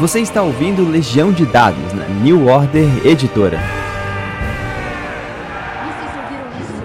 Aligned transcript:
Você 0.00 0.20
está 0.20 0.42
ouvindo 0.42 0.90
Legião 0.90 1.32
de 1.32 1.46
Dados 1.46 1.92
na 1.92 2.04
New 2.08 2.48
Order 2.48 3.06
Editora. 3.06 3.60
Vocês 5.86 6.10
ouviram 6.16 6.48
isso? 6.60 6.82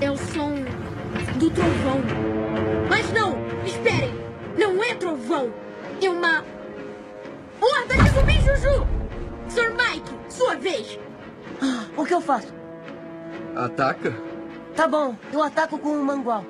É 0.00 0.10
o 0.10 0.16
som 0.16 0.54
do 1.38 1.50
trovão. 1.50 2.00
Mas 2.88 3.12
não! 3.12 3.36
Esperem! 3.66 4.14
Não 4.58 4.82
é 4.82 4.94
trovão! 4.94 5.52
É 6.02 6.08
uma. 6.08 6.42
Horda 7.60 7.94
de 8.02 8.08
zumbi 8.08 8.40
Juju! 8.40 8.86
Sr. 9.48 9.70
Mike, 9.76 10.10
sua 10.30 10.56
vez! 10.56 10.98
O 11.94 12.06
que 12.06 12.14
eu 12.14 12.22
faço? 12.22 12.54
Ataca? 13.54 14.14
Tá 14.74 14.88
bom, 14.88 15.14
eu 15.30 15.42
ataco 15.42 15.78
com 15.78 15.90
o 15.90 16.04
mangual. 16.04 16.44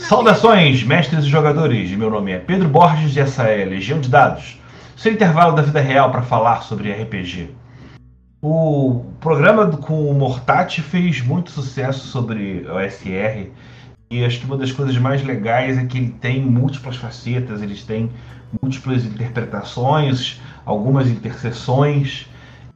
Saudações, 0.00 0.82
mestres 0.82 1.24
e 1.24 1.28
jogadores. 1.28 1.90
Meu 1.90 2.08
nome 2.08 2.32
é 2.32 2.38
Pedro 2.38 2.68
Borges 2.70 3.14
e 3.14 3.20
essa 3.20 3.42
é 3.42 3.66
Legião 3.66 4.00
de 4.00 4.08
Dados. 4.08 4.58
Seu 4.96 5.12
intervalo 5.12 5.54
da 5.54 5.60
vida 5.60 5.78
real 5.78 6.10
para 6.10 6.22
falar 6.22 6.62
sobre 6.62 6.90
RPG. 6.90 7.50
O 8.40 9.04
programa 9.20 9.66
com 9.66 10.10
o 10.10 10.14
Mortati 10.14 10.80
fez 10.80 11.20
muito 11.20 11.50
sucesso 11.50 12.06
sobre 12.06 12.66
o 12.66 12.80
SR 12.80 13.50
e 14.10 14.24
acho 14.24 14.40
que 14.40 14.46
uma 14.46 14.56
das 14.56 14.72
coisas 14.72 14.96
mais 14.96 15.22
legais 15.22 15.76
é 15.76 15.84
que 15.84 15.98
ele 15.98 16.14
tem 16.18 16.40
múltiplas 16.40 16.96
facetas, 16.96 17.60
eles 17.60 17.84
têm 17.84 18.10
múltiplas 18.62 19.04
interpretações, 19.04 20.40
algumas 20.64 21.08
interseções. 21.08 22.26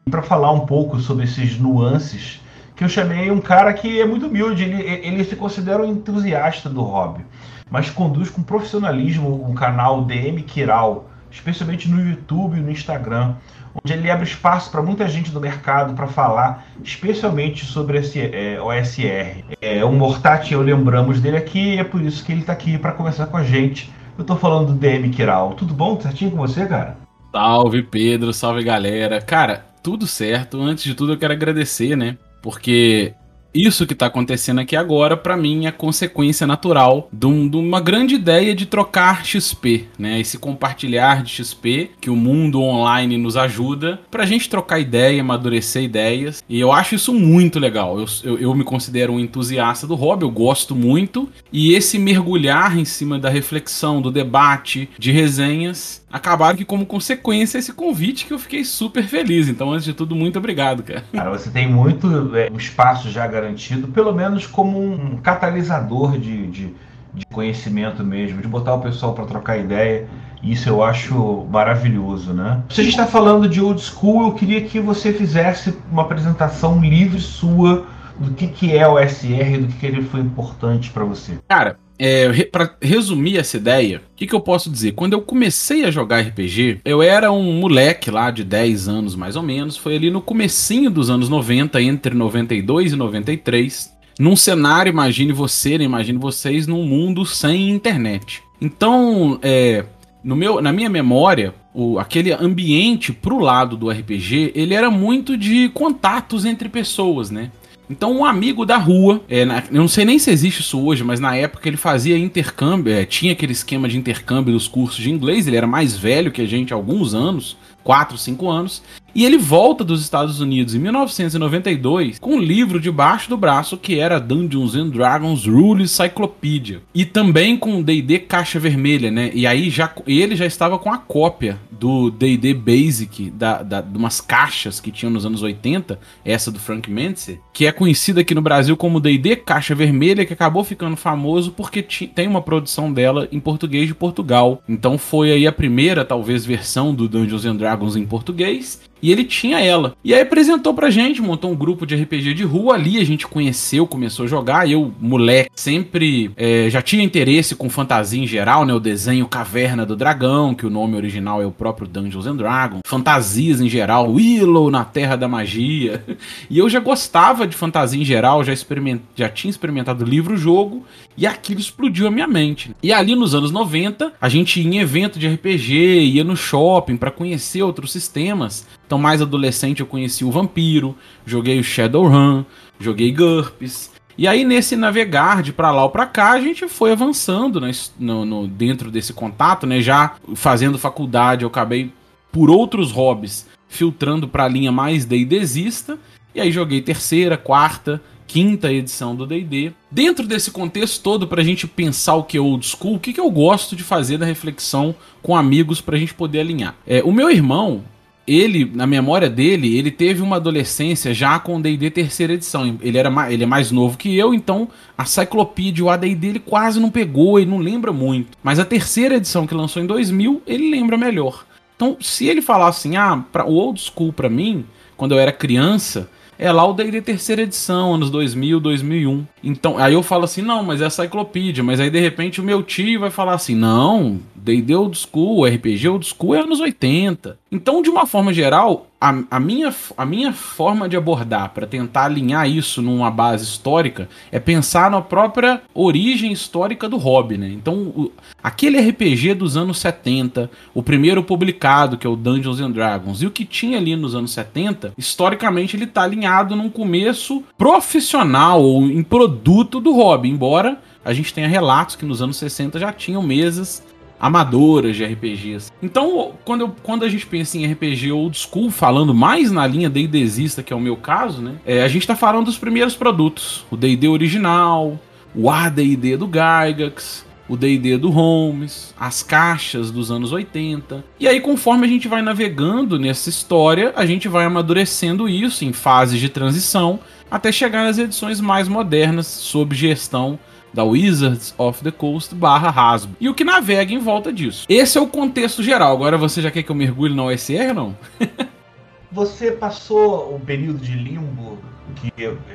E 0.07 0.11
para 0.11 0.23
falar 0.23 0.53
um 0.53 0.67
pouco 0.67 1.01
sobre 1.01 1.25
esses 1.25 1.59
nuances, 1.59 2.42
que 2.83 2.87
eu 2.87 2.89
chamei 2.89 3.31
um 3.31 3.41
cara 3.41 3.73
que 3.73 4.01
é 4.01 4.05
muito 4.05 4.27
humilde, 4.27 4.65
ele, 4.65 4.83
ele 4.83 5.23
se 5.23 5.37
considera 5.37 5.83
um 5.83 5.87
entusiasta 5.87 6.69
do 6.69 6.83
hobby, 6.83 7.25
mas 7.71 7.89
conduz 7.89 8.29
com 8.29 8.43
profissionalismo 8.43 9.49
o 9.49 9.55
canal 9.55 10.05
DM 10.05 10.43
Kiral, 10.43 11.09
especialmente 11.31 11.89
no 11.89 12.05
YouTube 12.05 12.59
e 12.59 12.61
no 12.61 12.73
Instagram, 12.73 13.37
onde 13.73 13.93
ele 13.93 14.11
abre 14.11 14.27
espaço 14.27 14.69
para 14.69 14.83
muita 14.83 15.07
gente 15.07 15.31
do 15.31 15.41
mercado 15.41 15.95
para 15.95 16.09
falar, 16.09 16.67
especialmente 16.83 17.65
sobre 17.65 17.99
esse 17.99 18.21
é, 18.21 18.61
OSR. 18.61 19.45
É, 19.61 19.85
o 19.85 19.93
Mortati, 19.93 20.53
eu 20.53 20.61
lembramos 20.61 21.21
dele 21.21 21.37
aqui, 21.37 21.77
e 21.77 21.79
é 21.79 21.85
por 21.85 22.03
isso 22.03 22.25
que 22.25 22.33
ele 22.33 22.41
está 22.41 22.53
aqui 22.53 22.77
para 22.77 22.91
conversar 22.91 23.27
com 23.27 23.37
a 23.37 23.45
gente. 23.45 23.93
Eu 24.19 24.23
estou 24.23 24.37
falando 24.37 24.73
do 24.73 24.75
DM 24.75 25.09
Kiral. 25.11 25.55
Tudo 25.55 25.73
bom? 25.73 26.01
Certinho 26.01 26.33
com 26.33 26.37
você, 26.37 26.67
cara? 26.67 26.97
Salve 27.31 27.85
Pedro, 27.85 28.33
salve 28.33 28.65
galera. 28.65 29.21
Cara, 29.21 29.65
tudo 29.85 30.05
certo. 30.05 30.61
Antes 30.61 30.83
de 30.83 30.97
tudo 30.97 31.13
eu 31.13 31.19
quero 31.19 31.33
agradecer, 31.33 31.97
né? 31.97 32.19
Porque 32.43 33.15
isso 33.55 33.87
que 33.87 33.95
tá 33.95 34.07
acontecendo 34.07 34.61
aqui 34.63 34.75
agora, 34.75 35.15
pra 35.15 35.37
mim, 35.37 35.67
é 35.67 35.71
consequência 35.71 36.47
natural 36.47 37.11
de, 37.13 37.27
um- 37.27 37.47
de 37.47 37.59
uma 37.59 37.81
grande 37.83 38.15
ideia 38.15 38.55
de 38.55 38.65
trocar 38.65 39.27
XP, 39.27 39.89
né? 39.99 40.19
Esse 40.19 40.39
compartilhar 40.39 41.23
de 41.23 41.31
XP 41.31 41.91
que 42.01 42.09
o 42.09 42.17
mundo 42.17 42.63
online 42.63 43.19
nos 43.19 43.37
ajuda 43.37 44.01
pra 44.11 44.25
gente 44.25 44.49
trocar 44.49 44.81
ideia, 44.81 45.21
amadurecer 45.21 45.83
ideias. 45.83 46.43
E 46.49 46.59
eu 46.59 46.73
acho 46.73 46.95
isso 46.95 47.13
muito 47.13 47.59
legal. 47.59 48.01
Eu, 48.01 48.07
eu, 48.25 48.39
eu 48.39 48.55
me 48.55 48.65
considero 48.65 49.13
um 49.13 49.21
entusiasta 49.21 49.87
do 49.87 49.95
hobby, 49.97 50.25
eu 50.25 50.31
gosto 50.31 50.75
muito. 50.75 51.29
E 51.53 51.75
esse 51.75 51.99
mergulhar 51.99 52.79
em 52.79 52.87
cima 52.87 53.19
da 53.19 53.29
reflexão, 53.29 54.01
do 54.01 54.11
debate, 54.11 54.89
de 54.99 55.13
resenhas, 55.13 56.02
acabaram 56.13 56.57
que, 56.57 56.65
como 56.65 56.85
consequência, 56.85 57.59
esse 57.59 57.73
convite 57.73 58.27
que 58.27 58.35
eu 58.35 58.39
fiquei 58.39 58.65
super 58.65 59.05
feliz. 59.05 59.49
Então, 59.49 59.73
antes 59.73 59.85
de 59.85 59.95
tudo, 59.95 60.15
muito 60.15 60.39
obrigado, 60.39 60.83
cara. 60.83 61.05
Cara, 61.13 61.31
você 61.31 61.51
tem 61.51 61.67
muito 61.67 62.37
é, 62.37 62.51
um 62.53 62.59
espaço 62.59 63.11
já 63.11 63.27
garantido, 63.27 63.89
pelo 63.89 64.13
menos 64.13 64.47
como 64.47 64.79
um 64.79 65.17
catalisador 65.17 66.19
de, 66.19 66.47
de, 66.49 66.75
de 67.15 67.27
conhecimento 67.27 68.05
mesmo, 68.05 68.43
de 68.43 68.49
botar 68.49 68.75
o 68.75 68.81
pessoal 68.81 69.15
para 69.15 69.25
trocar 69.25 69.57
ideia. 69.57 70.07
Isso 70.43 70.69
eu 70.69 70.83
acho 70.83 71.47
maravilhoso, 71.51 72.33
né? 72.33 72.63
Se 72.69 72.81
a 72.81 72.85
gente 72.85 72.95
está 72.95 73.07
falando 73.07 73.49
de 73.49 73.61
old 73.61 73.81
school, 73.81 74.27
eu 74.27 74.35
queria 74.35 74.61
que 74.61 74.81
você 74.81 75.13
fizesse 75.13 75.73
uma 75.91 76.03
apresentação 76.03 76.81
livre 76.81 77.21
sua 77.21 77.87
do 78.23 78.35
que, 78.35 78.47
que 78.47 78.77
é 78.77 78.87
o 78.87 78.99
SR 78.99 79.55
e 79.55 79.59
do 79.59 79.67
que, 79.69 79.79
que 79.79 79.87
ele 79.87 80.03
foi 80.03 80.21
importante 80.21 80.91
para 80.91 81.05
você. 81.05 81.39
Cara, 81.49 81.77
é, 81.99 82.45
pra 82.45 82.75
resumir 82.81 83.39
essa 83.39 83.57
ideia, 83.57 83.99
o 83.99 84.17
que, 84.17 84.27
que 84.27 84.35
eu 84.35 84.41
posso 84.41 84.71
dizer? 84.71 84.93
Quando 84.93 85.13
eu 85.13 85.23
comecei 85.23 85.85
a 85.85 85.91
jogar 85.91 86.21
RPG, 86.21 86.81
eu 86.85 87.03
era 87.03 87.31
um 87.31 87.61
moleque 87.61 88.11
lá 88.11 88.31
de 88.31 88.43
10 88.43 88.89
anos 88.89 89.15
mais 89.15 89.37
ou 89.37 89.43
menos, 89.43 89.77
foi 89.77 89.97
ali 89.97 90.11
no 90.11 90.21
comecinho 90.21 90.91
dos 90.91 91.11
anos 91.11 91.29
90, 91.29 91.81
entre 91.83 92.15
92 92.15 92.93
e 92.93 92.97
93, 92.97 93.93
num 94.19 94.37
cenário, 94.37 94.91
imagine 94.91 95.33
você, 95.33 95.79
né, 95.79 95.85
imagine 95.85 96.19
vocês, 96.19 96.67
num 96.67 96.85
mundo 96.85 97.25
sem 97.25 97.71
internet. 97.71 98.43
Então, 98.61 99.39
é, 99.43 99.85
no 100.23 100.37
meu, 100.37 100.61
na 100.61 100.73
minha 100.73 100.89
memória, 100.89 101.55
o, 101.75 101.99
aquele 101.99 102.33
ambiente 102.33 103.13
pro 103.13 103.39
lado 103.39 103.77
do 103.77 103.91
RPG, 103.91 104.53
ele 104.55 104.75
era 104.75 104.91
muito 104.91 105.37
de 105.37 105.69
contatos 105.71 106.45
entre 106.45 106.69
pessoas, 106.69 107.31
né? 107.31 107.51
Então, 107.93 108.11
um 108.17 108.25
amigo 108.25 108.65
da 108.65 108.79
rua, 108.79 109.21
é, 109.29 109.45
na- 109.45 109.59
eu 109.71 109.81
não 109.83 109.87
sei 109.87 110.07
nem 110.07 110.19
se 110.19 110.31
existe 110.31 110.61
isso 110.63 110.81
hoje, 110.83 111.05
mas 111.05 111.21
na 111.21 111.37
época 111.37 111.69
ele 111.69 111.77
fazia 111.77 112.17
intercâmbio, 112.17 112.91
é, 112.91 113.05
tinha 113.05 113.33
aquele 113.33 113.53
esquema 113.53 113.87
de 113.87 113.99
intercâmbio 113.99 114.55
dos 114.55 114.67
cursos 114.67 114.97
de 115.05 115.11
inglês, 115.11 115.47
ele 115.47 115.57
era 115.59 115.67
mais 115.67 115.95
velho 115.95 116.33
que 116.33 116.41
a 116.41 116.47
gente 116.49 116.73
há 116.73 116.77
alguns 116.77 117.13
anos, 117.15 117.55
4, 117.85 118.17
5 118.17 118.49
anos, 118.49 118.83
e 119.15 119.25
ele 119.25 119.39
volta 119.39 119.85
dos 119.85 120.03
Estados 120.03 120.41
Unidos 120.41 120.75
em 120.75 120.79
1992 120.79 122.19
com 122.19 122.37
um 122.37 122.41
livro 122.41 122.81
debaixo 122.81 123.29
do 123.29 123.37
braço 123.37 123.77
que 123.77 123.99
era 123.99 124.19
Dungeons 124.21 124.75
and 124.75 124.89
Dragons 124.89 125.47
Rule 125.47 125.87
Cyclopedia. 125.87 126.83
E 126.95 127.05
também 127.05 127.57
com 127.57 127.79
o 127.79 127.83
D&D 127.83 128.21
Caixa 128.21 128.59
Vermelha, 128.59 129.11
né? 129.11 129.31
E 129.35 129.47
aí 129.47 129.71
já 129.71 129.93
ele 130.07 130.37
já 130.37 130.47
estava 130.47 130.79
com 130.79 130.91
a 130.93 130.99
cópia 130.99 131.59
do 131.71 132.11
D&D 132.11 132.55
Basic, 132.55 133.31
da, 133.31 133.63
da, 133.63 133.81
de 133.81 133.99
umas 133.99 134.21
caixas 134.21 134.79
que 134.79 134.93
tinham 134.93 135.11
nos 135.11 135.27
anos 135.27 135.43
80, 135.43 135.99
essa 136.25 136.51
do 136.51 136.61
Frank 136.61 136.89
Mentzer, 136.89 137.41
que 137.53 137.67
é 137.67 137.73
conhecida 137.73 138.21
aqui 138.21 138.35
no 138.35 138.41
Brasil 138.41 138.77
como 138.77 139.01
D&D 139.01 139.37
Caixa 139.37 139.75
Vermelha, 139.75 140.25
que 140.25 140.33
acabou 140.33 140.63
ficando 140.63 140.97
famoso 140.97 141.51
porque 141.51 141.83
tem 141.83 142.29
uma 142.29 142.41
produção 142.41 142.93
dela 142.93 143.29
em 143.33 143.41
português 143.41 143.89
de 143.89 143.95
Portugal. 143.95 144.63
Então 144.69 144.97
foi 144.97 145.33
aí 145.33 145.47
a 145.47 145.53
primeira, 145.53 146.05
talvez, 146.05 146.47
versão 146.47 146.95
do 146.95 147.09
Dungeons 147.09 147.45
and 147.45 147.57
Dragons 147.57 147.97
em 147.97 148.07
português. 148.07 148.81
E 149.03 149.11
ele 149.11 149.25
tinha 149.25 149.59
ela. 149.61 149.95
E 150.05 150.15
aí 150.15 150.21
apresentou 150.21 150.73
pra 150.73 150.89
gente, 150.89 151.21
montou 151.21 151.51
um 151.51 151.57
grupo 151.57 151.85
de 151.85 151.97
RPG 151.97 152.35
de 152.35 152.45
rua. 152.45 152.75
Ali 152.75 152.99
a 152.99 153.05
gente 153.05 153.27
conheceu, 153.27 153.87
começou 153.87 154.25
a 154.25 154.29
jogar. 154.29 154.71
Eu, 154.71 154.93
moleque, 155.01 155.51
sempre 155.57 156.31
é, 156.37 156.71
já 156.71 156.81
tinha 156.81 157.03
interesse 157.03 157.57
com 157.57 157.69
fantasia 157.69 158.23
em 158.23 158.27
geral, 158.27 158.65
né? 158.65 158.73
O 158.73 158.79
desenho 158.79 159.27
Caverna 159.27 159.85
do 159.85 159.97
Dragão, 159.97 160.55
que 160.55 160.65
o 160.65 160.71
nome 160.71 160.97
original 160.97 161.43
é 161.43 161.47
o 161.47 161.51
próprio 161.51 161.89
Dungeons 161.89 162.27
and 162.27 162.37
Dragons. 162.37 162.81
Fantasias 162.87 163.61
em 163.61 163.69
geral, 163.69 164.13
Willow 164.13 164.71
na 164.71 164.85
Terra 164.85 165.17
da 165.17 165.27
Magia. 165.27 166.05
E 166.49 166.59
eu 166.59 166.69
já 166.69 166.81
gostava 166.81 167.47
de 167.47 167.57
fantasia 167.57 168.01
em 168.01 168.05
geral, 168.05 168.45
já, 168.45 168.53
experiment... 168.53 169.01
já 169.17 169.29
tinha 169.29 169.51
experimentado 169.51 170.05
livro-jogo. 170.05 170.85
E 171.17 171.27
aquilo 171.27 171.61
explodiu 171.61 172.07
a 172.07 172.11
minha 172.11 172.27
mente. 172.27 172.75
E 172.83 172.93
ali 172.93 173.15
nos 173.15 173.35
anos 173.35 173.51
90, 173.51 174.13
a 174.21 174.29
gente 174.29 174.61
ia 174.61 174.67
em 174.67 174.79
evento 174.79 175.19
de 175.19 175.29
RPG, 175.29 176.01
ia 176.01 176.25
no 176.25 176.37
shopping 176.37 176.97
pra 176.97 177.11
conhecer 177.11 177.63
outros 177.63 177.93
sistemas. 177.93 178.67
Então, 178.93 179.01
mais 179.01 179.23
adolescente, 179.23 179.81
eu 179.81 179.87
conheci 179.87 180.23
o 180.23 180.31
Vampiro, 180.31 180.95
joguei 181.25 181.59
o 181.59 181.65
Shadowrun, 181.65 182.45
joguei 182.79 183.11
GURPS. 183.11 183.91
E 184.19 184.29
aí, 184.29 184.45
nesse 184.45 184.77
navegar 184.77 185.43
de 185.43 185.51
pra 185.51 185.71
lá 185.71 185.85
ou 185.85 185.89
pra 185.89 186.05
cá, 186.05 186.33
a 186.33 186.41
gente 186.43 186.69
foi 186.69 186.93
avançando 186.93 187.59
né, 187.59 187.71
no, 187.99 188.27
no- 188.27 188.47
dentro 188.47 188.91
desse 188.91 189.15
contato, 189.15 189.67
né? 189.67 189.81
Já 189.81 190.17
fazendo 190.35 190.79
faculdade, 190.79 191.43
eu 191.43 191.49
acabei, 191.49 191.91
por 192.31 192.51
outros 192.51 192.93
hobbies, 192.93 193.47
filtrando 193.67 194.29
pra 194.29 194.47
linha 194.47 194.71
mais 194.71 195.07
D&Dzista. 195.07 195.99
E 196.35 196.41
aí 196.43 196.53
joguei 196.53 196.83
terceira, 196.83 197.39
quarta, 197.39 197.99
quinta 198.27 198.71
edição 198.71 199.17
do 199.17 199.25
D&D. 199.27 199.73
Dentro 199.91 200.27
desse 200.27 200.51
contexto 200.51 201.03
todo, 201.03 201.27
pra 201.27 201.43
gente 201.43 201.67
pensar 201.67 202.17
o 202.17 202.25
que 202.25 202.37
é 202.37 202.41
old 202.43 202.67
school, 202.67 202.97
o 202.97 203.01
que, 203.01 203.15
que 203.15 203.21
eu 203.21 203.31
gosto 203.31 203.75
de 203.75 203.83
fazer 203.83 204.19
da 204.19 204.27
reflexão 204.27 204.95
com 205.23 205.35
amigos 205.35 205.81
pra 205.81 205.97
gente 205.97 206.13
poder 206.13 206.41
alinhar. 206.41 206.75
É, 206.87 207.03
o 207.03 207.11
meu 207.11 207.31
irmão, 207.31 207.85
ele, 208.27 208.71
na 208.73 208.87
memória 208.87 209.29
dele, 209.29 209.77
ele 209.77 209.91
teve 209.91 210.23
uma 210.23 210.37
adolescência 210.37 211.13
já 211.13 211.39
com 211.39 211.61
D&D 211.61 211.91
terceira 211.91 212.35
edição. 212.35 212.79
Ele, 212.81 212.97
era 212.99 213.11
ma- 213.11 213.31
ele 213.33 213.43
é 213.43 213.47
mais 213.47 213.71
novo 213.71 213.99
que 213.99 214.17
eu, 214.17 214.33
então 214.33 214.69
a 214.97 215.05
Cyclopedia, 215.05 215.85
o 215.85 215.91
AD&D, 215.91 216.27
ele 216.29 216.39
quase 216.39 216.79
não 216.79 216.91
pegou, 216.91 217.39
ele 217.39 217.51
não 217.51 217.59
lembra 217.59 217.93
muito. 217.93 218.39
Mas 218.43 218.59
a 218.59 218.65
terceira 218.65 219.17
edição 219.17 219.47
que 219.47 219.55
lançou 219.55 219.83
em 219.83 219.87
2000, 219.87 220.43
ele 220.47 220.71
lembra 220.71 220.97
melhor. 220.97 221.45
Então, 221.75 221.97
se 222.01 222.27
ele 222.27 222.41
falar 222.41 222.69
assim, 222.69 222.97
ah, 222.97 223.25
pra, 223.33 223.45
o 223.45 223.55
old 223.55 223.81
school 223.81 224.13
pra 224.13 224.29
mim, 224.29 224.65
quando 224.97 225.13
eu 225.13 225.19
era 225.19 225.33
criança, 225.33 226.09
é 226.39 226.51
lá 226.53 226.65
o 226.65 226.73
D&D 226.73 227.03
terceira 227.03 227.43
edição, 227.43 227.95
anos 227.95 228.11
2000, 228.11 228.61
2001. 228.61 229.27
Então, 229.43 229.79
aí 229.79 229.95
eu 229.95 230.03
falo 230.03 230.25
assim, 230.25 230.43
não, 230.43 230.63
mas 230.63 230.81
é 230.81 230.87
a 230.87 230.91
Cyclopedia. 230.91 231.63
Mas 231.65 231.81
aí, 231.81 231.91
de 231.91 231.99
repente, 232.01 232.41
o 232.41 232.45
meu 232.45 232.63
tio 232.63 233.01
vai 233.01 233.11
falar 233.11 233.35
assim, 233.35 233.55
não, 233.57 234.21
D&D 234.35 234.75
old 234.75 234.97
school, 234.97 235.45
RPG 235.45 235.89
old 235.89 236.07
school 236.07 236.35
é 236.37 236.41
anos 236.41 236.61
80. 236.61 237.42
Então, 237.53 237.83
de 237.83 237.91
uma 237.91 238.07
forma 238.07 238.33
geral, 238.33 238.87
a, 238.99 239.15
a, 239.31 239.39
minha, 239.39 239.75
a 239.99 240.07
minha 240.07 240.33
forma 240.33 240.89
de 240.89 240.97
abordar 240.97 241.51
para 241.51 241.67
tentar 241.67 242.05
alinhar 242.05 242.49
isso 242.49 242.81
numa 242.81 243.11
base 243.11 243.45
histórica 243.45 244.09
é 244.31 244.41
pensar 244.41 244.91
na 244.91 245.03
própria 245.03 245.61
origem 245.75 246.33
histórica 246.33 246.89
do 246.89 246.97
hobby, 246.97 247.37
né? 247.37 247.49
Então, 247.49 247.75
o, 247.75 248.13
aquele 248.43 248.81
RPG 248.81 249.35
dos 249.35 249.55
anos 249.55 249.79
70, 249.81 250.51
o 250.73 250.83
primeiro 250.83 251.23
publicado, 251.23 251.99
que 251.99 252.07
é 252.07 252.11
o 252.11 252.17
Dungeons 252.17 252.59
and 252.59 252.71
Dragons, 252.71 253.21
e 253.21 253.27
o 253.27 253.31
que 253.31 253.45
tinha 253.45 253.77
ali 253.77 253.95
nos 253.97 254.15
anos 254.15 254.33
70, 254.33 254.95
historicamente 254.97 255.77
ele 255.77 255.87
tá 255.87 256.05
alinhado 256.05 256.57
num 256.57 256.71
começo 256.71 257.45
profissional 257.59 258.63
ou 258.63 258.85
em 258.85 259.03
produto 259.03 259.79
do 259.79 259.93
hobby, 259.93 260.31
embora 260.31 260.79
a 261.05 261.13
gente 261.13 261.35
tenha 261.35 261.49
relatos 261.49 261.97
que 261.97 262.07
nos 262.07 262.23
anos 262.23 262.37
60 262.39 262.79
já 262.79 262.93
tinham 262.93 263.21
mesas 263.21 263.83
amadoras 264.23 264.95
de 264.95 265.05
RPGs. 265.05 265.73
Então, 265.83 266.35
quando, 266.45 266.61
eu, 266.61 266.77
quando 266.81 267.05
a 267.05 267.09
gente 267.09 267.27
pensa 267.27 267.59
em 267.59 267.67
RPG 267.67 268.13
old 268.13 268.39
school, 268.39 268.71
falando 268.71 269.13
mais 269.13 269.51
na 269.51 269.67
linha 269.67 269.91
D&Dista, 269.91 270.63
que 270.63 270.73
é 270.73 270.77
o 270.77 270.81
meu 270.81 270.97
caso, 270.97 271.43
né? 271.43 271.57
É, 271.67 271.83
a 271.83 271.89
gente 271.89 272.07
tá 272.07 272.15
falando 272.15 272.45
dos 272.45 272.57
primeiros 272.57 272.95
produtos. 272.95 273.67
O 273.69 273.77
D&D 273.77 274.07
original, 274.07 274.97
o 275.35 275.51
AD&D 275.51 276.17
do 276.17 276.27
Gygax, 276.27 277.27
o 277.49 277.57
D&D 277.57 277.99
do 277.99 278.11
Holmes, 278.11 278.95
as 278.97 279.25
caixas 279.25 279.91
dos 279.91 280.13
anos 280.13 280.31
80. 280.31 281.05
E 281.19 281.27
aí, 281.27 281.41
conforme 281.41 281.85
a 281.85 281.91
gente 281.91 282.07
vai 282.07 282.23
navegando 282.23 283.01
nessa 283.01 283.29
história, 283.29 283.93
a 283.97 284.07
gente 284.07 284.29
vai 284.29 284.45
amadurecendo 284.45 285.29
isso 285.29 285.65
em 285.65 285.73
fases 285.73 286.21
de 286.21 286.29
transição, 286.29 287.01
até 287.29 287.51
chegar 287.51 287.83
nas 287.83 287.99
edições 287.99 288.41
mais 288.41 288.69
modernas, 288.69 289.27
sob 289.27 289.75
gestão 289.75 290.39
da 290.73 290.85
Wizards 290.85 291.55
of 291.59 291.83
the 291.83 291.91
Coast 291.91 292.35
barra 292.35 292.71
Hasbro. 292.71 293.17
E 293.21 293.29
o 293.29 293.35
que 293.35 293.45
navega 293.45 293.93
em 293.93 293.99
volta 293.99 294.33
disso. 294.33 294.67
Esse 294.69 294.99
é 294.99 295.01
o 295.01 295.07
contexto 295.07 295.63
geral. 295.63 295.93
Agora 295.93 296.17
você 296.17 296.41
já 296.41 296.51
quer 296.51 296.63
que 296.63 296.71
eu 296.71 296.77
mergulhe 296.77 297.15
na 297.15 297.25
OSR, 297.25 297.75
não? 297.75 297.97
você 299.11 299.53
passou 299.53 300.35
o 300.35 300.41
período 300.41 300.79
de 300.79 300.95
limbo 300.95 301.59
que 301.97 302.13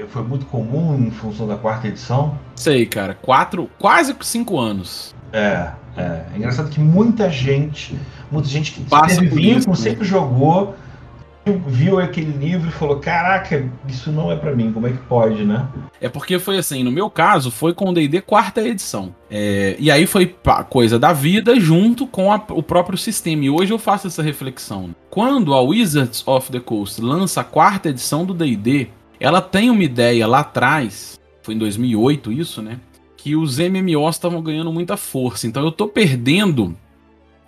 foi 0.10 0.24
muito 0.24 0.46
comum 0.48 0.98
em 0.98 1.12
função 1.12 1.48
da 1.48 1.56
quarta 1.56 1.88
edição? 1.88 2.38
Sei, 2.56 2.86
cara. 2.86 3.14
Quatro, 3.14 3.69
quase 3.78 4.16
cinco 4.22 4.60
anos. 4.60 5.16
É, 5.31 5.72
é. 5.96 6.25
É 6.34 6.38
engraçado 6.38 6.70
que 6.70 6.80
muita 6.80 7.30
gente, 7.30 7.98
muita 8.31 8.48
gente 8.48 8.72
que 8.72 8.81
Passa 8.81 9.20
teve 9.20 9.36
vínculo, 9.36 9.75
né? 9.75 9.75
sempre 9.75 10.06
jogou 10.06 10.75
viu 11.54 12.00
aquele 12.00 12.32
livro 12.32 12.70
e 12.70 12.72
falou: 12.72 12.98
Caraca, 12.98 13.70
isso 13.88 14.12
não 14.12 14.32
é 14.32 14.36
para 14.36 14.56
mim, 14.56 14.72
como 14.72 14.88
é 14.88 14.92
que 14.92 14.98
pode, 15.00 15.44
né? 15.44 15.68
É 16.00 16.10
porque 16.10 16.40
foi 16.40 16.58
assim, 16.58 16.84
no 16.84 16.92
meu 16.92 17.10
caso, 17.10 17.52
foi 17.52 17.74
com 17.74 17.90
o 17.90 17.94
DD 17.94 18.22
quarta 18.22 18.62
edição. 18.62 19.16
É, 19.30 19.76
e 19.80 19.90
aí 19.90 20.06
foi 20.06 20.36
coisa 20.70 21.00
da 21.00 21.14
vida 21.14 21.60
junto 21.60 22.08
com 22.08 22.32
a, 22.32 22.42
o 22.50 22.62
próprio 22.62 22.98
sistema. 22.98 23.46
E 23.46 23.50
hoje 23.50 23.74
eu 23.74 23.80
faço 23.80 24.08
essa 24.08 24.22
reflexão. 24.22 24.96
Quando 25.10 25.54
a 25.54 25.62
Wizards 25.62 26.24
of 26.28 26.52
the 26.52 26.60
Coast 26.60 27.02
lança 27.02 27.42
a 27.42 27.44
quarta 27.44 27.90
edição 27.90 28.26
do 28.26 28.34
DD, 28.34 28.88
ela 29.20 29.42
tem 29.42 29.70
uma 29.70 29.84
ideia 29.84 30.28
lá 30.28 30.40
atrás, 30.40 31.20
foi 31.42 31.56
em 31.56 31.58
2008 31.58 32.32
isso, 32.32 32.62
né? 32.62 32.80
Que 33.16 33.36
os 33.36 33.58
MMOs 33.58 34.16
estavam 34.16 34.42
ganhando 34.42 34.72
muita 34.72 34.96
força. 34.96 35.48
Então 35.48 35.64
eu 35.64 35.72
tô 35.72 35.88
perdendo 35.88 36.76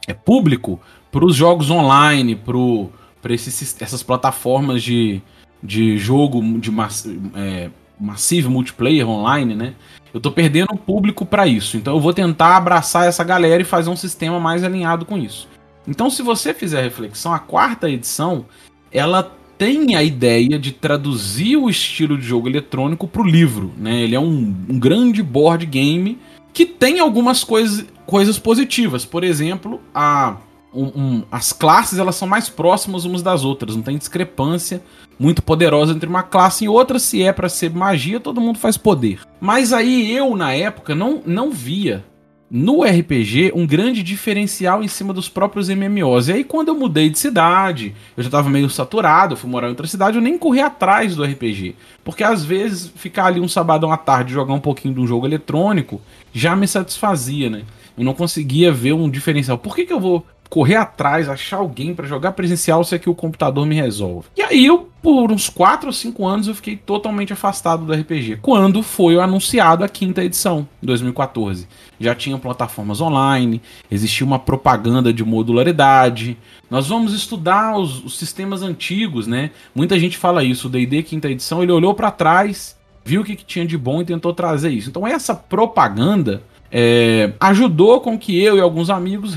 é 0.09 0.13
público 0.13 0.79
para 1.11 1.23
os 1.23 1.35
jogos 1.35 1.69
online, 1.69 2.35
pro 2.35 2.89
para 3.21 3.33
essas 3.33 4.03
plataformas 4.03 4.83
de, 4.83 5.21
de 5.61 5.97
jogo 5.97 6.41
de 6.59 6.71
mass, 6.71 7.07
é, 7.35 7.69
massive 7.99 8.47
multiplayer 8.47 9.07
online, 9.07 9.55
né? 9.55 9.73
Eu 10.13 10.19
tô 10.19 10.31
perdendo 10.31 10.73
o 10.73 10.77
público 10.77 11.25
para 11.25 11.45
isso. 11.45 11.77
Então 11.77 11.95
eu 11.95 11.99
vou 11.99 12.13
tentar 12.13 12.57
abraçar 12.57 13.07
essa 13.07 13.23
galera 13.23 13.61
e 13.61 13.65
fazer 13.65 13.89
um 13.89 13.95
sistema 13.95 14.39
mais 14.39 14.63
alinhado 14.63 15.05
com 15.05 15.17
isso. 15.17 15.47
Então, 15.87 16.09
se 16.09 16.21
você 16.21 16.53
fizer 16.53 16.79
a 16.79 16.83
reflexão, 16.83 17.33
a 17.33 17.39
quarta 17.39 17.89
edição 17.89 18.45
ela 18.91 19.35
tem 19.57 19.95
a 19.95 20.03
ideia 20.03 20.57
de 20.57 20.71
traduzir 20.71 21.57
o 21.57 21.69
estilo 21.69 22.17
de 22.17 22.25
jogo 22.25 22.47
eletrônico 22.47 23.07
para 23.07 23.21
o 23.21 23.27
livro. 23.27 23.73
Né? 23.77 24.01
Ele 24.01 24.15
é 24.15 24.19
um, 24.19 24.55
um, 24.69 24.79
grande 24.79 25.21
board 25.21 25.65
game 25.65 26.17
que 26.53 26.65
tem 26.65 26.99
algumas 26.99 27.43
coisas, 27.43 27.85
coisas 28.05 28.39
positivas. 28.39 29.03
Por 29.03 29.23
exemplo, 29.23 29.81
a 29.93 30.37
um, 30.73 30.85
um, 30.85 31.23
as 31.31 31.51
classes 31.51 31.97
elas 31.97 32.15
são 32.15 32.27
mais 32.27 32.49
próximas 32.49 33.05
umas 33.05 33.21
das 33.21 33.43
outras, 33.43 33.75
não 33.75 33.83
tem 33.83 33.97
discrepância 33.97 34.81
muito 35.19 35.41
poderosa 35.41 35.93
entre 35.93 36.07
uma 36.07 36.23
classe 36.23 36.65
e 36.65 36.69
outra. 36.69 36.97
Se 36.97 37.21
é 37.21 37.33
para 37.33 37.49
ser 37.49 37.71
magia, 37.71 38.19
todo 38.19 38.39
mundo 38.39 38.57
faz 38.57 38.77
poder. 38.77 39.19
Mas 39.41 39.73
aí 39.73 40.15
eu, 40.15 40.35
na 40.35 40.53
época, 40.53 40.95
não, 40.95 41.21
não 41.25 41.51
via 41.51 42.05
no 42.49 42.81
RPG 42.83 43.51
um 43.53 43.67
grande 43.67 44.01
diferencial 44.01 44.81
em 44.81 44.87
cima 44.87 45.13
dos 45.13 45.29
próprios 45.29 45.69
MMOs. 45.69 46.29
E 46.29 46.33
aí, 46.33 46.43
quando 46.43 46.69
eu 46.69 46.75
mudei 46.75 47.09
de 47.09 47.19
cidade, 47.19 47.93
eu 48.17 48.23
já 48.23 48.29
tava 48.29 48.49
meio 48.49 48.69
saturado, 48.69 49.35
fui 49.35 49.49
morar 49.49 49.67
em 49.67 49.71
outra 49.71 49.85
cidade, 49.85 50.17
eu 50.17 50.21
nem 50.21 50.37
corri 50.37 50.61
atrás 50.61 51.15
do 51.15 51.23
RPG. 51.23 51.75
Porque 52.03 52.23
às 52.23 52.43
vezes 52.43 52.91
ficar 52.95 53.25
ali 53.25 53.39
um 53.39 53.47
sabadão 53.47 53.91
à 53.91 53.97
tarde 53.97 54.33
jogar 54.33 54.53
um 54.53 54.59
pouquinho 54.59 54.93
de 54.93 54.99
um 54.99 55.05
jogo 55.07 55.27
eletrônico 55.27 56.01
já 56.33 56.55
me 56.55 56.67
satisfazia, 56.67 57.49
né? 57.49 57.63
Eu 57.97 58.03
não 58.03 58.13
conseguia 58.13 58.71
ver 58.71 58.93
um 58.93 59.09
diferencial. 59.09 59.57
Por 59.57 59.75
que, 59.75 59.85
que 59.85 59.93
eu 59.93 59.99
vou 59.99 60.25
correr 60.49 60.75
atrás, 60.75 61.29
achar 61.29 61.57
alguém 61.57 61.93
para 61.93 62.07
jogar 62.07 62.31
presencial 62.31 62.83
se 62.83 62.95
é 62.95 62.99
que 62.99 63.09
o 63.09 63.15
computador 63.15 63.65
me 63.65 63.75
resolve. 63.75 64.27
E 64.35 64.41
aí 64.41 64.65
eu, 64.65 64.89
por 65.01 65.31
uns 65.31 65.47
4 65.47 65.87
ou 65.87 65.93
5 65.93 66.25
anos, 66.25 66.47
eu 66.47 66.55
fiquei 66.55 66.75
totalmente 66.75 67.31
afastado 67.31 67.85
do 67.85 67.93
RPG. 67.93 68.37
Quando 68.41 68.81
foi 68.81 69.19
anunciado 69.19 69.83
a 69.83 69.87
quinta 69.87 70.23
edição, 70.23 70.67
em 70.81 70.87
2014. 70.87 71.67
Já 71.99 72.15
tinham 72.15 72.39
plataformas 72.39 72.99
online, 72.99 73.61
existia 73.91 74.25
uma 74.25 74.39
propaganda 74.39 75.13
de 75.13 75.23
modularidade. 75.23 76.37
Nós 76.69 76.87
vamos 76.87 77.13
estudar 77.13 77.77
os, 77.77 78.03
os 78.03 78.17
sistemas 78.17 78.63
antigos, 78.63 79.27
né? 79.27 79.51
Muita 79.75 79.99
gente 79.99 80.17
fala 80.17 80.43
isso, 80.43 80.67
o 80.67 80.69
D&D 80.71 81.03
quinta 81.03 81.29
edição, 81.29 81.61
ele 81.61 81.71
olhou 81.71 81.93
para 81.93 82.09
trás, 82.09 82.75
viu 83.03 83.21
o 83.21 83.23
que, 83.23 83.35
que 83.35 83.45
tinha 83.45 83.65
de 83.65 83.77
bom 83.77 84.01
e 84.01 84.05
tentou 84.05 84.33
trazer 84.33 84.69
isso. 84.69 84.89
Então 84.89 85.05
essa 85.05 85.35
propaganda 85.35 86.41
é, 86.71 87.33
ajudou 87.39 87.99
com 88.01 88.17
que 88.17 88.41
eu 88.41 88.57
e 88.57 88.61
alguns 88.61 88.89
amigos 88.89 89.35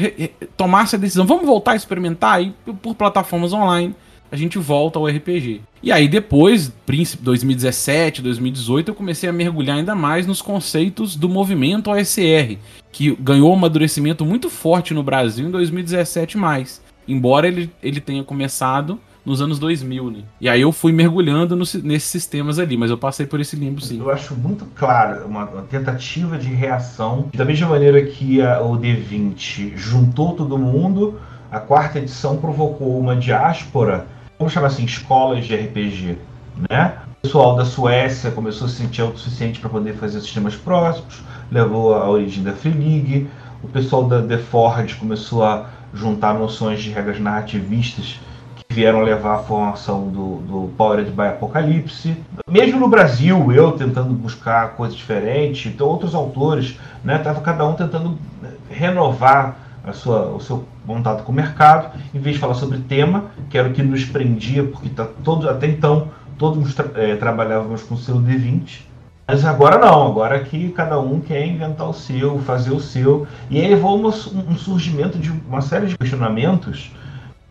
tomassem 0.57 0.99
a 0.99 1.01
decisão, 1.01 1.27
vamos 1.27 1.47
voltar 1.47 1.73
a 1.73 1.77
experimentar 1.77 2.35
aí 2.35 2.55
por 2.83 2.95
plataformas 2.95 3.53
online, 3.53 3.95
a 4.31 4.37
gente 4.37 4.59
volta 4.59 4.99
ao 4.99 5.07
RPG. 5.07 5.61
E 5.83 5.93
aí 5.93 6.09
depois, 6.09 6.73
príncipe 6.87 7.23
2017, 7.23 8.23
2018, 8.23 8.89
eu 8.89 8.95
comecei 8.95 9.29
a 9.29 9.33
mergulhar 9.33 9.77
ainda 9.77 9.95
mais 9.95 10.27
nos 10.27 10.41
conceitos 10.41 11.17
do 11.17 11.29
movimento 11.29 11.91
OSR, 11.91 12.57
que 12.91 13.15
ganhou 13.17 13.51
um 13.51 13.55
amadurecimento 13.55 14.25
muito 14.25 14.49
forte 14.49 14.95
no 14.95 15.03
Brasil 15.03 15.47
em 15.47 15.51
2017 15.51 16.39
mais. 16.39 16.81
Embora 17.07 17.47
ele, 17.47 17.71
ele 17.83 18.01
tenha 18.01 18.25
começado 18.25 18.99
nos 19.25 19.41
anos 19.41 19.59
2000, 19.59 20.11
né? 20.11 20.19
E 20.41 20.49
aí 20.49 20.61
eu 20.61 20.73
fui 20.73 20.93
mergulhando 20.93 21.55
no, 21.55 21.65
nesses 21.83 22.05
sistemas 22.05 22.59
ali, 22.59 22.77
mas 22.77 22.91
eu 22.91 22.99
passei 22.99 23.27
por 23.27 23.41
esse 23.41 23.57
limbo 23.57 23.81
sim. 23.81 23.99
Eu 23.99 24.11
acho 24.11 24.35
muito 24.35 24.67
claro 24.75 25.25
uma, 25.27 25.45
uma 25.45 25.63
tentativa 25.63 26.37
de 26.37 26.49
reação, 26.49 27.29
da 27.35 27.45
mesma 27.45 27.69
maneira 27.69 28.03
que 28.05 28.43
a, 28.43 28.61
o 28.61 28.77
D20 28.79 29.77
juntou 29.77 30.35
todo 30.35 30.59
mundo, 30.59 31.21
a 31.51 31.61
quarta 31.61 31.99
edição 31.99 32.37
provocou 32.37 32.99
uma 32.99 33.15
diáspora, 33.15 34.07
vamos 34.39 34.53
chamar 34.53 34.69
assim, 34.69 34.85
escolas 34.85 35.45
de 35.45 35.55
RPG, 35.55 36.19
né? 36.69 36.99
O 37.19 37.23
pessoal 37.23 37.55
da 37.55 37.65
Suécia 37.65 38.33
começou 38.33 38.67
a 38.67 38.71
se 38.71 38.77
sentir 38.77 39.01
autossuficiente 39.01 39.61
para 39.61 39.71
poder 39.71 39.95
fazer 39.95 40.21
sistemas 40.21 40.57
próximos, 40.57 41.23
levou 41.51 41.95
à 41.95 42.11
origem 42.11 42.43
da 42.43 42.53
Free 42.53 42.73
League. 42.73 43.29
O 43.63 43.69
pessoal 43.69 44.09
da 44.09 44.21
The 44.21 44.39
Forge 44.39 44.97
começou 44.97 45.45
a 45.45 45.71
juntar 45.95 46.35
noções 46.35 46.83
de 46.83 46.91
regras 46.91 47.21
narrativistas 47.21 48.19
vieram 48.73 49.01
levar 49.01 49.37
a 49.37 49.39
formação 49.39 50.09
do, 50.09 50.37
do 50.39 50.71
Powered 50.77 51.11
by 51.11 51.29
Apocalipse. 51.29 52.17
Mesmo 52.49 52.81
no 52.81 52.89
Brasil, 52.89 53.53
eu 53.53 53.73
tentando 53.73 54.15
buscar 54.15 54.71
coisas 54.71 54.97
diferentes, 54.97 55.73
então 55.73 55.87
outros 55.87 56.15
autores, 56.15 56.79
né, 57.05 57.19
tava 57.19 57.41
cada 57.41 57.67
um 57.67 57.75
tentando 57.75 58.19
renovar 58.71 59.57
a 59.85 59.93
sua, 59.93 60.29
o 60.29 60.41
seu 60.41 60.65
contato 60.87 61.23
com 61.23 61.33
o 61.33 61.35
mercado, 61.35 61.91
em 62.15 62.19
vez 62.19 62.37
de 62.37 62.41
falar 62.41 62.55
sobre 62.55 62.79
tema, 62.79 63.27
que 63.51 63.59
era 63.59 63.69
o 63.69 63.73
que 63.73 63.83
nos 63.83 64.05
prendia, 64.05 64.65
porque 64.65 64.89
tá 64.89 65.07
todo, 65.23 65.49
até 65.49 65.67
então 65.67 66.09
todos 66.39 66.75
tra 66.75 66.87
é, 66.95 67.15
trabalhávamos 67.17 67.83
com 67.83 67.95
o 67.95 67.99
seu 67.99 68.17
D20. 68.17 68.81
Mas 69.27 69.45
agora 69.45 69.79
não, 69.79 70.09
agora 70.09 70.41
que 70.41 70.71
cada 70.71 70.99
um 70.99 71.21
quer 71.21 71.47
inventar 71.47 71.89
o 71.89 71.95
seu, 71.95 72.39
fazer 72.41 72.73
o 72.73 72.81
seu. 72.81 73.27
E 73.49 73.61
aí 73.61 73.69
levou 73.69 73.97
um, 73.97 74.07
um 74.07 74.57
surgimento 74.57 75.19
de 75.19 75.31
uma 75.31 75.61
série 75.61 75.87
de 75.87 75.97
questionamentos 75.97 76.91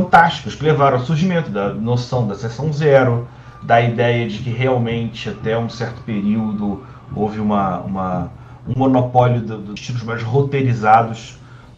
fantásticos 0.02 0.56
que 0.56 0.64
levaram 0.64 0.98
ao 0.98 1.06
surgimento 1.06 1.50
da 1.50 1.74
noção 1.74 2.28
da 2.28 2.36
seção 2.36 2.72
zero, 2.74 3.28
da 3.62 3.82
ideia 3.82 4.28
de 4.28 4.40
que 4.40 4.50
realmente 4.50 5.30
até 5.30 5.58
um 5.58 5.70
certo 5.70 6.02
período 6.02 6.84
houve 7.16 7.40
uma, 7.40 7.80
uma 7.80 8.32
um 8.68 8.78
monopólio 8.78 9.42
dos 9.42 9.64
do 9.64 9.74
estilos 9.74 10.04
mais 10.04 10.24
roteirizados, 10.24 11.38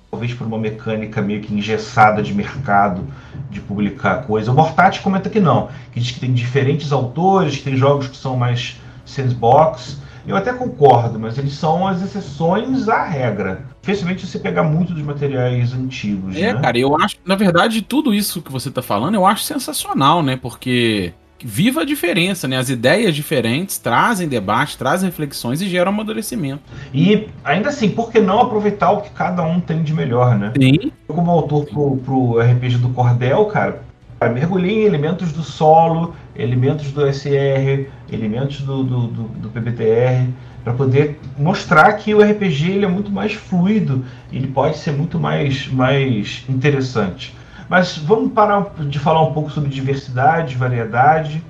talvez 0.09 0.33
por 0.33 0.45
uma 0.45 0.57
mecânica 0.57 1.21
meio 1.21 1.41
que 1.41 1.53
engessada 1.53 2.21
de 2.21 2.33
mercado 2.33 3.05
de 3.49 3.59
publicar 3.59 4.23
coisa. 4.23 4.51
O 4.51 4.55
Mortati 4.55 5.01
comenta 5.01 5.29
que 5.29 5.39
não, 5.39 5.69
que 5.91 5.99
diz 5.99 6.11
que 6.11 6.19
tem 6.19 6.33
diferentes 6.33 6.91
autores, 6.91 7.57
que 7.57 7.63
tem 7.63 7.75
jogos 7.75 8.07
que 8.07 8.17
são 8.17 8.37
mais 8.37 8.79
sandbox, 9.05 9.97
eu 10.25 10.35
até 10.35 10.53
concordo, 10.53 11.19
mas 11.19 11.37
eles 11.37 11.53
são 11.53 11.87
as 11.87 12.01
exceções 12.01 12.87
à 12.87 13.03
regra. 13.03 13.65
Especialmente 13.81 14.25
se 14.25 14.31
você 14.31 14.39
pegar 14.39 14.63
muito 14.63 14.93
dos 14.93 15.03
materiais 15.03 15.73
antigos. 15.73 16.35
É, 16.35 16.53
né? 16.53 16.61
cara, 16.61 16.77
eu 16.77 16.95
acho, 16.97 17.17
na 17.25 17.35
verdade, 17.35 17.81
tudo 17.81 18.13
isso 18.13 18.41
que 18.41 18.51
você 18.51 18.71
tá 18.71 18.81
falando, 18.81 19.15
eu 19.15 19.25
acho 19.25 19.43
sensacional, 19.43 20.23
né? 20.23 20.37
Porque 20.37 21.13
viva 21.43 21.81
a 21.81 21.85
diferença, 21.85 22.47
né? 22.47 22.57
As 22.57 22.69
ideias 22.69 23.13
diferentes 23.13 23.77
trazem 23.77 24.27
debate, 24.27 24.77
trazem 24.77 25.09
reflexões 25.09 25.61
e 25.61 25.67
geram 25.67 25.91
amadurecimento. 25.91 26.63
E 26.93 27.27
ainda 27.43 27.69
assim, 27.69 27.89
por 27.89 28.09
que 28.09 28.21
não 28.21 28.39
aproveitar 28.39 28.91
o 28.91 29.01
que 29.01 29.09
cada 29.09 29.43
um 29.43 29.59
tem 29.59 29.83
de 29.83 29.93
melhor, 29.93 30.39
né? 30.39 30.53
Sim. 30.59 30.91
Eu, 31.07 31.15
como 31.15 31.29
autor 31.29 31.65
pro, 31.65 31.97
pro 31.97 32.39
RPG 32.39 32.77
do 32.77 32.89
Cordel, 32.89 33.45
cara, 33.47 33.81
mergulhei 34.29 34.83
em 34.83 34.85
elementos 34.85 35.33
do 35.33 35.43
solo, 35.43 36.15
elementos 36.35 36.91
do 36.91 37.01
SR, 37.11 37.87
elementos 38.11 38.61
do, 38.61 38.83
do, 38.83 39.07
do, 39.07 39.23
do 39.23 39.49
PBTR, 39.49 40.29
para 40.63 40.73
poder 40.73 41.19
mostrar 41.37 41.93
que 41.93 42.13
o 42.13 42.21
RPG 42.21 42.71
ele 42.71 42.85
é 42.85 42.87
muito 42.87 43.11
mais 43.11 43.33
fluido, 43.33 44.03
ele 44.31 44.47
pode 44.47 44.77
ser 44.77 44.91
muito 44.91 45.19
mais, 45.19 45.67
mais 45.67 46.45
interessante. 46.47 47.35
Mas 47.69 47.97
vamos 47.97 48.31
parar 48.33 48.71
de 48.87 48.99
falar 48.99 49.21
um 49.21 49.33
pouco 49.33 49.51
sobre 49.51 49.69
diversidade, 49.69 50.55
variedade. 50.55 51.43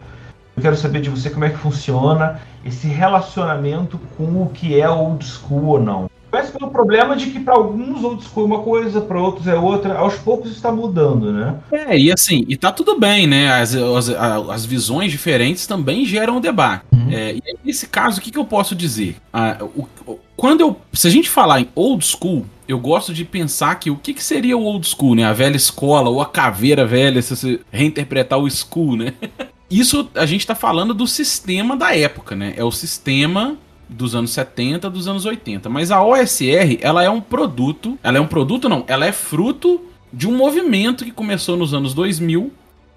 Eu 0.56 0.62
quero 0.62 0.76
saber 0.76 1.02
de 1.02 1.10
você 1.10 1.30
como 1.30 1.46
é 1.46 1.50
que 1.50 1.58
funciona 1.58 2.40
esse 2.64 2.88
relacionamento 2.88 4.00
com 4.18 4.42
o 4.42 4.50
que 4.54 4.80
é 4.80 4.90
old 4.90 5.26
school 5.26 5.66
ou 5.66 5.82
não. 5.82 6.13
Começa 6.34 6.58
pelo 6.58 6.72
problema 6.72 7.16
de 7.16 7.28
que 7.28 7.40
para 7.40 7.54
alguns 7.54 8.04
old 8.04 8.24
school 8.24 8.46
é 8.46 8.48
uma 8.48 8.64
coisa, 8.64 9.00
para 9.00 9.22
outros 9.22 9.46
é 9.46 9.54
outra. 9.54 10.00
Aos 10.00 10.16
poucos 10.16 10.52
está 10.52 10.72
mudando, 10.72 11.32
né? 11.32 11.60
É, 11.72 11.96
e 11.96 12.12
assim, 12.12 12.44
e 12.48 12.58
tá 12.58 12.72
tudo 12.72 13.00
bem, 13.00 13.28
né? 13.28 13.52
As, 13.52 13.76
as, 13.76 14.10
as 14.10 14.66
visões 14.66 15.12
diferentes 15.12 15.68
também 15.68 16.04
geram 16.04 16.38
um 16.38 16.42
debate. 16.42 16.86
Uhum. 16.92 17.12
É, 17.12 17.36
e 17.36 17.42
nesse 17.64 17.86
caso, 17.86 18.20
o 18.20 18.24
que, 18.24 18.32
que 18.32 18.40
eu 18.40 18.46
posso 18.46 18.76
dizer? 18.76 19.16
Ah, 19.32 19.60
o, 19.62 19.88
quando 20.36 20.62
eu. 20.62 20.76
Se 20.92 21.08
a 21.08 21.12
gente 21.12 21.30
falar 21.30 21.62
em 21.62 21.70
old 21.76 22.04
school, 22.04 22.48
eu 22.68 22.80
gosto 22.80 23.14
de 23.14 23.24
pensar 23.24 23.76
que 23.76 23.92
o 23.92 23.96
que, 23.96 24.12
que 24.12 24.24
seria 24.24 24.58
o 24.58 24.64
old 24.64 24.88
school, 24.88 25.14
né? 25.14 25.26
A 25.26 25.34
velha 25.34 25.56
escola 25.56 26.10
ou 26.10 26.20
a 26.20 26.26
caveira 26.26 26.84
velha, 26.84 27.22
se 27.22 27.36
você 27.36 27.60
reinterpretar 27.72 28.40
o 28.40 28.50
school, 28.50 28.96
né? 28.96 29.14
Isso 29.70 30.10
a 30.16 30.26
gente 30.26 30.48
tá 30.48 30.56
falando 30.56 30.96
do 30.96 31.06
sistema 31.06 31.78
da 31.78 31.96
época, 31.96 32.36
né? 32.36 32.56
É 32.58 32.64
o 32.64 32.72
sistema 32.72 33.56
dos 33.88 34.16
anos 34.16 34.32
70, 34.32 34.90
dos 34.90 35.08
anos 35.08 35.26
80. 35.26 35.70
Mas 35.70 35.92
a 35.92 36.04
OSR, 36.04 36.80
ela 36.82 37.04
é 37.04 37.10
um 37.10 37.22
produto. 37.22 37.98
Ela 38.04 38.18
é 38.18 38.22
um 38.22 38.28
produto, 38.28 38.70
não, 38.70 38.84
ela 38.88 39.06
é 39.06 39.12
fruto 39.12 39.82
de 40.12 40.28
um 40.28 40.36
movimento 40.36 41.04
que 41.04 41.12
começou 41.12 41.58
nos 41.58 41.74
anos 41.74 41.94
2000 41.94 42.52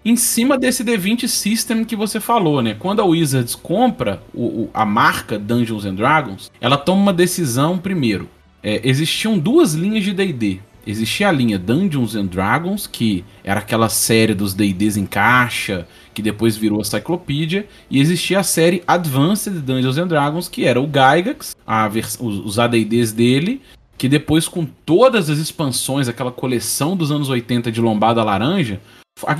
em 0.04 0.14
cima 0.14 0.56
desse 0.56 0.84
D20 0.84 1.26
System 1.26 1.84
que 1.84 1.96
você 1.96 2.20
falou, 2.20 2.62
né? 2.62 2.76
Quando 2.78 3.02
a 3.02 3.04
Wizards 3.04 3.56
compra 3.56 4.22
o, 4.32 4.44
o, 4.44 4.70
a 4.72 4.84
marca 4.84 5.36
Dungeons 5.36 5.84
and 5.84 5.94
Dragons, 5.96 6.52
ela 6.60 6.76
toma 6.76 7.02
uma 7.02 7.12
decisão 7.12 7.76
primeiro. 7.76 8.28
É, 8.62 8.80
existiam 8.88 9.36
duas 9.36 9.74
linhas 9.74 10.04
de 10.04 10.12
D&D. 10.12 10.60
Existia 10.86 11.28
a 11.28 11.32
linha 11.32 11.58
Dungeons 11.58 12.14
and 12.14 12.26
Dragons, 12.26 12.86
que 12.86 13.24
era 13.42 13.58
aquela 13.58 13.88
série 13.88 14.34
dos 14.34 14.54
D&Ds 14.54 14.96
em 14.96 15.04
caixa, 15.04 15.86
que 16.14 16.22
depois 16.22 16.56
virou 16.56 16.80
a 16.80 16.84
Cyclopedia, 16.84 17.66
e 17.90 17.98
existia 17.98 18.38
a 18.38 18.44
série 18.44 18.84
Advanced 18.86 19.52
Dungeons 19.52 19.98
and 19.98 20.06
Dragons, 20.06 20.48
que 20.48 20.64
era 20.64 20.80
o 20.80 20.86
Gygax, 20.86 21.56
os 22.20 22.58
AD&Ds 22.58 23.12
dele, 23.12 23.60
que 23.98 24.08
depois 24.08 24.46
com 24.46 24.64
todas 24.64 25.28
as 25.28 25.38
expansões, 25.38 26.06
aquela 26.06 26.30
coleção 26.30 26.96
dos 26.96 27.10
anos 27.10 27.28
80 27.28 27.72
de 27.72 27.80
lombada 27.80 28.22
laranja, 28.22 28.80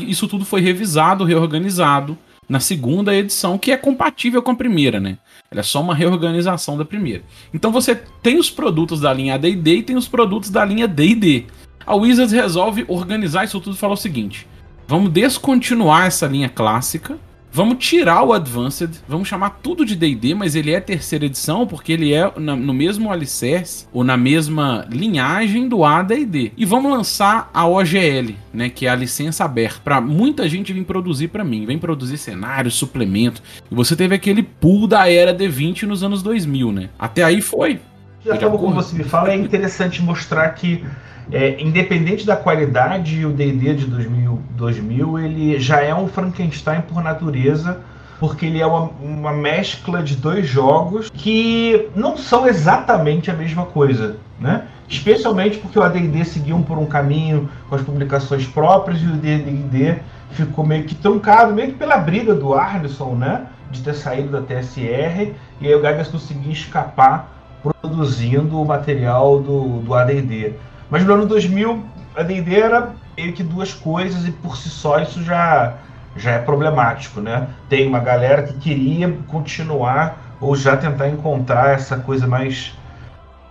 isso 0.01 0.27
tudo 0.27 0.45
foi 0.45 0.61
revisado, 0.61 1.23
reorganizado 1.23 2.19
na 2.49 2.61
segunda 2.61 3.15
edição, 3.15 3.59
que 3.59 3.73
é 3.73 3.77
compatível 3.77 4.43
com 4.43 4.53
a 4.53 4.57
primeira, 4.57 5.01
né? 5.01 5.19
Ela 5.51 5.61
é 5.61 5.65
só 5.65 5.81
uma 5.81 5.95
reorganização 5.95 6.77
da 6.77 6.85
primeira. 6.85 7.23
Então 7.53 7.73
você 7.73 7.95
tem 8.23 8.39
os 8.39 8.51
produtos 8.51 9.01
da 9.01 9.13
linha 9.13 9.35
AD&D 9.35 9.77
e 9.77 9.83
tem 9.83 9.97
os 9.97 10.09
produtos 10.09 10.51
da 10.51 10.65
linha 10.65 10.87
D&D. 10.87 11.47
A 11.85 11.95
Wizards 11.95 12.33
resolve 12.33 12.85
organizar 12.89 13.45
isso 13.45 13.61
tudo 13.61 13.75
e 13.75 13.79
falar 13.79 13.95
o 13.95 13.99
seguinte: 13.99 14.47
vamos 14.87 15.11
descontinuar 15.11 16.07
essa 16.07 16.27
linha 16.27 16.49
clássica 16.49 17.19
Vamos 17.53 17.79
tirar 17.79 18.23
o 18.23 18.33
Advanced, 18.33 18.91
vamos 19.09 19.29
chamar 19.29 19.61
tudo 19.63 19.85
de 19.85 19.97
D&D, 19.97 20.35
mas 20.35 20.55
ele 20.55 20.73
é 20.73 20.81
terceira 20.81 21.25
edição 21.25 21.67
porque 21.67 21.93
ele 21.93 22.13
é 22.13 22.31
na, 22.37 22.55
no 22.55 22.75
mesmo 22.75 23.11
alicerce 23.11 23.87
ou 23.93 24.05
na 24.05 24.17
mesma 24.17 24.87
linhagem 24.91 25.69
do 25.69 25.83
AD&D. 25.83 26.53
E 26.57 26.65
vamos 26.67 26.93
lançar 26.93 27.51
a 27.55 27.67
OGL, 27.67 28.35
né, 28.53 28.69
que 28.69 28.87
é 28.87 28.91
a 28.91 28.95
licença 28.95 29.45
aberta 29.45 29.81
para 29.83 30.01
muita 30.01 30.49
gente 30.49 30.73
vir 30.73 30.85
produzir 30.85 31.29
para 31.29 31.45
mim, 31.45 31.65
vem 31.65 31.79
produzir 31.79 32.19
cenário, 32.19 32.71
suplemento. 32.71 33.43
E 33.71 33.75
você 33.75 33.97
teve 33.97 34.15
aquele 34.15 34.43
pool 34.43 34.87
da 34.87 35.11
era 35.11 35.35
D20 35.35 35.85
nos 35.85 36.03
anos 36.03 36.23
2000, 36.23 36.73
né? 36.73 36.91
Até 36.99 37.23
aí 37.23 37.41
foi. 37.41 37.81
Já 38.25 38.37
como, 38.39 38.59
como 38.59 38.75
você 38.75 38.97
me 38.97 39.05
fala, 39.05 39.31
é 39.31 39.37
interessante 39.37 40.03
mostrar 40.03 40.51
que 40.51 40.85
é, 41.33 41.61
independente 41.61 42.25
da 42.25 42.37
qualidade, 42.37 43.25
o 43.27 43.33
D&D 43.33 43.75
de 43.75 43.87
2000, 43.87 44.41
2000 44.51 45.19
ele 45.19 45.59
já 45.59 45.81
é 45.81 45.95
um 45.95 46.07
Frankenstein 46.07 46.83
por 46.83 47.03
natureza, 47.03 47.81
porque 48.19 48.47
ele 48.47 48.61
é 48.61 48.67
uma, 48.67 48.91
uma 49.01 49.33
mescla 49.33 50.03
de 50.03 50.17
dois 50.17 50.47
jogos 50.47 51.11
que 51.13 51.89
não 51.95 52.17
são 52.17 52.47
exatamente 52.47 53.31
a 53.31 53.35
mesma 53.35 53.67
coisa, 53.67 54.17
né? 54.41 54.67
Especialmente 54.89 55.59
porque 55.59 55.79
o 55.79 55.83
AD&D 55.83 56.25
seguiu 56.25 56.59
por 56.61 56.79
um 56.79 56.87
caminho 56.87 57.49
com 57.69 57.75
as 57.75 57.83
publicações 57.83 58.47
próprias 58.47 59.01
e 59.03 59.07
o 59.07 59.13
D&D 59.13 59.97
ficou 60.31 60.65
meio 60.65 60.85
que 60.85 60.95
truncado, 60.95 61.53
meio 61.53 61.73
que 61.73 61.79
pela 61.79 61.99
briga 61.99 62.35
do 62.35 62.55
Arneson, 62.55 63.15
né? 63.17 63.47
De 63.71 63.83
ter 63.83 63.95
saído 63.95 64.29
da 64.29 64.41
TSR 64.41 65.33
e 65.61 65.67
aí 65.67 65.75
o 65.75 65.81
Gagas 65.81 66.09
conseguiu 66.09 66.53
escapar 66.53 67.33
produzindo 67.63 68.61
o 68.61 68.65
material 68.65 69.41
do, 69.41 69.81
do 69.81 69.93
AD&D. 69.93 70.55
Mas 70.91 71.05
no 71.05 71.15
ano 71.15 71.27
2000, 71.27 71.85
a 72.15 72.23
D&D 72.23 72.55
era 72.55 72.95
meio 73.17 73.33
que 73.33 73.43
duas 73.43 73.73
coisas 73.73 74.27
e 74.27 74.31
por 74.31 74.57
si 74.57 74.69
só 74.69 75.01
isso 75.01 75.23
já, 75.23 75.75
já 76.17 76.33
é 76.33 76.39
problemático, 76.39 77.21
né? 77.21 77.49
Tem 77.69 77.87
uma 77.87 77.99
galera 77.99 78.43
que 78.43 78.55
queria 78.55 79.11
continuar 79.29 80.37
ou 80.41 80.55
já 80.55 80.77
tentar 80.77 81.09
encontrar 81.09 81.75
essa 81.75 81.97
coisa 81.97 82.27
mais... 82.27 82.75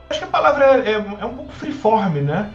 Acho 0.10 0.20
que 0.20 0.26
a 0.26 0.30
palavra 0.30 0.66
é, 0.66 0.92
é, 0.92 0.94
é 0.94 1.26
um 1.26 1.36
pouco 1.36 1.52
freeform, 1.54 2.22
né? 2.22 2.52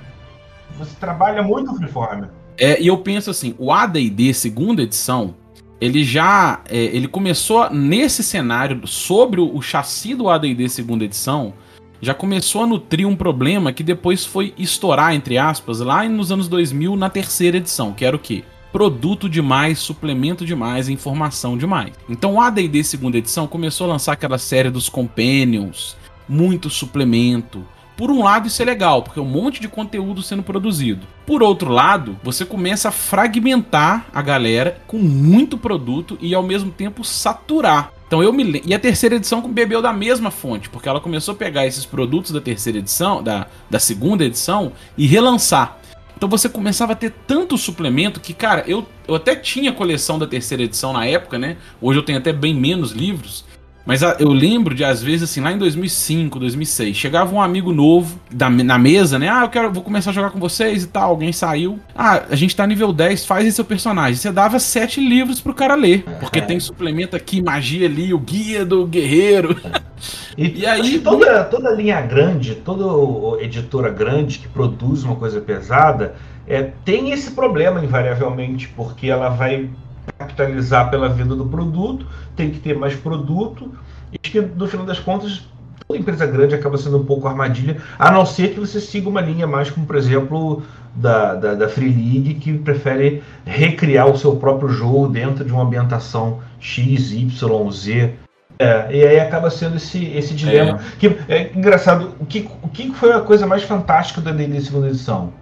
Você 0.78 0.94
trabalha 0.98 1.42
muito 1.42 1.74
freeform. 1.74 2.24
É, 2.56 2.80
e 2.80 2.86
eu 2.86 2.98
penso 2.98 3.30
assim, 3.30 3.54
o 3.58 3.72
AD&D 3.72 4.32
segunda 4.34 4.82
edição, 4.82 5.34
ele 5.80 6.04
já 6.04 6.60
é, 6.68 6.76
ele 6.76 7.08
começou 7.08 7.70
nesse 7.70 8.22
cenário 8.22 8.86
sobre 8.86 9.40
o, 9.40 9.56
o 9.56 9.62
chassi 9.62 10.14
do 10.14 10.28
AD&D 10.28 10.68
segunda 10.68 11.04
edição 11.04 11.54
já 12.00 12.14
começou 12.14 12.62
a 12.62 12.66
nutrir 12.66 13.06
um 13.06 13.16
problema 13.16 13.72
que 13.72 13.82
depois 13.82 14.24
foi 14.24 14.54
estourar, 14.56 15.14
entre 15.14 15.36
aspas, 15.36 15.80
lá 15.80 16.08
nos 16.08 16.32
anos 16.32 16.48
2000 16.48 16.96
na 16.96 17.10
terceira 17.10 17.58
edição, 17.58 17.92
que 17.92 18.04
era 18.04 18.16
o 18.16 18.18
quê? 18.18 18.42
Produto 18.72 19.28
demais, 19.28 19.78
suplemento 19.78 20.44
demais, 20.44 20.88
informação 20.88 21.58
demais. 21.58 21.92
Então 22.08 22.34
o 22.34 22.40
AD&D 22.40 22.84
segunda 22.84 23.18
edição 23.18 23.46
começou 23.46 23.86
a 23.86 23.92
lançar 23.92 24.12
aquela 24.12 24.38
série 24.38 24.70
dos 24.70 24.88
Companions, 24.88 25.96
muito 26.28 26.70
suplemento, 26.70 27.66
por 28.00 28.10
um 28.10 28.22
lado, 28.22 28.48
isso 28.48 28.62
é 28.62 28.64
legal, 28.64 29.02
porque 29.02 29.20
é 29.20 29.22
um 29.22 29.26
monte 29.26 29.60
de 29.60 29.68
conteúdo 29.68 30.22
sendo 30.22 30.42
produzido. 30.42 31.06
Por 31.26 31.42
outro 31.42 31.70
lado, 31.70 32.18
você 32.22 32.46
começa 32.46 32.88
a 32.88 32.90
fragmentar 32.90 34.06
a 34.10 34.22
galera 34.22 34.80
com 34.86 34.96
muito 34.96 35.58
produto 35.58 36.16
e 36.18 36.34
ao 36.34 36.42
mesmo 36.42 36.70
tempo 36.70 37.04
saturar. 37.04 37.92
Então 38.06 38.22
eu 38.22 38.32
me 38.32 38.62
E 38.64 38.72
a 38.72 38.78
terceira 38.78 39.16
edição 39.16 39.42
bebeu 39.42 39.82
da 39.82 39.92
mesma 39.92 40.30
fonte, 40.30 40.70
porque 40.70 40.88
ela 40.88 40.98
começou 40.98 41.34
a 41.34 41.36
pegar 41.36 41.66
esses 41.66 41.84
produtos 41.84 42.30
da 42.30 42.40
terceira 42.40 42.78
edição, 42.78 43.22
da, 43.22 43.46
da 43.68 43.78
segunda 43.78 44.24
edição, 44.24 44.72
e 44.96 45.06
relançar. 45.06 45.76
Então 46.16 46.26
você 46.26 46.48
começava 46.48 46.92
a 46.92 46.96
ter 46.96 47.12
tanto 47.26 47.58
suplemento 47.58 48.18
que, 48.18 48.32
cara, 48.32 48.64
eu, 48.66 48.86
eu 49.06 49.14
até 49.14 49.36
tinha 49.36 49.72
coleção 49.72 50.18
da 50.18 50.26
terceira 50.26 50.62
edição 50.62 50.94
na 50.94 51.04
época, 51.04 51.38
né? 51.38 51.58
Hoje 51.82 51.98
eu 51.98 52.02
tenho 52.02 52.18
até 52.18 52.32
bem 52.32 52.54
menos 52.54 52.92
livros. 52.92 53.44
Mas 53.84 54.02
eu 54.02 54.28
lembro 54.28 54.74
de, 54.74 54.84
às 54.84 55.02
vezes, 55.02 55.22
assim, 55.22 55.40
lá 55.40 55.52
em 55.52 55.58
2005, 55.58 56.38
2006, 56.38 56.96
chegava 56.96 57.34
um 57.34 57.40
amigo 57.40 57.72
novo 57.72 58.20
da, 58.30 58.50
na 58.50 58.78
mesa, 58.78 59.18
né? 59.18 59.28
Ah, 59.28 59.42
eu 59.42 59.48
quero, 59.48 59.72
vou 59.72 59.82
começar 59.82 60.10
a 60.10 60.12
jogar 60.12 60.30
com 60.30 60.38
vocês 60.38 60.84
e 60.84 60.86
tal. 60.86 61.10
Alguém 61.10 61.32
saiu. 61.32 61.78
Ah, 61.94 62.22
a 62.30 62.36
gente 62.36 62.54
tá 62.54 62.66
nível 62.66 62.92
10, 62.92 63.24
faz 63.24 63.46
esse 63.46 63.56
seu 63.56 63.64
personagem. 63.64 64.14
Você 64.16 64.30
dava 64.30 64.58
sete 64.58 65.00
livros 65.00 65.40
pro 65.40 65.54
cara 65.54 65.74
ler. 65.74 66.04
Porque 66.20 66.38
é. 66.38 66.42
tem 66.42 66.60
suplemento 66.60 67.16
aqui, 67.16 67.42
magia 67.42 67.86
ali, 67.86 68.12
o 68.12 68.18
guia 68.18 68.64
do 68.64 68.86
guerreiro. 68.86 69.56
E, 70.38 70.60
e 70.60 70.66
aí. 70.66 70.98
Toda, 71.00 71.44
toda 71.44 71.70
linha 71.72 72.00
grande, 72.00 72.54
toda 72.54 73.42
editora 73.42 73.90
grande 73.90 74.38
que 74.38 74.48
produz 74.48 75.04
uma 75.04 75.14
coisa 75.14 75.40
pesada, 75.42 76.14
é, 76.46 76.62
tem 76.84 77.10
esse 77.10 77.32
problema, 77.32 77.84
invariavelmente, 77.84 78.68
porque 78.68 79.08
ela 79.08 79.28
vai 79.28 79.68
capitalizar 80.12 80.90
pela 80.90 81.08
venda 81.08 81.34
do 81.34 81.46
produto, 81.46 82.06
tem 82.36 82.50
que 82.50 82.58
ter 82.58 82.76
mais 82.76 82.94
produto, 82.94 83.72
e 84.12 84.18
que 84.18 84.40
no 84.40 84.66
final 84.66 84.86
das 84.86 84.98
contas 84.98 85.42
toda 85.90 85.98
empresa 85.98 86.26
grande 86.26 86.54
acaba 86.54 86.78
sendo 86.78 86.98
um 86.98 87.04
pouco 87.04 87.26
armadilha, 87.26 87.78
a 87.98 88.10
não 88.10 88.24
ser 88.24 88.54
que 88.54 88.60
você 88.60 88.80
siga 88.80 89.08
uma 89.08 89.20
linha 89.20 89.46
mais 89.46 89.70
como, 89.70 89.86
por 89.86 89.96
exemplo, 89.96 90.62
da, 90.94 91.34
da, 91.34 91.54
da 91.54 91.68
Free 91.68 91.88
League, 91.88 92.34
que 92.34 92.56
prefere 92.58 93.22
recriar 93.44 94.08
o 94.08 94.16
seu 94.16 94.36
próprio 94.36 94.68
jogo 94.68 95.08
dentro 95.08 95.44
de 95.44 95.52
uma 95.52 95.64
ambientação 95.64 96.38
X, 96.60 97.12
Y, 97.12 97.70
Z. 97.72 98.14
É, 98.58 98.94
e 98.94 99.04
aí 99.04 99.18
acaba 99.18 99.50
sendo 99.50 99.76
esse, 99.76 100.04
esse 100.04 100.34
dilema. 100.34 100.78
É. 100.78 100.96
Que, 100.98 101.06
é 101.28 101.50
engraçado, 101.54 102.14
o 102.20 102.26
que, 102.26 102.48
o 102.62 102.68
que 102.68 102.92
foi 102.92 103.12
a 103.12 103.20
coisa 103.20 103.46
mais 103.46 103.62
fantástica 103.62 104.20
da 104.20 104.32
D&D 104.32 104.60
segunda 104.60 104.88
edição? 104.88 105.32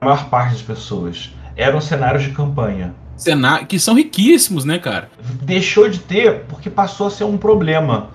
A 0.00 0.04
maior 0.04 0.28
parte 0.28 0.52
das 0.52 0.62
pessoas 0.62 1.34
eram 1.56 1.80
cenários 1.80 2.22
de 2.22 2.30
campanha. 2.30 2.94
Cenário, 3.18 3.66
que 3.66 3.78
são 3.78 3.94
riquíssimos, 3.94 4.64
né, 4.64 4.78
cara? 4.78 5.10
Deixou 5.42 5.88
de 5.88 5.98
ter 5.98 6.44
porque 6.48 6.70
passou 6.70 7.08
a 7.08 7.10
ser 7.10 7.24
um 7.24 7.36
problema. 7.36 8.10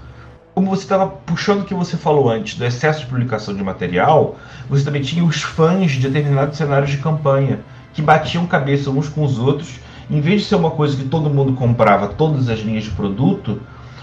Como 0.56 0.70
você 0.70 0.84
estava 0.84 1.08
puxando 1.08 1.62
o 1.62 1.66
que 1.66 1.74
você 1.74 1.98
falou 1.98 2.30
antes, 2.30 2.56
do 2.56 2.66
excesso 2.66 3.02
de 3.02 3.06
publicação 3.08 3.56
de 3.56 3.64
material, 3.64 4.38
você 4.70 4.86
também 4.86 5.02
tinha 5.02 5.24
os 5.24 5.42
fãs 5.42 5.92
de 5.92 6.00
determinados 6.00 6.58
cenários 6.58 6.92
de 6.92 6.98
campanha, 6.98 7.60
que 7.94 8.02
batiam 8.02 8.46
cabeça 8.46 8.90
uns 8.90 9.10
com 9.10 9.24
os 9.24 9.40
outros. 9.40 9.80
Em 10.10 10.22
vez 10.22 10.42
de 10.42 10.48
ser 10.48 10.56
uma 10.56 10.72
coisa 10.72 10.96
que 10.96 11.06
todo 11.06 11.30
mundo 11.30 11.54
comprava 11.54 12.08
todas 12.08 12.50
as 12.50 12.60
linhas 12.60 12.84
de 12.84 12.92
produto, 12.92 13.60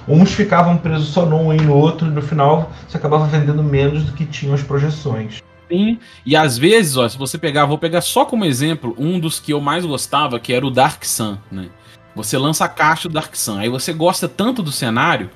Uns 0.09 0.33
ficavam 0.33 0.77
presos 0.77 1.09
só 1.09 1.27
num 1.27 1.53
e 1.53 1.57
no 1.59 1.75
outro, 1.75 2.09
e 2.09 2.11
no 2.11 2.23
final 2.23 2.73
você 2.89 2.97
acabava 2.97 3.27
vendendo 3.27 3.63
menos 3.63 4.05
do 4.05 4.13
que 4.13 4.25
tinham 4.25 4.55
as 4.55 4.63
projeções. 4.63 5.41
E 6.25 6.37
às 6.37 6.59
vezes, 6.59 6.97
ó, 6.97 7.09
se 7.09 7.17
você 7.17 7.39
pegar, 7.39 7.67
vou 7.67 7.79
pegar 7.79 8.01
só 8.01 8.25
como 8.25 8.45
exemplo 8.45 8.95
um 8.99 9.19
dos 9.19 9.39
que 9.39 9.53
eu 9.53 9.61
mais 9.61 9.85
gostava, 9.85 10.41
que 10.41 10.53
era 10.53 10.67
o 10.67 10.71
Dark 10.71 11.05
Sun, 11.05 11.39
né? 11.51 11.69
Você 12.15 12.37
lança 12.37 12.65
a 12.65 12.69
caixa 12.69 13.09
do 13.09 13.15
Dark 13.15 13.35
Sun, 13.37 13.59
aí 13.59 13.69
você 13.69 13.93
gosta 13.93 14.29
tanto 14.29 14.63
do 14.63 14.73
cenário 14.73 15.31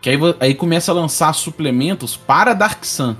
que 0.00 0.08
aí, 0.08 0.16
aí 0.38 0.54
começa 0.54 0.92
a 0.92 0.94
lançar 0.94 1.32
suplementos 1.34 2.16
para 2.16 2.54
Dark 2.54 2.84
Sun. 2.84 3.16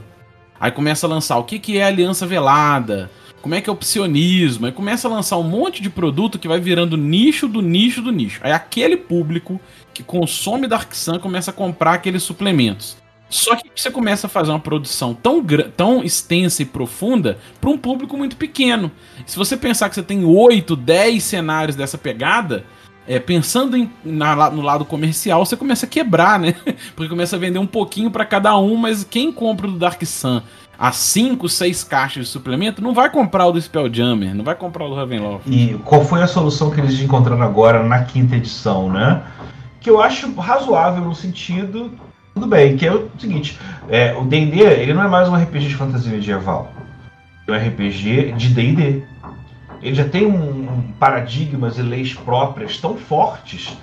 Aí 0.58 0.70
começa 0.70 1.06
a 1.06 1.10
lançar 1.10 1.36
o 1.38 1.44
que, 1.44 1.58
que 1.58 1.78
é 1.78 1.84
Aliança 1.84 2.26
Velada, 2.26 3.10
como 3.40 3.54
é 3.54 3.60
que 3.60 3.70
é 3.70 3.72
o 3.72 3.76
psionismo, 3.76 4.66
aí 4.66 4.72
começa 4.72 5.08
a 5.08 5.10
lançar 5.10 5.38
um 5.38 5.42
monte 5.42 5.82
de 5.82 5.88
produto 5.88 6.38
que 6.38 6.48
vai 6.48 6.60
virando 6.60 6.96
nicho 6.96 7.48
do 7.48 7.62
nicho 7.62 8.02
do 8.02 8.12
nicho. 8.12 8.40
Aí 8.42 8.52
aquele 8.52 8.96
público 8.96 9.60
que 9.94 10.02
consome 10.02 10.68
Dark 10.68 10.94
Sun 10.94 11.18
começa 11.18 11.50
a 11.50 11.54
comprar 11.54 11.94
aqueles 11.94 12.22
suplementos. 12.22 12.96
Só 13.30 13.54
que 13.54 13.70
você 13.74 13.90
começa 13.90 14.26
a 14.26 14.30
fazer 14.30 14.50
uma 14.50 14.58
produção 14.58 15.14
tão, 15.14 15.42
tão 15.76 16.02
extensa 16.02 16.62
e 16.62 16.66
profunda 16.66 17.38
para 17.60 17.70
um 17.70 17.78
público 17.78 18.16
muito 18.16 18.36
pequeno. 18.36 18.90
Se 19.24 19.36
você 19.36 19.56
pensar 19.56 19.88
que 19.88 19.94
você 19.94 20.02
tem 20.02 20.24
8, 20.24 20.74
10 20.74 21.22
cenários 21.22 21.76
dessa 21.76 21.96
pegada, 21.96 22.64
é, 23.06 23.20
pensando 23.20 23.76
em, 23.76 23.88
na, 24.04 24.50
no 24.50 24.60
lado 24.60 24.84
comercial, 24.84 25.46
você 25.46 25.56
começa 25.56 25.86
a 25.86 25.88
quebrar, 25.88 26.40
né? 26.40 26.54
Porque 26.96 27.08
começa 27.08 27.36
a 27.36 27.38
vender 27.38 27.60
um 27.60 27.66
pouquinho 27.66 28.10
para 28.10 28.24
cada 28.24 28.58
um, 28.58 28.76
mas 28.76 29.04
quem 29.04 29.32
compra 29.32 29.68
do 29.68 29.78
Dark 29.78 30.04
Sun 30.04 30.42
as 30.76 30.96
5, 30.96 31.46
6 31.46 31.84
caixas 31.84 32.24
de 32.24 32.30
suplemento, 32.30 32.80
não 32.80 32.94
vai 32.94 33.10
comprar 33.10 33.46
o 33.46 33.52
do 33.52 33.60
Spelljammer, 33.60 34.34
não 34.34 34.42
vai 34.42 34.54
comprar 34.54 34.86
o 34.86 34.88
do 34.88 34.94
Ravenloft. 34.94 35.46
E 35.46 35.78
qual 35.84 36.02
foi 36.06 36.22
a 36.22 36.26
solução 36.26 36.70
que 36.70 36.80
eles 36.80 36.98
encontraram 36.98 37.42
agora 37.42 37.82
na 37.82 38.02
quinta 38.04 38.34
edição, 38.34 38.90
né? 38.90 39.22
que 39.80 39.88
eu 39.88 40.00
acho 40.00 40.32
razoável 40.34 41.04
no 41.04 41.14
sentido. 41.14 41.90
Tudo 42.34 42.46
bem, 42.46 42.76
que 42.76 42.86
é 42.86 42.92
o 42.92 43.10
seguinte: 43.18 43.58
é, 43.88 44.14
o 44.14 44.24
DD 44.24 44.60
ele 44.60 44.94
não 44.94 45.02
é 45.02 45.08
mais 45.08 45.28
um 45.28 45.34
RPG 45.34 45.68
de 45.68 45.74
fantasia 45.74 46.12
medieval. 46.12 46.72
É 47.46 47.52
um 47.52 47.56
RPG 47.56 48.32
de 48.32 48.48
DD. 48.48 49.02
Ele 49.82 49.94
já 49.94 50.04
tem 50.04 50.26
um, 50.26 50.72
um 50.72 50.82
paradigmas 50.98 51.78
e 51.78 51.82
leis 51.82 52.14
próprias 52.14 52.76
tão 52.78 52.96
fortes 52.96 53.76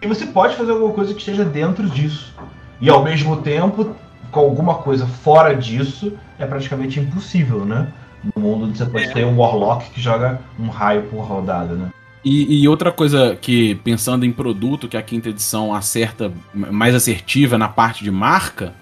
que 0.00 0.08
você 0.08 0.26
pode 0.26 0.56
fazer 0.56 0.72
alguma 0.72 0.92
coisa 0.92 1.14
que 1.14 1.20
esteja 1.20 1.44
dentro 1.44 1.88
disso. 1.88 2.34
E 2.80 2.90
ao 2.90 3.02
mesmo 3.02 3.36
tempo, 3.36 3.94
com 4.30 4.40
alguma 4.40 4.74
coisa 4.74 5.06
fora 5.06 5.54
disso, 5.54 6.12
é 6.38 6.44
praticamente 6.44 7.00
impossível, 7.00 7.64
né? 7.64 7.88
No 8.34 8.42
mundo 8.42 8.66
onde 8.66 8.76
você 8.76 8.84
pode 8.84 9.04
é. 9.04 9.12
ter 9.12 9.24
um 9.24 9.38
Warlock 9.38 9.90
que 9.90 10.00
joga 10.00 10.40
um 10.58 10.68
raio 10.68 11.04
por 11.04 11.22
rodada, 11.22 11.74
né? 11.74 11.88
E, 12.24 12.62
e, 12.62 12.68
outra 12.68 12.90
coisa 12.90 13.36
que, 13.38 13.74
pensando 13.76 14.24
em 14.24 14.32
produto, 14.32 14.88
que 14.88 14.96
a 14.96 15.02
quinta 15.02 15.28
edição 15.28 15.74
acerta 15.74 16.32
mais 16.54 16.94
assertiva 16.94 17.58
na 17.58 17.68
parte 17.68 18.02
de 18.02 18.10
marca, 18.10 18.72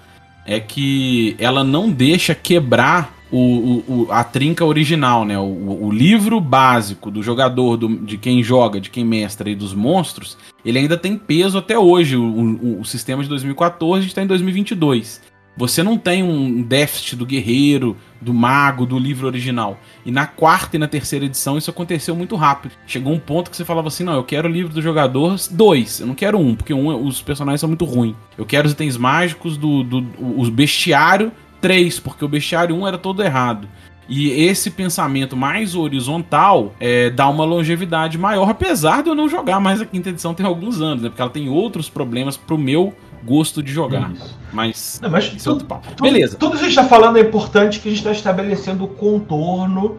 é 0.46 0.60
que 0.60 1.34
ela 1.38 1.64
não 1.64 1.90
deixa 1.90 2.34
quebrar 2.34 3.12
o, 3.32 3.82
o, 3.88 4.06
a 4.10 4.22
trinca 4.22 4.64
original, 4.64 5.24
né? 5.24 5.38
O, 5.38 5.86
o, 5.86 5.90
livro 5.90 6.38
básico 6.38 7.10
do 7.10 7.22
jogador, 7.22 7.78
do, 7.78 7.88
de 8.04 8.18
quem 8.18 8.42
joga, 8.42 8.78
de 8.78 8.90
quem 8.90 9.04
mestra 9.04 9.48
e 9.48 9.54
dos 9.54 9.72
monstros, 9.72 10.36
ele 10.64 10.78
ainda 10.78 10.98
tem 10.98 11.16
peso 11.16 11.56
até 11.56 11.78
hoje. 11.78 12.16
O, 12.16 12.80
o 12.80 12.84
sistema 12.84 13.22
de 13.22 13.28
2014 13.30 14.06
está 14.06 14.22
em 14.22 14.26
2022. 14.26 15.31
Você 15.56 15.82
não 15.82 15.98
tem 15.98 16.22
um 16.22 16.62
déficit 16.62 17.14
do 17.14 17.26
guerreiro, 17.26 17.96
do 18.20 18.32
mago, 18.32 18.86
do 18.86 18.98
livro 18.98 19.26
original. 19.26 19.78
E 20.04 20.10
na 20.10 20.26
quarta 20.26 20.76
e 20.76 20.78
na 20.78 20.88
terceira 20.88 21.26
edição 21.26 21.58
isso 21.58 21.70
aconteceu 21.70 22.16
muito 22.16 22.36
rápido. 22.36 22.72
Chegou 22.86 23.12
um 23.12 23.18
ponto 23.18 23.50
que 23.50 23.56
você 23.56 23.64
falava 23.64 23.88
assim: 23.88 24.04
não, 24.04 24.14
eu 24.14 24.24
quero 24.24 24.48
o 24.48 24.52
livro 24.52 24.72
do 24.72 24.80
jogador 24.80 25.36
2, 25.50 26.00
eu 26.00 26.06
não 26.06 26.14
quero 26.14 26.38
um, 26.38 26.54
porque 26.54 26.72
um, 26.72 27.06
os 27.06 27.20
personagens 27.20 27.60
são 27.60 27.68
muito 27.68 27.84
ruins. 27.84 28.16
Eu 28.38 28.46
quero 28.46 28.66
os 28.66 28.72
itens 28.72 28.96
mágicos 28.96 29.56
do, 29.58 29.82
do 29.82 30.06
os 30.38 30.48
bestiário 30.48 31.30
3, 31.60 32.00
porque 32.00 32.24
o 32.24 32.28
bestiário 32.28 32.74
1 32.74 32.86
era 32.86 32.98
todo 32.98 33.22
errado. 33.22 33.68
E 34.08 34.30
esse 34.30 34.70
pensamento 34.70 35.36
mais 35.36 35.74
horizontal 35.74 36.74
é, 36.80 37.08
dá 37.08 37.28
uma 37.28 37.44
longevidade 37.44 38.18
maior, 38.18 38.50
apesar 38.50 39.02
de 39.02 39.08
eu 39.08 39.14
não 39.14 39.28
jogar 39.28 39.60
mais 39.60 39.80
a 39.80 39.86
quinta 39.86 40.08
edição 40.08 40.34
tem 40.34 40.44
alguns 40.44 40.80
anos, 40.80 41.02
né? 41.02 41.08
Porque 41.08 41.22
ela 41.22 41.30
tem 41.30 41.48
outros 41.48 41.88
problemas 41.88 42.36
pro 42.36 42.58
meu 42.58 42.92
gosto 43.24 43.62
de 43.62 43.72
jogar. 43.72 44.12
Isso. 44.12 44.38
Mas, 44.52 45.00
Não, 45.02 45.10
mas 45.10 45.24
isso 45.24 45.50
é 45.50 45.52
tudo, 45.52 45.64
tudo, 45.64 46.02
Beleza. 46.02 46.36
Tudo 46.36 46.52
que 46.52 46.58
a 46.58 46.68
gente 46.68 46.70
está 46.70 46.84
falando 46.84 47.16
é 47.16 47.20
importante 47.20 47.80
que 47.80 47.88
a 47.88 47.90
gente 47.90 48.00
está 48.00 48.12
estabelecendo 48.12 48.84
o 48.84 48.88
contorno 48.88 49.98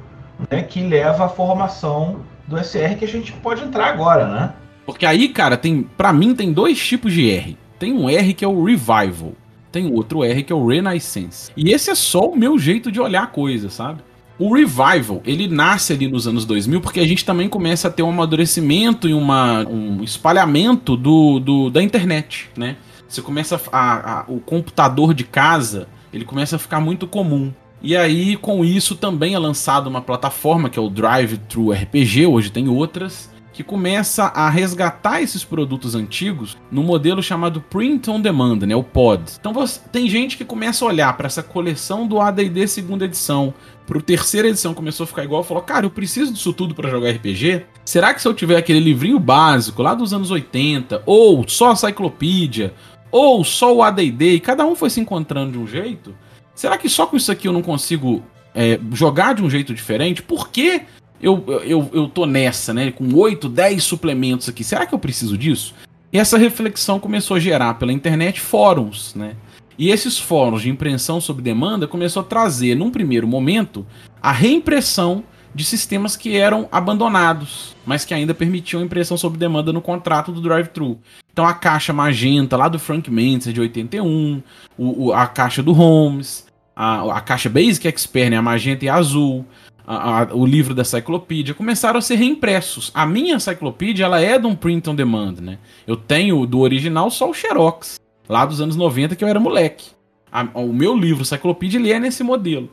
né, 0.50 0.62
que 0.62 0.82
leva 0.82 1.26
à 1.26 1.30
formação 1.30 2.22
do 2.48 2.58
SR 2.58 2.96
que 2.98 3.06
a 3.06 3.08
gente 3.08 3.32
pode 3.34 3.64
entrar 3.64 3.88
agora, 3.88 4.28
né? 4.28 4.54
Porque 4.86 5.06
aí, 5.06 5.30
cara, 5.30 5.56
tem 5.56 5.84
para 5.98 6.12
mim 6.12 6.36
tem 6.36 6.52
dois 6.52 6.78
tipos 6.78 7.14
de 7.14 7.30
R. 7.30 7.58
Tem 7.80 7.94
um 7.94 8.10
R 8.10 8.34
que 8.34 8.46
é 8.46 8.48
o 8.48 8.64
Revival, 8.64 9.34
tem 9.72 9.92
outro 9.92 10.24
R 10.24 10.44
que 10.44 10.54
é 10.54 10.56
o 10.56 10.68
Renaissance. 10.68 11.52
E 11.56 11.72
esse 11.72 11.90
é 11.90 11.96
só 11.96 12.30
o 12.30 12.38
meu 12.38 12.60
jeito 12.60 12.92
de 12.92 13.00
olhar 13.00 13.24
a 13.24 13.28
coisa, 13.28 13.70
sabe? 13.70 14.02
O 14.38 14.54
revival, 14.54 15.22
ele 15.26 15.48
nasce 15.48 15.94
ali 15.94 16.08
nos 16.08 16.28
anos 16.28 16.44
2000 16.44 16.82
porque 16.82 17.00
a 17.00 17.08
gente 17.08 17.24
também 17.24 17.48
começa 17.48 17.88
a 17.88 17.92
ter 17.92 18.02
um 18.02 18.10
amadurecimento 18.10 19.08
e 19.08 19.14
uma, 19.14 19.66
um 19.68 20.04
espalhamento 20.04 20.98
do, 20.98 21.40
do 21.40 21.70
da 21.70 21.82
internet, 21.84 22.50
né? 22.58 22.76
Você 23.14 23.22
começa 23.22 23.62
a, 23.72 24.22
a, 24.22 24.26
o 24.28 24.40
computador 24.40 25.14
de 25.14 25.24
casa, 25.24 25.88
ele 26.12 26.26
começa 26.26 26.56
a 26.56 26.60
ficar 26.60 26.80
muito 26.80 27.06
comum. 27.06 27.54
E 27.80 27.96
aí, 27.96 28.36
com 28.36 28.66
isso, 28.66 28.96
também 28.96 29.36
é 29.36 29.38
lançada 29.38 29.88
uma 29.88 30.02
plataforma 30.02 30.68
que 30.68 30.80
é 30.80 30.82
o 30.82 30.90
Drive 30.90 31.38
Thru 31.48 31.72
RPG, 31.72 32.26
hoje 32.26 32.52
tem 32.52 32.68
outras, 32.68 33.32
que 33.54 33.64
começa 33.64 34.24
a 34.24 34.50
resgatar 34.50 35.22
esses 35.22 35.44
produtos 35.44 35.94
antigos 35.94 36.58
no 36.72 36.82
modelo 36.82 37.22
chamado 37.22 37.62
Print 37.62 38.10
on 38.10 38.20
Demand, 38.20 38.58
né, 38.66 38.76
o 38.76 38.84
POD. 38.84 39.34
Então 39.40 39.54
você, 39.54 39.80
tem 39.92 40.10
gente 40.10 40.36
que 40.36 40.44
começa 40.44 40.84
a 40.84 40.88
olhar 40.88 41.16
para 41.16 41.28
essa 41.28 41.44
coleção 41.44 42.08
do 42.08 42.20
AD&D 42.20 42.68
segunda 42.68 43.06
edição, 43.06 43.54
pro 43.86 44.02
terceira 44.02 44.48
edição 44.48 44.74
começou 44.74 45.04
a 45.04 45.08
ficar 45.08 45.24
igual, 45.24 45.44
falou: 45.44 45.62
"Cara, 45.62 45.86
eu 45.86 45.92
preciso 45.92 46.34
disso 46.34 46.52
tudo 46.52 46.74
para 46.74 46.90
jogar 46.90 47.12
RPG? 47.12 47.66
Será 47.86 48.14
que 48.14 48.22
se 48.22 48.28
eu 48.28 48.34
tiver 48.34 48.58
aquele 48.58 48.80
livrinho 48.80 49.20
básico 49.20 49.84
lá 49.84 49.94
dos 49.94 50.14
anos 50.14 50.32
80 50.32 51.04
ou 51.06 51.48
só 51.48 51.70
a 51.70 51.74
enciclopédia 51.74 52.74
ou 53.14 53.44
só 53.44 53.72
o 53.72 53.84
AD&D, 53.84 54.34
e 54.34 54.40
cada 54.40 54.66
um 54.66 54.76
foi 54.76 54.90
se 54.90 55.00
encontrando 55.00 55.52
de 55.52 55.60
um 55.60 55.68
jeito, 55.68 56.16
será 56.56 56.80
que 56.80 56.90
só 56.90 57.06
com 57.06 57.16
isso 57.16 57.32
aqui 57.32 57.48
eu 57.48 57.54
não 57.54 57.62
consigo 57.62 58.24
é, 58.56 58.80
jogar 58.92 59.36
de 59.36 59.44
um 59.44 59.50
jeito 59.50 59.72
diferente? 59.72 60.24
Por 60.24 60.50
que 60.50 60.82
eu, 61.22 61.44
eu, 61.64 61.90
eu 61.94 62.08
tô 62.10 62.26
nessa, 62.26 62.74
né? 62.74 62.90
Com 62.92 63.14
8, 63.14 63.48
10 63.48 63.84
suplementos 63.84 64.50
aqui. 64.50 64.64
Será 64.64 64.88
que 64.88 64.96
eu 64.96 65.00
preciso 65.00 65.38
disso? 65.38 65.76
E 66.12 66.18
essa 66.18 66.40
reflexão 66.40 67.00
começou 67.00 67.38
a 67.38 67.40
gerar 67.40 67.76
pela 67.76 67.94
internet 67.94 68.42
fóruns, 68.42 69.14
né? 69.14 69.36
E 69.78 69.92
esses 69.92 70.18
fóruns 70.18 70.64
de 70.64 70.70
impressão 70.72 71.22
sob 71.22 71.40
demanda 71.40 71.88
começou 71.88 72.22
a 72.22 72.26
trazer, 72.26 72.76
num 72.76 72.90
primeiro 72.90 73.28
momento, 73.28 73.86
a 74.20 74.32
reimpressão 74.32 75.24
de 75.54 75.64
sistemas 75.64 76.16
que 76.16 76.36
eram 76.36 76.68
abandonados, 76.72 77.76
mas 77.86 78.04
que 78.04 78.14
ainda 78.14 78.34
permitiam 78.34 78.84
impressão 78.84 79.16
sob 79.18 79.38
demanda 79.38 79.72
no 79.72 79.82
contrato 79.82 80.32
do 80.32 80.42
drive-thru. 80.42 81.00
Então 81.34 81.46
a 81.46 81.54
caixa 81.54 81.92
magenta 81.92 82.56
lá 82.56 82.68
do 82.68 82.78
Frank 82.78 83.10
Mendes 83.10 83.52
de 83.52 83.60
81, 83.60 84.42
o, 84.78 85.08
o, 85.08 85.14
a 85.14 85.26
caixa 85.26 85.64
do 85.64 85.74
Holmes, 85.74 86.46
a, 86.76 87.18
a 87.18 87.22
caixa 87.22 87.50
Basic 87.50 87.88
Expert, 87.88 88.30
né, 88.30 88.38
a 88.38 88.42
magenta 88.42 88.86
e 88.86 88.90
a 88.90 88.94
azul, 88.94 89.44
a, 89.86 90.22
a, 90.22 90.36
o 90.36 90.46
livro 90.46 90.76
da 90.76 90.84
enciclopédia, 90.84 91.56
começaram 91.56 91.98
a 91.98 92.02
ser 92.02 92.16
reimpressos. 92.16 92.92
A 92.94 93.04
minha 93.04 93.36
enciclopédia 93.36 94.06
ela 94.06 94.22
é 94.22 94.38
de 94.38 94.46
um 94.46 94.56
print 94.56 94.88
on 94.88 94.96
demand, 94.96 95.38
né? 95.42 95.58
Eu 95.88 95.98
tenho 95.98 96.46
do 96.46 96.60
original 96.60 97.10
só 97.10 97.28
o 97.28 97.34
Xerox, 97.34 98.00
lá 98.30 98.46
dos 98.46 98.62
anos 98.62 98.76
90 98.76 99.16
que 99.16 99.24
eu 99.24 99.28
era 99.28 99.40
moleque. 99.40 99.90
A, 100.32 100.44
o 100.54 100.72
meu 100.72 100.96
livro 100.96 101.24
enciclopédia 101.24 101.80
ele 101.80 101.92
é 101.92 102.00
nesse 102.00 102.24
modelo. 102.24 102.70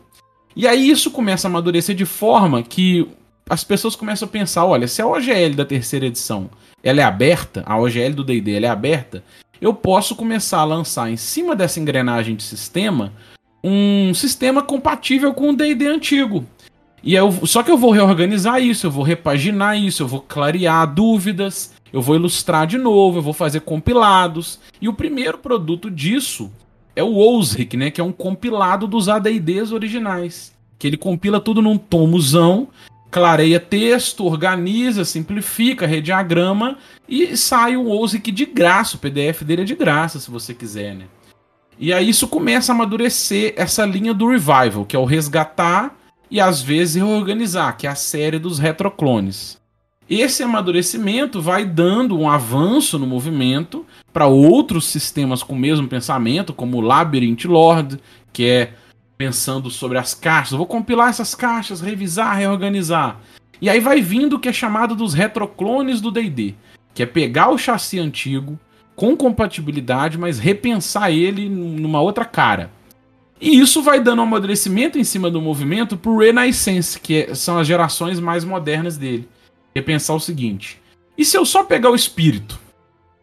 E 0.54 0.66
aí 0.66 0.90
isso 0.90 1.10
começa 1.10 1.48
a 1.48 1.50
amadurecer 1.50 1.94
de 1.94 2.04
forma 2.04 2.62
que 2.62 3.08
as 3.50 3.64
pessoas 3.64 3.96
começam 3.96 4.28
a 4.28 4.30
pensar, 4.30 4.64
olha, 4.64 4.86
se 4.86 5.02
a 5.02 5.06
OGL 5.08 5.56
da 5.56 5.64
terceira 5.64 6.06
edição 6.06 6.48
ela 6.84 7.00
é 7.00 7.04
aberta, 7.04 7.64
a 7.66 7.76
OGL 7.76 8.14
do 8.14 8.22
D&D 8.22 8.52
ela 8.54 8.66
é 8.66 8.68
aberta, 8.68 9.24
eu 9.60 9.74
posso 9.74 10.14
começar 10.14 10.60
a 10.60 10.64
lançar 10.64 11.10
em 11.10 11.16
cima 11.16 11.56
dessa 11.56 11.80
engrenagem 11.80 12.36
de 12.36 12.44
sistema 12.44 13.12
um 13.62 14.14
sistema 14.14 14.62
compatível 14.62 15.34
com 15.34 15.50
o 15.50 15.56
D&D 15.56 15.84
antigo. 15.86 16.46
E 17.02 17.14
eu, 17.14 17.32
só 17.44 17.62
que 17.62 17.70
eu 17.70 17.76
vou 17.76 17.90
reorganizar 17.90 18.62
isso, 18.62 18.86
eu 18.86 18.90
vou 18.90 19.02
repaginar 19.02 19.76
isso, 19.76 20.04
eu 20.04 20.06
vou 20.06 20.20
clarear 20.20 20.86
dúvidas, 20.94 21.74
eu 21.92 22.00
vou 22.00 22.14
ilustrar 22.14 22.68
de 22.68 22.78
novo, 22.78 23.18
eu 23.18 23.22
vou 23.22 23.32
fazer 23.32 23.60
compilados. 23.60 24.60
E 24.80 24.88
o 24.88 24.94
primeiro 24.94 25.38
produto 25.38 25.90
disso 25.90 26.50
é 26.94 27.02
o 27.02 27.16
OSRIC, 27.16 27.76
né, 27.76 27.90
que 27.90 28.00
é 28.00 28.04
um 28.04 28.12
compilado 28.12 28.86
dos 28.86 29.08
AD&Ds 29.08 29.72
originais, 29.72 30.54
que 30.78 30.86
ele 30.86 30.96
compila 30.96 31.40
tudo 31.40 31.60
num 31.60 31.76
tomozão, 31.76 32.68
clareia 33.10 33.58
texto, 33.58 34.24
organiza, 34.24 35.04
simplifica, 35.04 35.86
rediagrama 35.86 36.78
e 37.08 37.36
sai 37.36 37.76
o 37.76 37.90
OSRIC 37.90 38.30
de 38.30 38.46
graça, 38.46 38.96
o 38.96 39.00
PDF 39.00 39.42
dele 39.42 39.62
é 39.62 39.64
de 39.64 39.74
graça, 39.74 40.20
se 40.20 40.30
você 40.30 40.54
quiser, 40.54 40.94
né? 40.94 41.04
E 41.78 41.92
aí 41.92 42.08
isso 42.10 42.28
começa 42.28 42.72
a 42.72 42.74
amadurecer 42.74 43.54
essa 43.56 43.84
linha 43.86 44.12
do 44.12 44.28
revival, 44.28 44.84
que 44.84 44.94
é 44.94 44.98
o 44.98 45.04
resgatar 45.04 45.96
e 46.30 46.38
às 46.38 46.62
vezes 46.62 46.96
reorganizar, 46.96 47.76
que 47.76 47.86
é 47.86 47.90
a 47.90 47.94
série 47.94 48.38
dos 48.38 48.58
retroclones. 48.58 49.58
Esse 50.08 50.42
amadurecimento 50.42 51.40
vai 51.40 51.64
dando 51.64 52.18
um 52.18 52.28
avanço 52.28 52.98
no 52.98 53.06
movimento 53.06 53.86
para 54.12 54.26
outros 54.26 54.86
sistemas 54.86 55.42
com 55.42 55.54
o 55.54 55.58
mesmo 55.58 55.88
pensamento, 55.88 56.52
como 56.52 56.78
o 56.78 56.80
Labyrinth 56.80 57.44
Lord, 57.44 57.98
que 58.32 58.44
é 58.44 58.74
pensando 59.20 59.68
sobre 59.68 59.98
as 59.98 60.14
caixas. 60.14 60.52
Eu 60.52 60.58
vou 60.58 60.66
compilar 60.66 61.10
essas 61.10 61.34
caixas, 61.34 61.82
revisar, 61.82 62.38
reorganizar. 62.38 63.20
E 63.60 63.68
aí 63.68 63.78
vai 63.78 64.00
vindo 64.00 64.36
o 64.36 64.40
que 64.40 64.48
é 64.48 64.52
chamado 64.52 64.96
dos 64.96 65.12
retroclones 65.12 66.00
do 66.00 66.10
D&D, 66.10 66.54
que 66.94 67.02
é 67.02 67.06
pegar 67.06 67.50
o 67.50 67.58
chassi 67.58 67.98
antigo, 67.98 68.58
com 68.96 69.14
compatibilidade, 69.14 70.16
mas 70.16 70.38
repensar 70.38 71.10
ele 71.10 71.50
numa 71.50 72.00
outra 72.00 72.24
cara. 72.24 72.70
E 73.38 73.60
isso 73.60 73.82
vai 73.82 74.00
dando 74.00 74.20
um 74.20 74.22
amadurecimento 74.22 74.98
em 74.98 75.04
cima 75.04 75.30
do 75.30 75.38
movimento 75.38 75.98
pro 75.98 76.16
Renaissance, 76.16 76.98
que 76.98 77.24
é, 77.24 77.34
são 77.34 77.58
as 77.58 77.66
gerações 77.66 78.18
mais 78.18 78.42
modernas 78.42 78.96
dele. 78.96 79.28
Repensar 79.74 80.14
o 80.14 80.20
seguinte: 80.20 80.80
e 81.18 81.26
se 81.26 81.36
eu 81.36 81.44
só 81.44 81.62
pegar 81.62 81.90
o 81.90 81.94
espírito? 81.94 82.58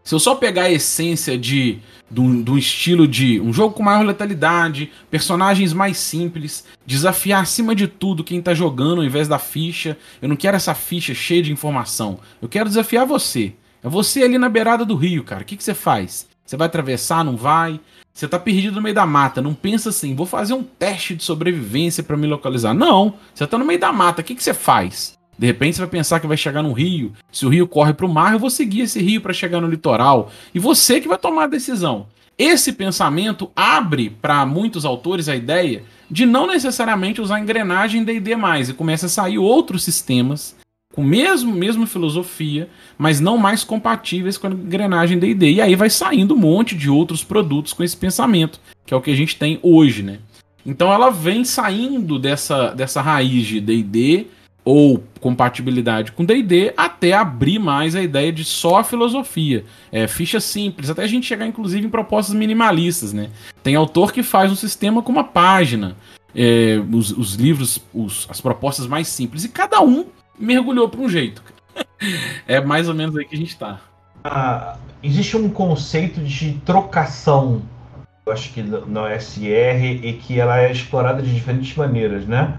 Se 0.08 0.16
eu 0.16 0.20
só 0.20 0.36
pegar 0.36 0.64
a 0.64 0.72
essência 0.72 1.38
de 1.38 1.80
do, 2.10 2.24
um 2.24 2.58
estilo 2.58 3.06
de 3.06 3.42
um 3.42 3.52
jogo 3.52 3.76
com 3.76 3.84
maior 3.84 4.06
letalidade, 4.06 4.90
personagens 5.12 5.74
mais 5.74 5.98
simples, 5.98 6.64
desafiar 6.86 7.42
acima 7.42 7.76
de 7.76 7.90
tudo 7.90 8.24
quem 8.24 8.42
tá 8.42 8.54
jogando 8.54 9.00
ao 9.00 9.04
invés 9.06 9.28
da 9.28 9.38
ficha. 9.38 9.98
Eu 10.22 10.30
não 10.30 10.38
quero 10.38 10.56
essa 10.56 10.74
ficha 10.74 11.14
cheia 11.14 11.44
de 11.44 11.52
informação. 11.52 12.22
Eu 12.42 12.48
quero 12.48 12.70
desafiar 12.70 13.06
você. 13.06 13.54
É 13.84 13.90
você 13.90 14.24
ali 14.24 14.38
na 14.38 14.48
beirada 14.48 14.86
do 14.86 14.96
rio, 14.96 15.26
cara. 15.26 15.42
O 15.42 15.46
que, 15.46 15.58
que 15.58 15.64
você 15.64 15.74
faz? 15.74 16.26
Você 16.46 16.56
vai 16.56 16.68
atravessar, 16.68 17.26
não 17.26 17.36
vai? 17.36 17.78
Você 18.14 18.30
tá 18.30 18.40
perdido 18.40 18.78
no 18.78 18.82
meio 18.82 18.96
da 18.96 19.06
mata. 19.06 19.42
Não 19.42 19.54
pensa 19.54 19.90
assim, 19.90 20.16
vou 20.16 20.26
fazer 20.26 20.54
um 20.54 20.64
teste 20.64 21.16
de 21.16 21.24
sobrevivência 21.26 22.02
para 22.02 22.16
me 22.16 22.28
localizar. 22.28 22.74
Não, 22.74 23.16
você 23.36 23.46
tá 23.46 23.58
no 23.58 23.66
meio 23.66 23.82
da 23.82 23.92
mata. 23.92 24.22
O 24.22 24.24
que, 24.24 24.36
que 24.36 24.44
você 24.44 24.54
faz? 24.54 25.17
De 25.38 25.46
repente 25.46 25.76
você 25.76 25.82
vai 25.82 25.90
pensar 25.90 26.20
que 26.20 26.28
vai 26.28 26.38
chegar 26.38 26.64
no 26.64 26.74
rio. 26.74 27.14
Se 27.32 27.46
o 27.46 27.50
rio 27.50 27.68
corre 27.68 27.94
para 27.94 28.06
o 28.06 28.10
mar, 28.10 28.34
eu 28.34 28.40
vou 28.40 28.50
seguir 28.50 28.82
esse 28.82 29.02
rio 29.02 29.22
para 29.22 29.34
chegar 29.34 29.62
no 29.62 29.70
litoral. 29.70 30.32
E 30.54 30.60
você 30.60 31.00
que 31.00 31.08
vai 31.08 31.18
tomar 31.18 31.44
a 31.44 31.48
decisão. 31.48 32.08
Esse 32.38 32.74
pensamento 32.74 33.52
abre 33.56 34.10
para 34.10 34.46
muitos 34.46 34.86
autores 34.86 35.28
a 35.28 35.36
ideia 35.36 35.84
de 36.10 36.26
não 36.26 36.48
necessariamente 36.48 37.20
usar 37.20 37.40
engrenagem 37.40 38.04
D&D 38.04 38.36
mais 38.36 38.70
e 38.70 38.74
começa 38.74 39.08
a 39.08 39.10
sair 39.10 39.38
outros 39.38 39.84
sistemas 39.84 40.56
com 40.94 41.04
mesmo 41.04 41.54
mesma 41.54 41.86
filosofia, 41.86 42.70
mas 42.98 43.20
não 43.20 43.38
mais 43.38 43.64
compatíveis 43.64 44.38
com 44.38 44.48
a 44.48 44.52
engrenagem 44.52 45.20
D&D. 45.20 45.54
E 45.54 45.62
aí 45.62 45.76
vai 45.76 45.90
saindo 45.90 46.34
um 46.34 46.38
monte 46.38 46.76
de 46.76 46.90
outros 46.90 47.24
produtos 47.24 47.74
com 47.74 47.84
esse 47.84 47.96
pensamento, 47.96 48.60
que 48.86 48.94
é 48.94 48.98
o 48.98 49.02
que 49.02 49.12
a 49.12 49.16
gente 49.16 49.36
tem 49.36 49.60
hoje, 49.62 50.02
né? 50.02 50.20
Então 50.66 50.92
ela 50.92 51.10
vem 51.10 51.44
saindo 51.44 52.18
dessa, 52.18 52.72
dessa 52.72 53.02
raiz 53.02 53.46
de 53.46 53.62
D&D 53.62 54.28
ou 54.68 55.02
compatibilidade 55.22 56.12
com 56.12 56.26
D&D 56.26 56.74
até 56.76 57.14
abrir 57.14 57.58
mais 57.58 57.96
a 57.96 58.02
ideia 58.02 58.34
de 58.34 58.44
só 58.44 58.80
a 58.80 58.84
filosofia, 58.84 59.64
é, 59.94 60.10
ficha 60.10 60.42
simples, 60.42 60.90
até 60.90 61.04
a 61.04 61.08
gente 61.08 61.26
chegar 61.26 61.48
inclusive 61.48 61.88
em 61.88 61.90
propostas 61.90 62.36
minimalistas, 62.36 63.14
né? 63.14 63.30
Tem 63.64 63.76
autor 63.76 64.12
que 64.12 64.22
faz 64.22 64.52
um 64.52 64.58
sistema 64.58 65.02
com 65.02 65.10
uma 65.10 65.24
página, 65.24 65.96
é, 66.36 66.84
os, 66.92 67.12
os, 67.12 67.36
livros, 67.36 67.82
os, 67.94 68.28
as 68.30 68.42
propostas 68.42 68.88
mais 68.88 69.08
simples, 69.08 69.46
e 69.46 69.50
cada 69.50 69.82
um 69.82 70.08
mergulhou 70.38 70.90
para 70.90 71.00
um 71.00 71.08
jeito. 71.08 71.42
é 72.46 72.60
mais 72.60 72.90
ou 72.90 72.94
menos 72.94 73.16
aí 73.16 73.24
que 73.24 73.36
a 73.36 73.40
gente 73.40 73.52
está. 73.52 73.80
Ah, 74.22 74.76
existe 75.02 75.38
um 75.38 75.48
conceito 75.48 76.20
de 76.20 76.60
trocação, 76.66 77.62
eu 78.26 78.34
acho 78.34 78.52
que 78.52 78.62
na 78.62 79.04
OSR, 79.04 80.04
e 80.04 80.20
que 80.22 80.38
ela 80.38 80.60
é 80.60 80.70
explorada 80.70 81.22
de 81.22 81.34
diferentes 81.34 81.74
maneiras, 81.74 82.28
né? 82.28 82.58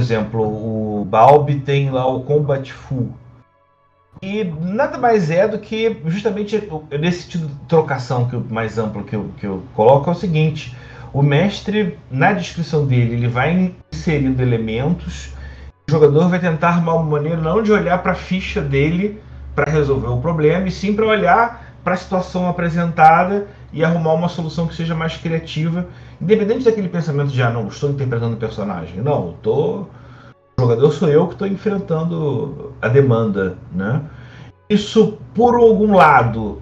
Exemplo, 0.00 0.42
o 0.42 1.04
Balbi 1.04 1.60
tem 1.60 1.90
lá 1.90 2.06
o 2.06 2.22
Combat 2.22 2.72
Full. 2.72 3.12
E 4.22 4.44
nada 4.44 4.98
mais 4.98 5.30
é 5.30 5.46
do 5.46 5.58
que 5.58 5.96
justamente 6.06 6.68
nesse 6.98 7.28
tipo 7.28 7.46
de 7.46 7.54
trocação 7.68 8.28
que 8.28 8.34
eu, 8.34 8.44
mais 8.50 8.78
amplo 8.78 9.04
que 9.04 9.16
eu, 9.16 9.30
que 9.38 9.46
eu 9.46 9.62
coloco 9.74 10.10
é 10.10 10.12
o 10.12 10.16
seguinte: 10.16 10.76
o 11.12 11.22
mestre, 11.22 11.98
na 12.10 12.32
descrição 12.32 12.86
dele, 12.86 13.14
ele 13.14 13.28
vai 13.28 13.74
inserindo 13.92 14.42
elementos 14.42 15.32
o 15.90 15.92
jogador 15.92 16.28
vai 16.28 16.38
tentar 16.38 16.68
armar 16.68 16.94
uma 16.94 17.18
maneira 17.18 17.40
não 17.40 17.60
de 17.60 17.72
olhar 17.72 18.00
para 18.00 18.12
a 18.12 18.14
ficha 18.14 18.60
dele 18.60 19.20
para 19.56 19.72
resolver 19.72 20.06
o 20.06 20.20
problema, 20.20 20.68
e 20.68 20.70
sim 20.70 20.94
para 20.94 21.04
olhar 21.04 21.74
para 21.82 21.94
a 21.94 21.96
situação 21.96 22.48
apresentada 22.48 23.48
e 23.72 23.84
arrumar 23.84 24.14
uma 24.14 24.28
solução 24.28 24.66
que 24.66 24.74
seja 24.74 24.94
mais 24.94 25.16
criativa, 25.16 25.86
independente 26.20 26.64
daquele 26.64 26.88
pensamento 26.88 27.30
de 27.30 27.42
ah, 27.42 27.50
não, 27.50 27.68
estou 27.68 27.90
interpretando 27.90 28.34
o 28.34 28.38
personagem. 28.38 29.00
Não, 29.00 29.34
tô... 29.42 29.86
o 30.58 30.60
jogador 30.60 30.92
sou 30.92 31.08
eu 31.08 31.26
que 31.26 31.34
estou 31.34 31.46
enfrentando 31.46 32.72
a 32.82 32.88
demanda. 32.88 33.56
Né? 33.72 34.02
Isso, 34.68 35.18
por 35.34 35.54
algum 35.54 35.94
lado, 35.94 36.60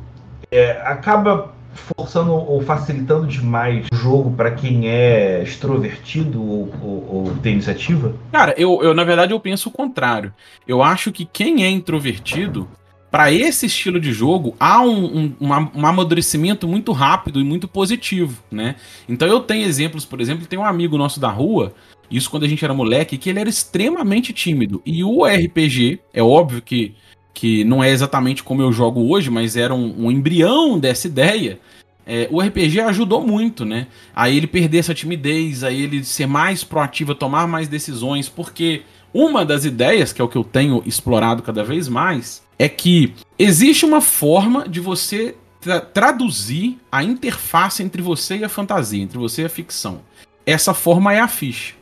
é, 0.50 0.72
acaba 0.84 1.54
forçando 1.96 2.32
ou 2.32 2.60
facilitando 2.60 3.26
demais 3.26 3.86
o 3.92 3.96
jogo 3.96 4.32
para 4.32 4.50
quem 4.50 4.88
é 4.88 5.42
extrovertido 5.42 6.42
ou, 6.42 6.72
ou, 6.82 7.08
ou, 7.10 7.36
tem 7.42 7.54
iniciativa? 7.54 8.14
Cara, 8.32 8.54
eu, 8.56 8.82
eu 8.82 8.92
na 8.92 9.04
verdade 9.04 9.32
eu 9.32 9.40
penso 9.40 9.68
o 9.68 9.72
contrário. 9.72 10.32
Eu 10.66 10.82
acho 10.82 11.12
que 11.12 11.24
quem 11.24 11.64
é 11.64 11.70
introvertido 11.70 12.68
para 13.10 13.32
esse 13.32 13.66
estilo 13.66 13.98
de 13.98 14.12
jogo 14.12 14.54
há 14.60 14.80
um, 14.82 15.34
um, 15.40 15.50
um, 15.74 15.86
amadurecimento 15.86 16.68
muito 16.68 16.92
rápido 16.92 17.40
e 17.40 17.44
muito 17.44 17.66
positivo, 17.66 18.42
né? 18.50 18.76
Então 19.08 19.26
eu 19.26 19.40
tenho 19.40 19.66
exemplos, 19.66 20.04
por 20.04 20.20
exemplo, 20.20 20.46
tem 20.46 20.58
um 20.58 20.64
amigo 20.64 20.98
nosso 20.98 21.18
da 21.18 21.30
rua, 21.30 21.74
isso 22.10 22.30
quando 22.30 22.44
a 22.44 22.48
gente 22.48 22.64
era 22.64 22.74
moleque, 22.74 23.18
que 23.18 23.30
ele 23.30 23.40
era 23.40 23.48
extremamente 23.48 24.32
tímido. 24.32 24.82
E 24.84 25.02
o 25.02 25.24
RPG, 25.24 26.00
é 26.12 26.22
óbvio 26.22 26.62
que 26.62 26.94
que 27.38 27.62
não 27.62 27.84
é 27.84 27.90
exatamente 27.90 28.42
como 28.42 28.62
eu 28.62 28.72
jogo 28.72 29.08
hoje, 29.12 29.30
mas 29.30 29.56
era 29.56 29.72
um, 29.72 30.06
um 30.06 30.10
embrião 30.10 30.76
dessa 30.76 31.06
ideia. 31.06 31.60
É, 32.04 32.26
o 32.32 32.40
RPG 32.40 32.80
ajudou 32.80 33.24
muito, 33.24 33.64
né? 33.64 33.86
A 34.12 34.28
ele 34.28 34.48
perder 34.48 34.78
essa 34.78 34.92
timidez, 34.92 35.62
a 35.62 35.70
ele 35.70 36.02
ser 36.02 36.26
mais 36.26 36.64
proativo, 36.64 37.12
a 37.12 37.14
tomar 37.14 37.46
mais 37.46 37.68
decisões, 37.68 38.28
porque 38.28 38.82
uma 39.14 39.44
das 39.44 39.64
ideias, 39.64 40.12
que 40.12 40.20
é 40.20 40.24
o 40.24 40.28
que 40.28 40.36
eu 40.36 40.42
tenho 40.42 40.82
explorado 40.84 41.40
cada 41.40 41.62
vez 41.62 41.88
mais, 41.88 42.42
é 42.58 42.68
que 42.68 43.14
existe 43.38 43.84
uma 43.84 44.00
forma 44.00 44.68
de 44.68 44.80
você 44.80 45.36
tra 45.60 45.80
traduzir 45.80 46.78
a 46.90 47.02
interface 47.02 47.82
entre 47.82 48.00
você 48.02 48.38
e 48.38 48.44
a 48.44 48.48
fantasia, 48.48 49.02
entre 49.02 49.18
você 49.18 49.42
e 49.42 49.44
a 49.44 49.48
ficção. 49.48 50.02
Essa 50.44 50.72
forma 50.72 51.12
é 51.12 51.20
a 51.20 51.28
ficha. 51.28 51.74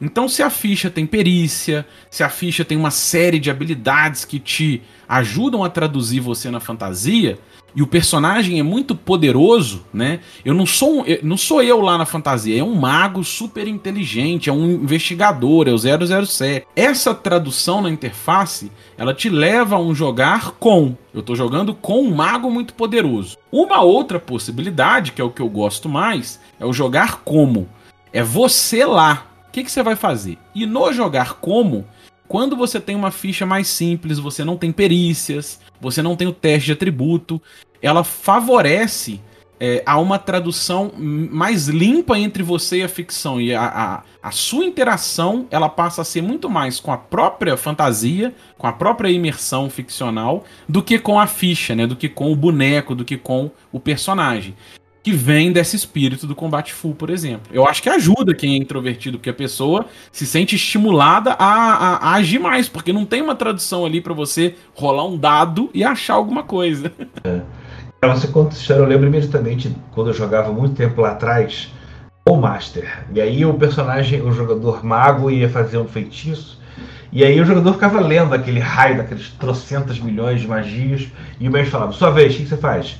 Então, 0.00 0.28
se 0.28 0.42
a 0.42 0.48
ficha 0.48 0.88
tem 0.88 1.06
perícia, 1.06 1.86
se 2.10 2.22
a 2.22 2.28
ficha 2.30 2.64
tem 2.64 2.78
uma 2.78 2.90
série 2.90 3.38
de 3.38 3.50
habilidades 3.50 4.24
que 4.24 4.38
te 4.38 4.82
ajudam 5.06 5.62
a 5.62 5.68
traduzir 5.68 6.20
você 6.20 6.50
na 6.50 6.58
fantasia, 6.58 7.38
e 7.74 7.82
o 7.82 7.86
personagem 7.86 8.58
é 8.58 8.62
muito 8.62 8.94
poderoso, 8.94 9.84
né? 9.92 10.20
Eu 10.44 10.54
não 10.54 10.66
sou, 10.66 11.04
não 11.22 11.36
sou 11.36 11.62
eu 11.62 11.80
lá 11.80 11.96
na 11.96 12.06
fantasia, 12.06 12.60
é 12.60 12.64
um 12.64 12.74
mago 12.74 13.22
super 13.22 13.68
inteligente, 13.68 14.50
é 14.50 14.52
um 14.52 14.70
investigador, 14.70 15.68
é 15.68 15.72
o 15.72 15.78
007. 16.26 16.66
Essa 16.74 17.14
tradução 17.14 17.82
na 17.82 17.90
interface, 17.90 18.70
ela 18.96 19.14
te 19.14 19.28
leva 19.28 19.76
a 19.76 19.80
um 19.80 19.94
jogar 19.94 20.52
com. 20.52 20.94
Eu 21.12 21.22
tô 21.22 21.34
jogando 21.34 21.74
com 21.74 22.02
um 22.02 22.14
mago 22.14 22.50
muito 22.50 22.74
poderoso. 22.74 23.36
Uma 23.50 23.82
outra 23.82 24.18
possibilidade, 24.18 25.12
que 25.12 25.20
é 25.20 25.24
o 25.24 25.30
que 25.30 25.42
eu 25.42 25.48
gosto 25.48 25.88
mais, 25.88 26.40
é 26.58 26.66
o 26.66 26.72
jogar 26.72 27.22
como. 27.24 27.68
É 28.12 28.22
você 28.22 28.84
lá, 28.84 29.26
o 29.48 29.52
que, 29.52 29.64
que 29.64 29.70
você 29.70 29.82
vai 29.82 29.96
fazer? 29.96 30.38
E 30.54 30.66
no 30.66 30.92
jogar 30.92 31.34
como, 31.34 31.84
quando 32.30 32.54
você 32.54 32.78
tem 32.78 32.94
uma 32.94 33.10
ficha 33.10 33.44
mais 33.44 33.66
simples, 33.66 34.20
você 34.20 34.44
não 34.44 34.56
tem 34.56 34.70
perícias, 34.70 35.58
você 35.80 36.00
não 36.00 36.14
tem 36.14 36.28
o 36.28 36.32
teste 36.32 36.66
de 36.66 36.72
atributo, 36.74 37.42
ela 37.82 38.04
favorece 38.04 39.20
é, 39.58 39.82
a 39.84 39.98
uma 39.98 40.16
tradução 40.16 40.92
mais 40.96 41.66
limpa 41.66 42.16
entre 42.16 42.44
você 42.44 42.78
e 42.78 42.82
a 42.84 42.88
ficção. 42.88 43.40
E 43.40 43.52
a, 43.52 43.64
a, 43.64 44.02
a, 44.22 44.30
sua 44.30 44.64
interação 44.64 45.48
ela 45.50 45.68
passa 45.68 46.02
a 46.02 46.04
ser 46.04 46.22
muito 46.22 46.48
mais 46.48 46.78
com 46.78 46.92
a 46.92 46.96
própria 46.96 47.56
fantasia, 47.56 48.32
com 48.56 48.68
a 48.68 48.72
própria 48.72 49.10
imersão 49.10 49.68
ficcional, 49.68 50.44
do 50.68 50.84
que 50.84 51.00
com 51.00 51.18
a 51.18 51.26
ficha, 51.26 51.74
né? 51.74 51.84
Do 51.84 51.96
que 51.96 52.08
com 52.08 52.30
o 52.30 52.36
boneco, 52.36 52.94
do 52.94 53.04
que 53.04 53.16
com 53.16 53.50
o 53.72 53.80
personagem. 53.80 54.54
Que 55.02 55.12
vem 55.12 55.50
desse 55.52 55.76
espírito 55.76 56.26
do 56.26 56.34
combate 56.34 56.72
full, 56.72 56.94
por 56.94 57.10
exemplo. 57.10 57.50
Eu 57.52 57.66
acho 57.66 57.82
que 57.82 57.88
ajuda 57.88 58.34
quem 58.34 58.54
é 58.54 58.56
introvertido, 58.58 59.18
porque 59.18 59.30
a 59.30 59.34
pessoa 59.34 59.86
se 60.12 60.26
sente 60.26 60.56
estimulada 60.56 61.32
a, 61.32 61.44
a, 61.44 61.96
a 61.96 62.14
agir 62.14 62.38
mais, 62.38 62.68
porque 62.68 62.92
não 62.92 63.06
tem 63.06 63.22
uma 63.22 63.34
tradução 63.34 63.86
ali 63.86 64.00
para 64.00 64.12
você 64.12 64.54
rolar 64.74 65.06
um 65.06 65.16
dado 65.16 65.70
e 65.72 65.82
achar 65.82 66.14
alguma 66.14 66.42
coisa. 66.42 66.92
É. 67.24 67.40
Você 68.08 68.28
conta 68.28 68.56
eu 68.70 68.86
lembro 68.86 69.06
imediatamente 69.06 69.74
quando 69.92 70.08
eu 70.08 70.14
jogava 70.14 70.50
muito 70.50 70.74
tempo 70.74 71.02
lá 71.02 71.10
atrás, 71.10 71.70
o 72.26 72.36
Master. 72.36 73.04
E 73.12 73.20
aí 73.20 73.44
o 73.44 73.52
personagem, 73.54 74.22
o 74.22 74.32
jogador 74.32 74.84
mago 74.84 75.30
ia 75.30 75.48
fazer 75.48 75.76
um 75.76 75.86
feitiço, 75.86 76.58
e 77.12 77.24
aí 77.24 77.40
o 77.40 77.44
jogador 77.44 77.74
ficava 77.74 78.00
lendo 78.00 78.34
aquele 78.34 78.60
raio 78.60 78.98
daqueles 78.98 79.28
trocentas 79.30 79.98
milhões 79.98 80.40
de 80.40 80.48
magias, 80.48 81.08
e 81.38 81.48
o 81.48 81.52
mestre 81.52 81.72
falava, 81.72 81.92
sua 81.92 82.10
vez, 82.10 82.34
o 82.34 82.38
que 82.38 82.46
você 82.46 82.56
faz? 82.56 82.96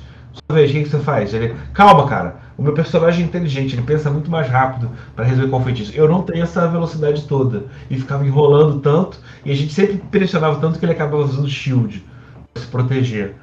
Vez, 0.49 0.69
o 0.69 0.73
que 0.73 0.85
você 0.85 0.99
faz? 0.99 1.33
Ele, 1.33 1.55
calma, 1.73 2.07
cara, 2.07 2.35
o 2.57 2.61
meu 2.61 2.73
personagem 2.73 3.23
é 3.23 3.27
inteligente, 3.27 3.75
ele 3.75 3.81
pensa 3.81 4.09
muito 4.09 4.29
mais 4.29 4.47
rápido 4.47 4.89
para 5.15 5.25
resolver 5.25 5.49
qual 5.49 5.63
feitiço. 5.63 5.91
Eu 5.95 6.07
não 6.07 6.21
tenho 6.21 6.43
essa 6.43 6.67
velocidade 6.67 7.23
toda. 7.23 7.65
E 7.89 7.97
ficava 7.97 8.25
enrolando 8.25 8.79
tanto, 8.79 9.19
e 9.43 9.51
a 9.51 9.55
gente 9.55 9.73
sempre 9.73 9.97
pressionava 10.11 10.59
tanto 10.59 10.77
que 10.77 10.85
ele 10.85 10.93
acabava 10.93 11.23
usando 11.23 11.49
shield 11.49 12.03
para 12.53 12.63
se 12.63 12.69
proteger. 12.69 13.35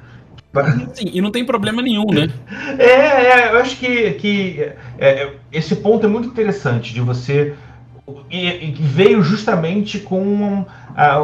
Sim, 0.93 1.11
e 1.13 1.21
não 1.21 1.31
tem 1.31 1.45
problema 1.45 1.81
nenhum, 1.81 2.05
né? 2.11 2.27
É, 2.79 2.85
é 2.85 3.53
eu 3.53 3.59
acho 3.59 3.77
que, 3.77 4.13
que 4.13 4.61
é, 4.61 4.75
é, 4.97 5.33
esse 5.51 5.75
ponto 5.75 6.05
é 6.05 6.09
muito 6.09 6.27
interessante 6.27 6.93
de 6.93 7.01
você. 7.01 7.55
E, 8.31 8.47
e 8.47 8.71
veio 8.79 9.21
justamente 9.21 9.99
com 9.99 10.65
a, 10.95 11.17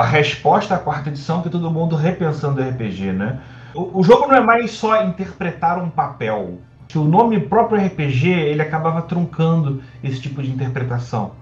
a, 0.00 0.04
resposta 0.04 0.74
à 0.74 0.78
quarta 0.78 1.08
edição 1.08 1.42
que 1.42 1.48
todo 1.48 1.70
mundo 1.70 1.94
repensando 1.94 2.60
o 2.60 2.64
RPG, 2.64 3.12
né? 3.12 3.38
O, 3.74 4.00
o 4.00 4.02
jogo 4.02 4.26
não 4.26 4.36
é 4.36 4.40
mais 4.40 4.70
só 4.72 5.02
interpretar 5.04 5.82
um 5.82 5.88
papel. 5.88 6.58
Que 6.86 6.98
o 6.98 7.04
nome 7.04 7.40
próprio 7.40 7.84
RPG 7.84 8.28
ele 8.28 8.62
acabava 8.62 9.02
truncando 9.02 9.82
esse 10.02 10.20
tipo 10.20 10.42
de 10.42 10.50
interpretação. 10.50 11.32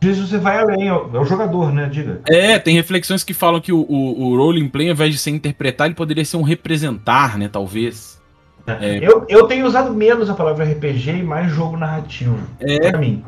Às 0.00 0.06
vezes 0.06 0.28
você 0.28 0.38
vai 0.38 0.58
além, 0.58 0.88
é 0.88 0.92
o 0.92 1.24
jogador, 1.24 1.72
né? 1.72 1.88
Diga. 1.88 2.20
É, 2.28 2.58
tem 2.58 2.74
reflexões 2.74 3.24
que 3.24 3.34
falam 3.34 3.60
que 3.60 3.72
o, 3.72 3.80
o, 3.80 4.28
o 4.28 4.36
role 4.36 4.66
play, 4.68 4.88
ao 4.88 4.94
invés 4.94 5.12
de 5.12 5.18
ser 5.18 5.30
interpretar, 5.30 5.86
ele 5.86 5.94
poderia 5.94 6.24
ser 6.24 6.36
um 6.36 6.42
representar, 6.42 7.36
né? 7.36 7.48
Talvez. 7.48 8.18
É. 8.66 8.98
Eu, 9.02 9.24
eu 9.28 9.46
tenho 9.46 9.66
usado 9.66 9.92
menos 9.92 10.28
a 10.28 10.34
palavra 10.34 10.64
RPG 10.64 11.10
e 11.10 11.22
mais 11.22 11.50
jogo 11.50 11.76
narrativo. 11.76 12.38
É. 12.60 12.90
Pra 12.90 12.98
mim. 12.98 13.24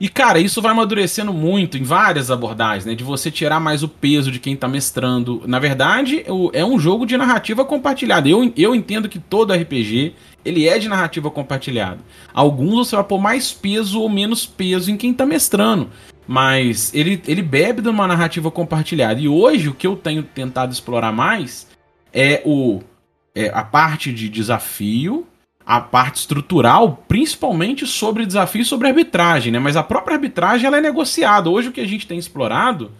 E, 0.00 0.08
cara, 0.08 0.40
isso 0.40 0.62
vai 0.62 0.72
amadurecendo 0.72 1.30
muito 1.30 1.76
em 1.76 1.82
várias 1.82 2.30
abordagens, 2.30 2.86
né? 2.86 2.94
De 2.94 3.04
você 3.04 3.30
tirar 3.30 3.60
mais 3.60 3.82
o 3.82 3.88
peso 3.88 4.32
de 4.32 4.38
quem 4.38 4.56
tá 4.56 4.66
mestrando. 4.66 5.42
Na 5.46 5.58
verdade, 5.58 6.24
é 6.54 6.64
um 6.64 6.78
jogo 6.78 7.04
de 7.04 7.18
narrativa 7.18 7.66
compartilhada. 7.66 8.26
Eu, 8.26 8.50
eu 8.56 8.74
entendo 8.74 9.10
que 9.10 9.18
todo 9.18 9.52
RPG, 9.52 10.14
ele 10.42 10.66
é 10.66 10.78
de 10.78 10.88
narrativa 10.88 11.30
compartilhada. 11.30 11.98
Alguns 12.32 12.88
você 12.88 12.96
vai 12.96 13.04
pôr 13.04 13.20
mais 13.20 13.52
peso 13.52 14.00
ou 14.00 14.08
menos 14.08 14.46
peso 14.46 14.90
em 14.90 14.96
quem 14.96 15.12
tá 15.12 15.26
mestrando. 15.26 15.90
Mas 16.26 16.94
ele, 16.94 17.20
ele 17.28 17.42
bebe 17.42 17.82
de 17.82 17.88
uma 17.90 18.06
narrativa 18.06 18.50
compartilhada. 18.50 19.20
E 19.20 19.28
hoje, 19.28 19.68
o 19.68 19.74
que 19.74 19.86
eu 19.86 19.96
tenho 19.96 20.22
tentado 20.22 20.72
explorar 20.72 21.12
mais 21.12 21.66
é 22.10 22.40
o 22.46 22.80
é 23.34 23.48
a 23.54 23.62
parte 23.62 24.12
de 24.12 24.28
desafio 24.28 25.26
a 25.64 25.80
parte 25.80 26.16
estrutural, 26.16 27.04
principalmente 27.06 27.86
sobre 27.86 28.26
desafio 28.26 28.64
sobre 28.64 28.88
arbitragem, 28.88 29.52
né? 29.52 29.58
Mas 29.58 29.76
a 29.76 29.82
própria 29.82 30.14
arbitragem 30.14 30.66
ela 30.66 30.78
é 30.78 30.80
negociada. 30.80 31.48
Hoje 31.48 31.68
o 31.68 31.72
que 31.72 31.80
a 31.80 31.86
gente 31.86 32.06
tem 32.06 32.18
explorado 32.18 32.90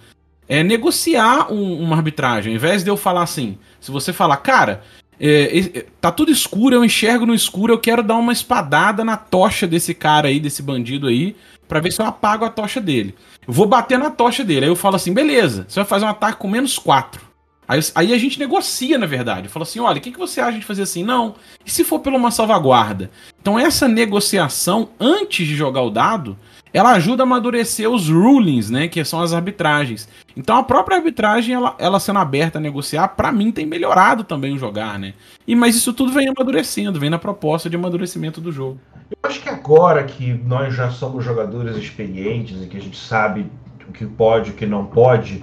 é 0.48 0.62
negociar 0.62 1.52
um, 1.52 1.80
uma 1.80 1.96
arbitragem. 1.96 2.52
Ao 2.52 2.56
invés 2.56 2.82
de 2.82 2.90
eu 2.90 2.96
falar 2.96 3.22
assim, 3.22 3.58
se 3.80 3.90
você 3.90 4.12
falar, 4.12 4.36
cara, 4.38 4.82
é, 5.18 5.58
é, 5.58 5.86
tá 6.00 6.10
tudo 6.10 6.32
escuro, 6.32 6.74
eu 6.74 6.84
enxergo 6.84 7.26
no 7.26 7.34
escuro, 7.34 7.74
eu 7.74 7.78
quero 7.78 8.02
dar 8.02 8.16
uma 8.16 8.32
espadada 8.32 9.04
na 9.04 9.16
tocha 9.16 9.66
desse 9.66 9.92
cara 9.92 10.28
aí, 10.28 10.40
desse 10.40 10.62
bandido 10.62 11.06
aí, 11.06 11.36
para 11.68 11.78
ver 11.78 11.92
se 11.92 12.00
eu 12.00 12.06
apago 12.06 12.44
a 12.44 12.50
tocha 12.50 12.80
dele. 12.80 13.14
Eu 13.46 13.52
vou 13.52 13.66
bater 13.66 13.98
na 13.98 14.10
tocha 14.10 14.42
dele. 14.42 14.64
Aí 14.64 14.70
eu 14.70 14.76
falo 14.76 14.96
assim, 14.96 15.12
beleza, 15.12 15.66
você 15.68 15.78
vai 15.78 15.86
fazer 15.86 16.04
um 16.04 16.08
ataque 16.08 16.38
com 16.38 16.48
menos 16.48 16.78
4. 16.78 17.29
Aí, 17.70 17.78
aí, 17.94 18.12
a 18.12 18.18
gente 18.18 18.36
negocia, 18.36 18.98
na 18.98 19.06
verdade. 19.06 19.46
Fala 19.46 19.62
assim: 19.62 19.78
olha, 19.78 19.98
o 19.98 20.00
que, 20.00 20.10
que 20.10 20.18
você 20.18 20.40
acha 20.40 20.58
de 20.58 20.64
fazer 20.64 20.82
assim? 20.82 21.04
Não. 21.04 21.36
E 21.64 21.70
se 21.70 21.84
for 21.84 22.00
por 22.00 22.12
uma 22.12 22.32
salvaguarda? 22.32 23.12
Então, 23.40 23.56
essa 23.56 23.86
negociação, 23.86 24.88
antes 24.98 25.46
de 25.46 25.54
jogar 25.54 25.82
o 25.82 25.90
dado, 25.90 26.36
ela 26.74 26.90
ajuda 26.90 27.22
a 27.22 27.26
amadurecer 27.26 27.88
os 27.88 28.08
rulings, 28.08 28.70
né? 28.70 28.88
Que 28.88 29.04
são 29.04 29.22
as 29.22 29.32
arbitragens. 29.32 30.08
Então, 30.36 30.56
a 30.56 30.64
própria 30.64 30.96
arbitragem, 30.96 31.54
ela, 31.54 31.76
ela 31.78 32.00
sendo 32.00 32.18
aberta 32.18 32.58
a 32.58 32.60
negociar, 32.60 33.06
para 33.06 33.30
mim 33.30 33.52
tem 33.52 33.66
melhorado 33.66 34.24
também 34.24 34.52
o 34.52 34.58
jogar, 34.58 34.98
né? 34.98 35.14
E, 35.46 35.54
mas 35.54 35.76
isso 35.76 35.92
tudo 35.92 36.10
vem 36.10 36.26
amadurecendo, 36.26 36.98
vem 36.98 37.08
na 37.08 37.20
proposta 37.20 37.70
de 37.70 37.76
amadurecimento 37.76 38.40
do 38.40 38.50
jogo. 38.50 38.80
Eu 39.12 39.30
acho 39.30 39.40
que 39.40 39.48
agora 39.48 40.02
que 40.02 40.32
nós 40.44 40.74
já 40.74 40.90
somos 40.90 41.24
jogadores 41.24 41.76
experientes 41.76 42.60
e 42.60 42.66
que 42.66 42.76
a 42.76 42.82
gente 42.82 42.98
sabe 42.98 43.46
o 43.88 43.92
que 43.92 44.06
pode 44.06 44.50
o 44.50 44.54
que 44.54 44.66
não 44.66 44.86
pode 44.86 45.40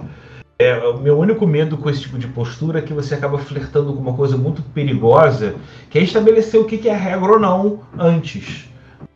é, 0.58 0.76
o 0.88 0.98
meu 0.98 1.16
único 1.16 1.46
medo 1.46 1.76
com 1.76 1.88
esse 1.88 2.00
tipo 2.00 2.18
de 2.18 2.26
postura 2.26 2.80
é 2.80 2.82
que 2.82 2.92
você 2.92 3.14
acaba 3.14 3.38
flertando 3.38 3.92
com 3.92 4.00
uma 4.00 4.14
coisa 4.14 4.36
muito 4.36 4.60
perigosa, 4.60 5.54
que 5.88 5.98
é 5.98 6.02
estabelecer 6.02 6.60
o 6.60 6.64
que 6.64 6.88
é 6.88 6.96
regra 6.96 7.32
ou 7.32 7.38
não 7.38 7.80
antes. 7.96 8.68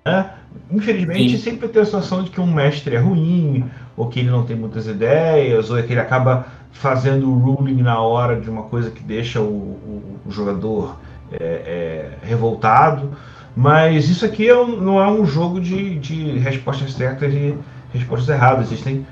Né? 0.05 0.31
Infelizmente, 0.71 1.37
Sim. 1.37 1.39
sempre 1.39 1.67
tem 1.67 1.83
a 1.83 1.85
situação 1.85 2.23
de 2.23 2.31
que 2.31 2.41
um 2.41 2.47
mestre 2.47 2.95
é 2.95 2.99
ruim, 2.99 3.65
ou 3.97 4.09
que 4.09 4.21
ele 4.21 4.31
não 4.31 4.45
tem 4.45 4.55
muitas 4.55 4.87
ideias, 4.87 5.69
ou 5.69 5.79
é 5.79 5.83
que 5.83 5.93
ele 5.93 6.01
acaba 6.01 6.47
fazendo 6.71 7.29
o 7.29 7.37
ruling 7.37 7.83
na 7.83 8.01
hora 8.01 8.41
de 8.41 8.49
uma 8.49 8.63
coisa 8.63 8.91
que 8.91 9.03
deixa 9.03 9.41
o, 9.41 9.45
o, 9.45 10.21
o 10.25 10.31
jogador 10.31 10.97
é, 11.33 11.45
é, 11.45 12.27
revoltado. 12.27 13.11
Mas 13.57 14.09
isso 14.09 14.25
aqui 14.25 14.49
é 14.49 14.57
um, 14.57 14.81
não 14.81 15.03
é 15.03 15.11
um 15.11 15.27
jogo 15.27 15.61
de, 15.61 15.99
de 15.99 16.39
respostas 16.39 16.93
certas 16.93 17.35
e 17.35 17.55
respostas 17.93 18.29
erradas. 18.29 18.71
Existem 18.71 19.05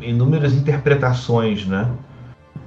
inúmeras 0.00 0.52
interpretações, 0.52 1.66
né? 1.66 1.88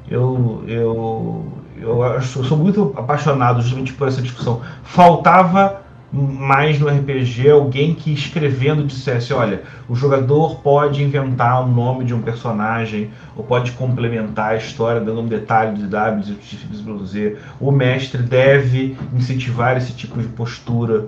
Eu, 0.10 0.64
eu, 0.68 1.54
eu, 1.78 2.04
acho, 2.04 2.44
sou 2.44 2.58
muito 2.58 2.94
apaixonado 2.96 3.62
justamente 3.62 3.94
por 3.94 4.08
essa 4.08 4.22
discussão. 4.22 4.62
Faltava 4.84 5.84
mais 6.12 6.80
no 6.80 6.88
RPG 6.88 7.50
alguém 7.50 7.94
que 7.94 8.14
escrevendo 8.14 8.86
dissesse, 8.86 9.34
olha, 9.34 9.64
o 9.90 9.96
jogador 9.96 10.58
pode 10.58 11.04
inventar 11.04 11.64
o 11.64 11.68
nome 11.68 12.06
de 12.06 12.14
um 12.14 12.22
personagem 12.22 13.10
ou 13.36 13.44
pode 13.44 13.72
complementar 13.74 14.52
a 14.52 14.56
história 14.56 15.02
dando 15.02 15.22
um 15.22 15.28
detalhe 15.28 15.76
de 15.76 15.88
W 15.88 16.38
e 16.42 17.06
Z. 17.06 17.38
O 17.60 17.72
mestre 17.72 18.22
deve 18.22 18.96
incentivar 19.14 19.76
esse 19.76 19.94
tipo 19.94 20.22
de 20.22 20.28
postura, 20.28 21.08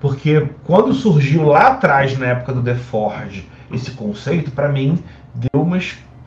porque 0.00 0.48
quando 0.64 0.92
surgiu 0.92 1.46
lá 1.46 1.68
atrás 1.68 2.18
na 2.18 2.26
época 2.26 2.52
do 2.52 2.62
The 2.62 2.74
Forge 2.74 3.48
esse 3.72 3.92
conceito, 3.92 4.50
para 4.50 4.68
mim 4.68 4.98
deu 5.34 5.62
uma 5.62 5.78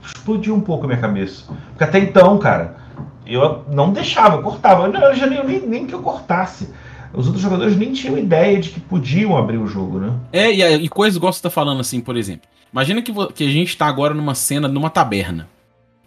explodiu 0.05 0.55
um 0.55 0.61
pouco 0.61 0.85
a 0.85 0.87
minha 0.87 0.99
cabeça. 0.99 1.45
Porque 1.69 1.83
até 1.83 1.99
então, 1.99 2.37
cara, 2.37 2.77
eu 3.25 3.65
não 3.71 3.91
deixava, 3.91 4.37
eu 4.37 4.43
cortava. 4.43 4.87
Eu 4.87 5.15
já 5.15 5.27
nem, 5.27 5.43
nem, 5.43 5.67
nem 5.67 5.87
que 5.87 5.93
eu 5.93 6.01
cortasse. 6.01 6.69
Os 7.13 7.27
outros 7.27 7.41
jogadores 7.41 7.77
nem 7.77 7.93
tinham 7.93 8.17
ideia 8.17 8.59
de 8.59 8.69
que 8.69 8.79
podiam 8.79 9.37
abrir 9.37 9.57
o 9.57 9.67
jogo, 9.67 9.99
né? 9.99 10.13
É, 10.33 10.51
e, 10.51 10.61
e 10.61 10.89
coisas 10.89 11.15
igual 11.15 11.31
você 11.31 11.41
tá 11.41 11.49
falando 11.49 11.79
assim, 11.79 12.01
por 12.01 12.17
exemplo. 12.17 12.47
Imagina 12.71 13.01
que, 13.01 13.13
que 13.33 13.45
a 13.45 13.49
gente 13.49 13.77
tá 13.77 13.85
agora 13.85 14.13
numa 14.13 14.35
cena, 14.35 14.67
numa 14.67 14.89
taberna. 14.89 15.47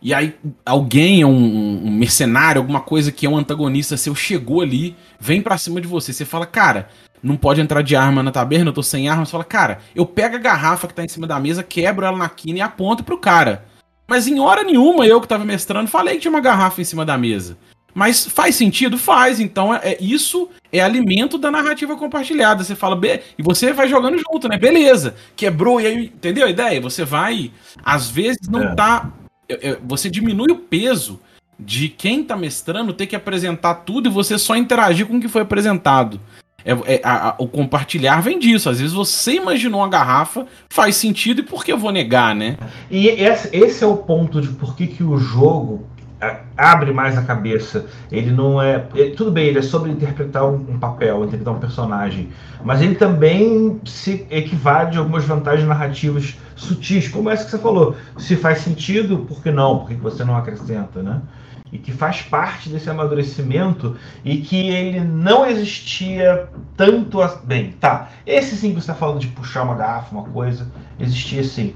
E 0.01 0.15
aí 0.15 0.35
alguém, 0.65 1.25
um, 1.25 1.87
um 1.87 1.91
mercenário, 1.91 2.61
alguma 2.61 2.81
coisa 2.81 3.11
que 3.11 3.27
é 3.27 3.29
um 3.29 3.37
antagonista 3.37 3.97
seu, 3.97 4.15
chegou 4.15 4.61
ali, 4.61 4.95
vem 5.19 5.43
pra 5.43 5.59
cima 5.59 5.81
de 5.81 5.89
você. 5.89 6.13
Você 6.13 6.25
fala, 6.25 6.47
cara, 6.47 6.89
não 7.23 7.37
pode 7.37 7.61
entrar 7.61 7.83
de 7.83 7.97
arma 7.97 8.23
na 8.23 8.31
taberna, 8.31 8.71
eu 8.71 8.75
tô 8.75 8.83
sem 8.83 9.09
arma. 9.09 9.25
Você 9.25 9.33
fala, 9.33 9.45
cara, 9.45 9.79
eu 9.95 10.07
pego 10.07 10.37
a 10.37 10.39
garrafa 10.39 10.87
que 10.87 10.95
tá 10.95 11.05
em 11.05 11.09
cima 11.09 11.27
da 11.27 11.39
mesa, 11.39 11.63
quebro 11.63 12.07
ela 12.07 12.17
na 12.17 12.29
quina 12.29 12.59
e 12.59 12.63
aponto 12.63 13.05
pro 13.05 13.19
cara. 13.19 13.65
Mas 14.07 14.27
em 14.27 14.41
hora 14.41 14.65
nenhuma, 14.65 15.07
eu 15.07 15.21
que 15.21 15.29
tava 15.29 15.45
mestrando, 15.45 15.89
falei 15.89 16.15
que 16.15 16.23
tinha 16.23 16.33
uma 16.33 16.41
garrafa 16.41 16.81
em 16.81 16.85
cima 16.85 17.05
da 17.05 17.19
mesa. 17.19 17.59
Mas 17.95 18.27
faz 18.27 18.55
sentido? 18.55 18.97
Faz. 18.97 19.41
Então, 19.41 19.75
é, 19.75 19.81
é 19.83 19.99
isso 20.01 20.49
é 20.73 20.81
alimento 20.81 21.37
da 21.37 21.51
narrativa 21.51 21.97
compartilhada. 21.97 22.63
Você 22.63 22.75
fala, 22.75 22.95
be... 22.95 23.21
e 23.39 23.43
você 23.43 23.73
vai 23.73 23.89
jogando 23.89 24.19
junto, 24.19 24.49
né? 24.49 24.57
Beleza. 24.57 25.15
Quebrou, 25.35 25.81
e 25.81 25.87
aí, 25.87 26.05
entendeu 26.05 26.47
a 26.47 26.51
ideia? 26.51 26.81
Você 26.81 27.05
vai, 27.05 27.51
às 27.85 28.11
vezes, 28.11 28.49
não 28.49 28.63
é. 28.63 28.75
tá. 28.75 29.11
É, 29.49 29.71
é, 29.71 29.79
você 29.85 30.09
diminui 30.09 30.53
o 30.53 30.57
peso 30.57 31.21
de 31.59 31.89
quem 31.89 32.23
tá 32.23 32.37
mestrando 32.37 32.93
ter 32.93 33.07
que 33.07 33.17
apresentar 33.17 33.75
tudo 33.77 34.09
e 34.09 34.13
você 34.13 34.39
só 34.39 34.55
interagir 34.57 35.07
com 35.07 35.17
o 35.17 35.21
que 35.21 35.29
foi 35.29 35.43
apresentado. 35.43 36.21
É, 36.69 36.97
é 36.97 37.01
a, 37.03 37.31
a, 37.31 37.35
o 37.39 37.49
compartilhar 37.49 38.21
vem 38.21 38.39
disso. 38.39 38.69
Às 38.69 38.79
vezes 38.79 38.95
você 38.95 39.33
imaginou 39.33 39.81
uma 39.81 39.89
garrafa, 39.89 40.47
faz 40.69 40.97
sentido, 40.97 41.41
e 41.41 41.43
por 41.43 41.65
que 41.65 41.73
eu 41.73 41.79
vou 41.79 41.91
negar, 41.91 42.35
né? 42.35 42.59
E 42.91 43.09
esse, 43.09 43.57
esse 43.57 43.83
é 43.83 43.87
o 43.87 43.97
ponto 43.97 44.39
de 44.39 44.49
por 44.49 44.77
que, 44.77 44.87
que 44.87 45.03
o 45.03 45.17
jogo 45.17 45.87
abre 46.57 46.93
mais 46.93 47.17
a 47.17 47.23
cabeça. 47.23 47.87
Ele 48.11 48.31
não 48.31 48.61
é. 48.61 48.85
Ele, 48.95 49.13
tudo 49.13 49.31
bem, 49.31 49.47
ele 49.47 49.61
é 49.61 49.63
sobre 49.63 49.91
interpretar 49.91 50.45
um, 50.45 50.57
um, 50.57 50.79
papel, 50.79 51.25
interpretar 51.25 51.55
um 51.55 51.59
personagem. 51.59 52.29
Mas 52.63 52.83
ele 52.83 52.97
também 52.97 53.81
se 53.85 54.27
equivale 54.31 54.97
a 54.97 54.99
algumas 54.99 55.25
vantagens 55.25 55.67
narrativas 55.67 56.37
sutis, 56.57 57.09
como 57.09 57.31
essa 57.31 57.45
que 57.45 57.53
você 57.53 57.59
falou. 57.59 57.97
Se 58.19 58.37
faz 58.37 58.59
sentido, 58.59 59.19
por 59.19 59.43
que 59.43 59.51
não? 59.51 59.79
Por 59.79 59.89
que 59.89 59.95
você 59.95 60.25
não 60.25 60.37
acrescenta, 60.37 61.03
né? 61.03 61.23
E 61.73 61.79
que 61.79 61.93
faz 61.93 62.23
parte 62.23 62.69
desse 62.69 62.89
amadurecimento 62.89 63.97
e 64.25 64.39
que 64.39 64.69
ele 64.69 65.01
não 65.01 65.47
existia 65.47 66.49
tanto. 66.77 67.21
a- 67.21 67.41
Bem, 67.45 67.73
tá. 67.81 68.11
Esse 68.27 68.57
sim 68.57 68.69
que 68.69 68.75
você 68.75 68.81
está 68.91 68.95
falando 68.95 69.19
de 69.21 69.29
puxar 69.29 69.63
uma 69.65 69.75
garrafa, 69.75 70.15
uma 70.15 70.25
coisa, 70.25 70.71
existia 70.99 71.43
sim. 71.45 71.75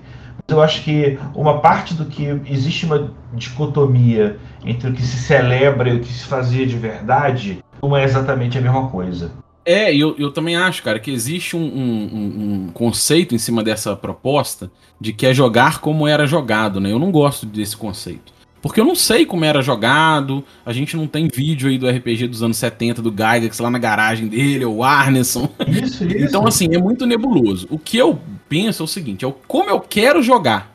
Mas 0.48 0.56
eu 0.56 0.62
acho 0.62 0.82
que 0.82 1.18
uma 1.34 1.58
parte 1.60 1.94
do 1.94 2.06
que 2.06 2.24
existe 2.46 2.86
uma 2.86 3.12
dicotomia 3.34 4.38
entre 4.64 4.88
o 4.90 4.92
que 4.92 5.02
se 5.02 5.16
celebra 5.18 5.90
e 5.90 5.96
o 5.96 6.00
que 6.00 6.12
se 6.12 6.24
fazia 6.24 6.66
de 6.66 6.76
verdade 6.76 7.62
não 7.82 7.96
é 7.96 8.04
exatamente 8.04 8.56
a 8.56 8.60
mesma 8.60 8.88
coisa. 8.88 9.30
É, 9.64 9.94
eu, 9.94 10.16
eu 10.18 10.32
também 10.32 10.56
acho, 10.56 10.82
cara, 10.82 10.98
que 10.98 11.10
existe 11.10 11.56
um- 11.56 11.60
um- 11.60 12.64
um 12.66 12.70
conceito 12.72 13.32
em 13.34 13.38
cima 13.38 13.62
dessa 13.62 13.94
proposta 13.94 14.70
de 15.00 15.12
que 15.12 15.24
é 15.26 15.32
jogar 15.32 15.78
como 15.80 16.08
era 16.08 16.26
jogado, 16.26 16.80
né? 16.80 16.90
Eu 16.90 16.98
não 16.98 17.12
gosto 17.12 17.46
desse 17.46 17.76
conceito. 17.76 18.32
Porque 18.62 18.80
eu 18.80 18.84
não 18.84 18.94
sei 18.94 19.26
como 19.26 19.44
era 19.44 19.60
jogado, 19.60 20.44
a 20.64 20.72
gente 20.72 20.96
não 20.96 21.08
tem 21.08 21.26
vídeo 21.26 21.68
aí 21.68 21.76
do 21.76 21.90
RPG 21.90 22.28
dos 22.28 22.44
anos 22.44 22.56
70 22.58 23.02
do 23.02 23.10
Gygax 23.10 23.58
lá 23.58 23.68
na 23.68 23.78
garagem 23.78 24.28
dele, 24.28 24.64
ou 24.64 24.84
Arneson. 24.84 25.50
Isso, 25.66 26.04
isso. 26.04 26.24
Então, 26.24 26.46
assim, 26.46 26.72
é 26.72 26.78
muito 26.78 27.04
nebuloso. 27.04 27.66
O 27.68 27.76
que 27.76 27.98
eu 27.98 28.20
penso 28.48 28.82
é 28.82 28.84
o 28.84 28.88
seguinte: 28.88 29.24
é 29.24 29.28
o 29.28 29.32
como 29.32 29.68
eu 29.68 29.80
quero 29.80 30.22
jogar. 30.22 30.72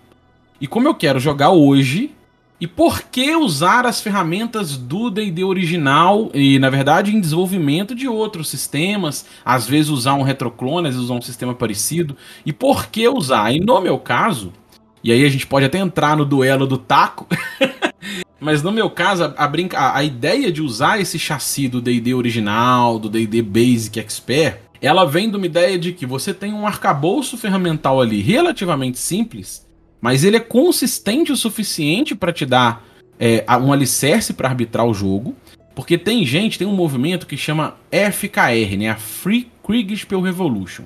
E 0.60 0.67
como 0.67 0.86
eu 0.86 0.93
quero 0.93 1.17
jogar 1.17 1.52
hoje. 1.52 2.12
E 2.60 2.65
por 2.65 3.04
que 3.04 3.36
usar 3.36 3.86
as 3.86 4.02
ferramentas 4.02 4.76
do 4.76 5.12
DD 5.12 5.43
original 5.43 6.32
e, 6.34 6.58
na 6.58 6.71
verdade, 6.71 7.15
em 7.15 7.21
desenvolvimento 7.21 7.93
de 7.93 8.08
outros 8.08 8.50
sistemas, 8.50 9.28
às 9.45 9.67
vezes 9.67 9.91
usar 9.91 10.15
um 10.15 10.23
retroclone, 10.23 10.88
às 10.88 10.95
vezes 10.95 11.06
usar 11.06 11.19
um 11.19 11.21
sistema 11.21 11.54
parecido. 11.54 12.17
E 12.43 12.52
por 12.52 12.88
que 12.88 13.08
usar? 13.08 13.54
E 13.54 13.60
no 13.60 13.80
meu 13.80 14.00
caso, 14.00 14.52
e 15.04 15.12
aí 15.12 15.23
a 15.23 15.30
gente 15.30 15.47
pode 15.47 15.65
até 15.65 15.78
entrar 15.78 16.17
no 16.17 16.26
duelo 16.26 16.65
do 16.65 16.78
taco, 16.78 17.28
mas 18.39 18.62
no 18.62 18.71
meu 18.71 18.89
caso, 18.89 19.23
a, 19.23 19.33
a, 19.38 19.47
brinca- 19.47 19.93
a- 19.95 20.03
ideia 20.03 20.51
de 20.51 20.62
usar 20.62 20.99
esse 20.99 21.17
chassi 21.17 21.67
do 21.67 21.81
D&D 21.81 22.13
original, 22.13 22.99
do 22.99 23.10
D&D 23.10 23.41
Basic 23.41 23.99
Expert, 23.99 24.60
ela 24.81 25.05
vem 25.05 25.29
de 25.29 25.38
uma 25.38 25.45
ideia 25.45 25.77
de 25.77 25.91
que 25.91 26.05
você 26.05 26.33
tem 26.33 26.53
um 26.53 26.67
arcabouço 26.67 27.38
ferramental 27.38 27.99
ali 27.99 28.21
relativamente 28.21 28.99
simples, 28.99 29.65
mas 29.99 30.23
ele 30.23 30.38
é 30.38 30.41
consistente 30.41 31.31
o 31.31 31.38
suficiente 31.38 32.13
para 32.13 32.31
te 32.31 32.45
dar 32.45 32.86
é, 33.19 33.43
um 33.60 33.73
alicerce 33.73 34.33
para 34.33 34.49
arbitrar 34.49 34.86
o 34.86 34.93
jogo, 34.93 35.36
porque 35.73 35.97
tem 35.97 36.23
gente, 36.25 36.60
tem 36.60 36.67
um 36.67 36.75
movimento 36.75 37.25
que 37.25 37.36
chama 37.38 37.75
FKR, 37.91 38.77
né, 38.77 38.89
a 38.89 38.95
Free 38.95 39.47
Kriegspiel 39.65 40.21
Revolution. 40.21 40.83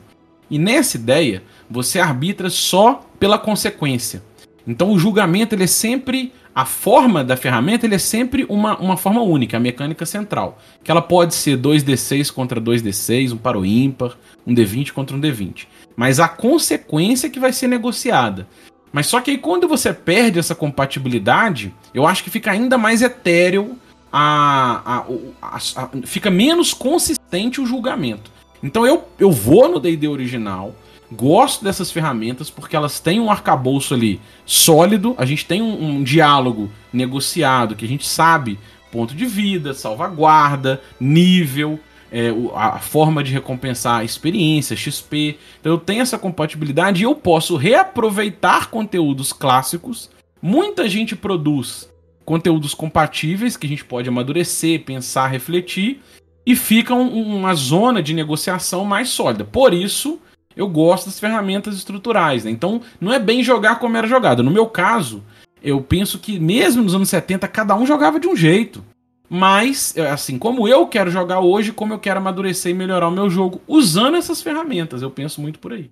E 0.49 0.57
nessa 0.57 0.97
ideia, 0.97 1.43
você 1.69 1.99
arbitra 1.99 2.49
só 2.49 3.05
pela 3.19 3.37
consequência. 3.37 4.21
Então 4.67 4.91
o 4.91 4.99
julgamento 4.99 5.55
ele 5.55 5.63
é 5.63 5.67
sempre 5.67 6.33
a 6.53 6.65
forma 6.65 7.23
da 7.23 7.37
ferramenta 7.37 7.85
ele 7.85 7.95
é 7.95 7.99
sempre 7.99 8.45
uma, 8.49 8.77
uma 8.77 8.97
forma 8.97 9.21
única, 9.21 9.57
a 9.57 9.59
mecânica 9.59 10.05
central. 10.05 10.59
Que 10.83 10.91
ela 10.91 11.01
pode 11.01 11.33
ser 11.33 11.57
2d6 11.57 12.31
contra 12.31 12.59
2d6, 12.59 13.33
um 13.33 13.37
para 13.37 13.57
o 13.57 13.65
ímpar, 13.65 14.17
um 14.45 14.53
d20 14.53 14.91
contra 14.91 15.15
um 15.15 15.21
d20. 15.21 15.65
Mas 15.95 16.19
a 16.19 16.27
consequência 16.27 17.29
que 17.29 17.39
vai 17.39 17.53
ser 17.53 17.67
negociada. 17.67 18.47
Mas 18.91 19.07
só 19.07 19.21
que 19.21 19.31
aí 19.31 19.37
quando 19.37 19.67
você 19.67 19.93
perde 19.93 20.39
essa 20.39 20.53
compatibilidade, 20.53 21.73
eu 21.93 22.05
acho 22.05 22.23
que 22.23 22.29
fica 22.29 22.51
ainda 22.51 22.77
mais 22.77 23.01
etéreo, 23.01 23.77
a, 24.11 24.81
a, 24.85 25.05
a- 25.41 25.55
a- 25.83 25.89
fica 26.05 26.29
menos 26.29 26.73
consistente 26.73 27.61
o 27.61 27.65
julgamento. 27.65 28.29
Então 28.61 28.85
eu, 28.85 29.07
eu 29.17 29.31
vou 29.31 29.69
no 29.69 29.79
D&D 29.79 30.07
original, 30.07 30.75
gosto 31.11 31.63
dessas 31.63 31.91
ferramentas 31.91 32.49
porque 32.49 32.75
elas 32.75 32.99
têm 32.99 33.19
um 33.19 33.29
arcabouço 33.29 33.93
ali 33.93 34.19
sólido, 34.45 35.13
a 35.17 35.25
gente 35.25 35.45
tem 35.45 35.61
um, 35.61 35.97
um 35.97 36.03
diálogo 36.03 36.69
negociado 36.91 37.75
que 37.75 37.85
a 37.85 37.87
gente 37.87 38.07
sabe 38.07 38.57
ponto 38.91 39.15
de 39.15 39.25
vida, 39.25 39.73
salvaguarda, 39.73 40.81
nível, 40.99 41.79
é, 42.11 42.29
a, 42.53 42.77
forma 42.79 43.23
de 43.23 43.31
recompensar 43.31 44.03
experiência, 44.03 44.75
XP. 44.75 45.37
Então 45.59 45.71
eu 45.71 45.77
tenho 45.77 46.01
essa 46.01 46.19
compatibilidade 46.19 47.01
e 47.01 47.05
eu 47.05 47.15
posso 47.15 47.55
reaproveitar 47.55 48.69
conteúdos 48.69 49.31
clássicos. 49.31 50.09
Muita 50.41 50.89
gente 50.89 51.15
produz 51.15 51.89
conteúdos 52.25 52.73
compatíveis 52.73 53.55
que 53.55 53.65
a 53.65 53.69
gente 53.69 53.85
pode 53.85 54.09
amadurecer, 54.09 54.83
pensar, 54.83 55.27
refletir 55.27 56.01
e 56.45 56.55
fica 56.55 56.93
um- 56.93 57.37
uma 57.37 57.53
zona 57.53 58.01
de 58.01 58.13
negociação 58.13 58.83
mais 58.83 59.09
sólida. 59.09 59.45
Por 59.45 59.73
isso, 59.73 60.19
eu 60.55 60.67
gosto 60.67 61.05
das 61.05 61.19
ferramentas 61.19 61.75
estruturais. 61.75 62.43
Né? 62.43 62.51
Então, 62.51 62.81
não 62.99 63.11
é 63.11 63.19
bem 63.19 63.43
jogar 63.43 63.79
como 63.79 63.97
era 63.97 64.07
jogado. 64.07 64.43
No 64.43 64.51
meu 64.51 64.67
caso, 64.67 65.23
eu 65.63 65.81
penso 65.81 66.19
que 66.19 66.39
mesmo 66.39 66.83
nos 66.83 66.95
anos 66.95 67.09
70, 67.09 67.47
cada 67.47 67.75
um 67.75 67.85
jogava 67.85 68.19
de 68.19 68.27
um 68.27 68.35
jeito. 68.35 68.83
Mas, 69.29 69.95
é, 69.95 70.09
assim, 70.09 70.37
como 70.37 70.67
eu 70.67 70.85
quero 70.87 71.09
jogar 71.09 71.39
hoje, 71.39 71.71
como 71.71 71.93
eu 71.93 71.99
quero 71.99 72.19
amadurecer 72.19 72.71
e 72.71 72.75
melhorar 72.75 73.07
o 73.07 73.11
meu 73.11 73.29
jogo, 73.29 73.61
usando 73.65 74.17
essas 74.17 74.41
ferramentas, 74.41 75.01
eu 75.01 75.09
penso 75.09 75.39
muito 75.39 75.57
por 75.57 75.71
aí. 75.71 75.89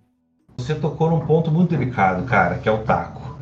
Você 0.57 0.75
tocou 0.75 1.09
num 1.09 1.21
ponto 1.21 1.49
muito 1.49 1.69
delicado, 1.69 2.25
cara, 2.25 2.57
que 2.57 2.67
é 2.67 2.71
o 2.71 2.79
taco. 2.79 3.37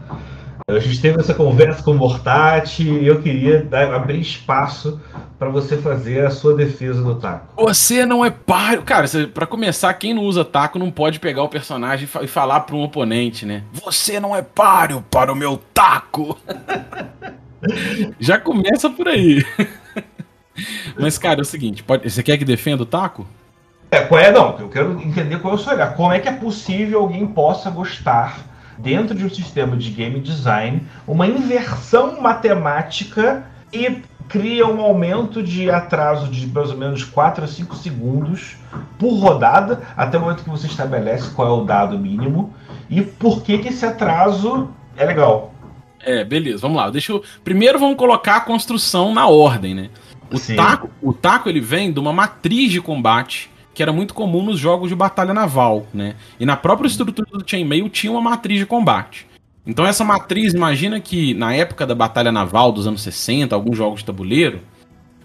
A 0.69 0.79
gente 0.79 0.99
teve 0.99 1.17
essa 1.17 1.33
conversa 1.33 1.81
com 1.81 1.91
o 1.91 1.93
Mortati 1.95 2.83
e 2.83 3.07
eu 3.07 3.21
queria 3.21 3.63
dar- 3.63 3.93
abrir 3.93 4.19
espaço 4.19 4.99
para 5.39 5.47
você 5.47 5.77
fazer 5.77 6.25
a 6.25 6.29
sua 6.29 6.53
defesa 6.57 7.01
do 7.01 7.15
taco. 7.15 7.53
Você 7.63 8.05
não 8.05 8.25
é 8.25 8.29
páreo. 8.29 8.83
Cara, 8.83 9.07
pra 9.33 9.47
começar, 9.47 9.93
quem 9.93 10.13
não 10.13 10.23
usa 10.23 10.43
taco 10.43 10.77
não 10.77 10.91
pode 10.91 11.21
pegar 11.21 11.41
o 11.43 11.47
personagem 11.47 12.03
e 12.03 12.07
fa- 12.07 12.27
falar 12.27 12.59
pra 12.61 12.75
um 12.75 12.83
oponente, 12.83 13.45
né? 13.45 13.63
Você 13.71 14.19
não 14.19 14.35
é 14.35 14.41
páreo 14.41 15.01
para 15.09 15.31
o 15.31 15.35
meu 15.37 15.55
taco. 15.73 16.37
Já 18.19 18.37
começa 18.37 18.89
por 18.89 19.07
aí. 19.07 19.41
Mas, 20.99 21.17
cara, 21.17 21.39
é 21.39 21.43
o 21.43 21.45
seguinte: 21.45 21.81
pode- 21.81 22.09
você 22.09 22.21
quer 22.21 22.37
que 22.37 22.43
defenda 22.43 22.83
o 22.83 22.85
taco? 22.85 23.25
É, 23.89 24.01
qual 24.01 24.19
é? 24.19 24.33
Não, 24.33 24.59
eu 24.59 24.67
quero 24.67 25.01
entender 25.01 25.39
qual 25.39 25.53
é 25.53 25.55
o 25.55 25.59
seu 25.59 25.71
olhar. 25.71 25.95
Como 25.95 26.11
é 26.11 26.19
que 26.19 26.27
é 26.27 26.33
possível 26.33 26.99
alguém 26.99 27.25
possa 27.25 27.69
gostar, 27.69 28.37
dentro 28.77 29.15
de 29.15 29.25
um 29.25 29.29
sistema 29.29 29.75
de 29.75 29.89
game 29.91 30.19
design, 30.19 30.83
uma 31.07 31.27
inversão 31.27 32.21
matemática 32.21 33.45
e 33.71 34.01
cria 34.27 34.67
um 34.67 34.81
aumento 34.81 35.41
de 35.41 35.69
atraso 35.69 36.27
de 36.27 36.47
mais 36.47 36.69
ou 36.69 36.77
menos 36.77 37.03
4 37.03 37.43
a 37.43 37.47
5 37.47 37.75
segundos 37.75 38.57
por 38.99 39.13
rodada, 39.13 39.81
até 39.95 40.17
o 40.17 40.21
momento 40.21 40.43
que 40.43 40.49
você 40.49 40.67
estabelece 40.67 41.31
qual 41.31 41.47
é 41.47 41.61
o 41.61 41.63
dado 41.63 41.97
mínimo, 41.97 42.53
e 42.89 43.01
por 43.01 43.41
que, 43.41 43.57
que 43.57 43.69
esse 43.69 43.85
atraso 43.85 44.69
é 44.95 45.05
legal. 45.05 45.53
É, 45.99 46.23
beleza, 46.23 46.59
vamos 46.59 46.77
lá. 46.77 46.89
Deixa 46.89 47.11
eu... 47.11 47.23
Primeiro 47.43 47.79
vamos 47.79 47.97
colocar 47.97 48.37
a 48.37 48.41
construção 48.41 49.13
na 49.13 49.27
ordem, 49.27 49.73
né? 49.73 49.89
O 50.31 50.37
Sim. 50.37 50.55
taco, 50.55 50.89
o 51.01 51.13
taco 51.13 51.49
ele 51.49 51.61
vem 51.61 51.91
de 51.91 51.99
uma 51.99 52.11
matriz 52.11 52.71
de 52.71 52.81
combate 52.81 53.49
que 53.77 53.83
era 53.83 53.93
muito 53.93 54.15
comum 54.15 54.41
nos 54.41 54.57
jogos 54.57 54.89
de 54.89 54.95
batalha 54.95 55.35
naval, 55.35 55.85
né? 55.93 56.15
E 56.39 56.47
na 56.47 56.57
própria 56.57 56.87
estrutura 56.87 57.27
do 57.31 57.43
chainmail 57.47 57.87
tinha 57.89 58.11
uma 58.11 58.19
matriz 58.19 58.57
de 58.57 58.65
combate. 58.65 59.27
Então 59.67 59.85
essa 59.85 60.03
matriz, 60.03 60.51
imagina 60.55 60.99
que 60.99 61.35
na 61.35 61.53
época 61.53 61.85
da 61.85 61.93
batalha 61.93 62.31
naval 62.31 62.71
dos 62.71 62.87
anos 62.87 63.03
60, 63.03 63.53
alguns 63.53 63.77
jogos 63.77 63.99
de 63.99 64.05
tabuleiro, 64.07 64.61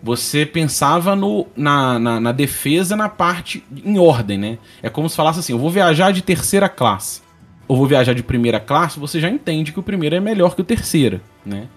você 0.03 0.45
pensava 0.45 1.17
no, 1.17 1.47
na, 1.57 1.99
na, 1.99 2.21
na 2.21 2.31
defesa 2.31 2.95
na 2.95 3.09
parte 3.09 3.65
em 3.83 3.99
ordem, 3.99 4.37
né? 4.37 4.59
É 4.83 4.91
como 4.91 5.09
se 5.09 5.17
falasse 5.17 5.41
assim, 5.41 5.55
eu 5.55 5.59
vou 5.59 5.71
viajar 5.71 6.13
de 6.13 6.21
terceira 6.21 6.69
classe 6.69 7.23
ou 7.67 7.75
vou 7.79 7.87
viajar 7.87 8.13
de 8.13 8.23
primeira 8.23 8.61
classe, 8.61 9.01
você 9.01 9.19
já 9.19 9.31
entende 9.31 9.73
que 9.73 9.81
o 9.81 9.83
primeiro 9.83 10.15
é 10.15 10.21
melhor 10.21 10.55
que 10.55 10.61
o 10.61 10.65
terceira, 10.65 11.23
né? 11.47 11.69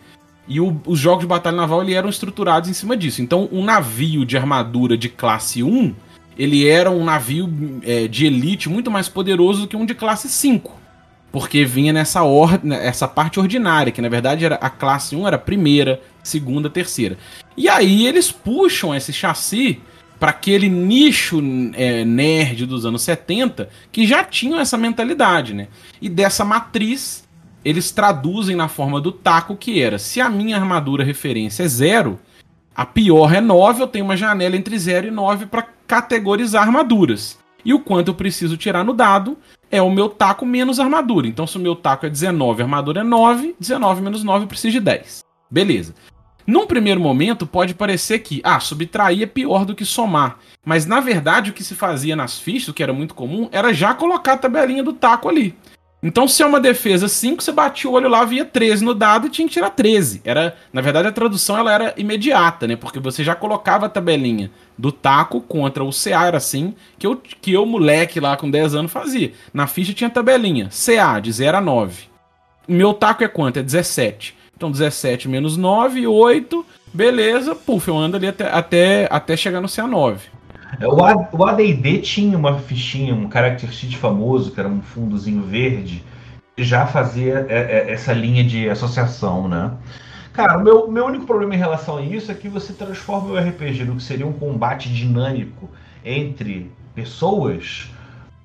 E 0.45 0.59
o- 0.59 0.77
os 0.85 0.99
jogos 0.99 1.21
de 1.21 1.27
batalha 1.27 1.55
naval 1.55 1.81
ele 1.83 1.93
eram 1.93 2.09
estruturados 2.09 2.69
em 2.69 2.73
cima 2.73 2.97
disso. 2.97 3.21
Então, 3.21 3.47
um 3.49 3.63
navio 3.63 4.25
de 4.25 4.35
armadura 4.35 4.97
de 4.97 5.07
classe 5.07 5.63
1, 5.63 5.95
ele 6.38 6.67
era 6.67 6.91
um 6.91 7.04
navio 7.04 7.50
é, 7.84 8.08
de 8.08 8.26
elite 8.26 8.69
muito 8.69 8.91
mais 8.91 9.08
poderoso 9.08 9.62
do 9.62 9.67
que 9.67 9.76
um 9.76 9.86
de 9.86 9.95
classe 9.95 10.28
5. 10.28 10.84
Porque 11.32 11.65
vinha 11.65 11.91
nessa 11.91 12.24
ordem, 12.24 12.74
essa 12.74 13.08
parte 13.08 13.39
ordinária, 13.39 13.91
que 13.91 14.02
na 14.02 14.10
verdade 14.10 14.45
era 14.45 14.56
a 14.56 14.69
classe 14.69 15.15
1 15.15 15.28
era 15.28 15.38
primeira, 15.38 16.02
segunda, 16.24 16.69
terceira. 16.69 17.17
E 17.58 17.67
aí 17.67 18.06
eles 18.08 18.32
puxam 18.32 18.95
esse 18.95 19.12
chassi 19.12 19.82
para 20.19 20.30
aquele 20.30 20.69
nicho 20.69 21.41
é, 21.74 22.06
nerd 22.06 22.65
dos 22.65 22.86
anos 22.86 23.02
70 23.02 23.69
que 23.91 24.08
já 24.08 24.24
tinham 24.24 24.60
essa 24.60 24.78
mentalidade, 24.78 25.54
né? 25.54 25.67
E 26.02 26.08
dessa 26.08 26.45
matriz 26.45 27.26
eles 27.65 27.91
traduzem 27.91 28.56
na 28.56 28.67
forma 28.67 29.02
do 29.02 29.12
taco 29.12 29.56
que 29.56 29.82
era: 29.82 29.98
se 29.98 30.21
a 30.21 30.30
minha 30.30 30.56
armadura 30.56 31.04
referência 31.04 31.63
é 31.63 31.67
zero, 31.67 32.19
a 32.75 32.85
pior 32.85 33.33
é 33.33 33.39
9, 33.39 33.81
eu 33.81 33.88
tenho 33.88 34.03
uma 34.03 34.17
janela 34.17 34.57
entre 34.57 34.77
0 34.77 35.07
e 35.07 35.11
9 35.11 35.45
para 35.45 35.65
categorizar 35.88 36.63
armaduras. 36.63 37.38
E 37.63 37.73
o 37.73 37.79
quanto 37.79 38.09
eu 38.09 38.13
preciso 38.13 38.57
tirar 38.57 38.83
no 38.83 38.93
dado 38.93 39.38
é 39.71 39.81
o 39.81 39.89
meu 39.89 40.09
taco 40.09 40.45
menos 40.45 40.79
armadura. 40.79 41.25
Então, 41.25 41.47
se 41.47 41.57
o 41.57 41.61
meu 41.61 41.75
taco 41.75 42.05
é 42.05 42.09
19, 42.09 42.61
a 42.61 42.65
armadura 42.65 42.99
é 42.99 43.03
9, 43.03 43.55
19 43.59 44.01
menos 44.01 44.23
9 44.23 44.43
eu 44.43 44.47
preciso 44.47 44.73
de 44.73 44.79
10. 44.81 45.23
Beleza. 45.49 45.95
Num 46.45 46.67
primeiro 46.67 46.99
momento, 46.99 47.47
pode 47.47 47.73
parecer 47.73 48.19
que, 48.19 48.41
ah, 48.43 48.60
subtrair 48.60 49.23
é 49.23 49.25
pior 49.25 49.65
do 49.65 49.73
que 49.73 49.83
somar. 49.83 50.37
Mas 50.63 50.85
na 50.85 51.00
verdade, 51.00 51.50
o 51.50 51.54
que 51.54 51.63
se 51.63 51.73
fazia 51.73 52.15
nas 52.15 52.37
fichas, 52.37 52.67
o 52.67 52.73
que 52.73 52.83
era 52.83 52.93
muito 52.93 53.15
comum, 53.15 53.50
era 53.52 53.73
já 53.73 53.95
colocar 53.95 54.33
a 54.33 54.37
tabelinha 54.37 54.83
do 54.83 54.93
taco 54.93 55.27
ali. 55.27 55.56
Então, 56.08 56.27
se 56.27 56.43
é 56.43 56.45
uma 56.45 56.60
defesa 56.60 57.08
5, 57.08 57.41
você 57.41 57.51
batia 57.51 57.89
o 57.89 57.93
olho 57.93 58.08
lá, 58.08 58.23
via 58.23 58.45
13 58.45 58.85
no 58.85 58.93
dado 58.93 59.25
e 59.25 59.29
tinha 59.31 59.47
que 59.47 59.56
tirar 59.56 59.71
13. 59.71 60.21
Era, 60.23 60.56
na 60.71 60.79
verdade, 60.79 61.08
a 61.08 61.12
tradução 61.12 61.58
ela 61.58 61.73
era 61.73 61.95
imediata, 61.97 62.67
né? 62.67 62.75
Porque 62.75 62.99
você 62.99 63.23
já 63.23 63.33
colocava 63.33 63.87
a 63.87 63.89
tabelinha 63.89 64.51
do 64.77 64.91
taco 64.91 65.41
contra 65.41 65.83
o 65.83 65.89
CA, 65.89 66.27
era 66.27 66.37
assim, 66.37 66.75
que 66.99 67.08
eu, 67.08 67.15
que 67.15 67.51
eu 67.51 67.65
moleque 67.65 68.19
lá 68.19 68.37
com 68.37 68.51
10 68.51 68.75
anos, 68.75 68.91
fazia. 68.91 69.33
Na 69.51 69.65
ficha 69.65 69.95
tinha 69.95 70.08
tabelinha, 70.08 70.69
CA, 70.69 71.19
de 71.19 71.31
0 71.31 71.58
a 71.58 71.62
9. 71.62 72.03
Meu 72.67 72.93
taco 72.93 73.23
é 73.23 73.27
quanto? 73.27 73.58
É 73.58 73.63
17. 73.63 74.35
Então, 74.56 74.69
17 74.69 75.27
menos 75.27 75.58
9, 75.58 76.06
8, 76.06 76.63
beleza, 76.93 77.56
puf, 77.56 77.87
eu 77.87 77.97
ando 77.97 78.15
ali 78.15 78.27
até, 78.27 78.47
até, 78.47 79.08
até 79.10 79.35
chegar 79.35 79.60
no 79.60 79.67
CA9. 79.67 80.17
É, 80.80 80.88
o, 80.88 81.46
AD&D 81.46 82.00
tinha 82.00 82.38
uma 82.38 82.60
fichinha, 82.60 83.13
um 83.13 83.30
character 83.30 83.71
sheet 83.71 83.98
famoso, 83.98 84.52
que 84.52 84.60
era 84.60 84.69
um 84.69 84.82
fundozinho 84.82 85.42
verde, 85.44 86.04
que 86.56 86.63
já 86.63 86.86
fazia 86.86 87.46
é, 87.50 87.58
é, 87.58 87.92
essa 87.92 88.13
linha 88.13 88.44
de 88.44 88.69
associação, 88.69 89.48
né? 89.48 89.71
Cara, 90.34 90.58
o 90.58 90.63
meu, 90.63 90.88
meu 90.92 91.06
único 91.06 91.26
problema 91.26 91.56
em 91.56 91.58
relação 91.58 91.98
a 91.98 92.02
isso 92.02 92.32
é 92.32 92.36
que 92.36 92.50
você 92.50 92.73
transforma 92.73 93.32
o 93.32 93.38
RPG 93.38 93.86
no 93.86 93.96
que 93.96 94.04
seria 94.04 94.28
um 94.28 94.34
combate 94.34 94.90
dinâmico 94.90 95.69
entre 96.04 96.71
pessoas 96.94 97.90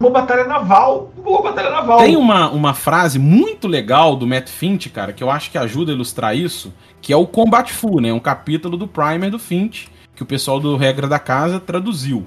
uma 0.00 0.08
batalha 0.08 0.44
naval, 0.44 1.12
uma 1.14 1.42
batalha 1.42 1.70
naval. 1.70 1.98
Tem 1.98 2.16
uma, 2.16 2.48
uma 2.48 2.72
frase 2.72 3.18
muito 3.18 3.68
legal 3.68 4.16
do 4.16 4.26
Matt 4.26 4.48
Finch, 4.48 4.88
cara, 4.88 5.12
que 5.12 5.22
eu 5.22 5.30
acho 5.30 5.50
que 5.50 5.58
ajuda 5.58 5.92
a 5.92 5.94
ilustrar 5.94 6.34
isso, 6.34 6.72
que 7.02 7.12
é 7.12 7.16
o 7.16 7.26
Combat 7.26 7.70
Full, 7.70 8.00
né? 8.00 8.10
Um 8.10 8.18
capítulo 8.18 8.78
do 8.78 8.88
Primer 8.88 9.30
do 9.30 9.38
Finch, 9.38 9.89
que 10.20 10.24
o 10.24 10.26
pessoal 10.26 10.60
do 10.60 10.76
Regra 10.76 11.08
da 11.08 11.18
Casa 11.18 11.58
traduziu. 11.58 12.26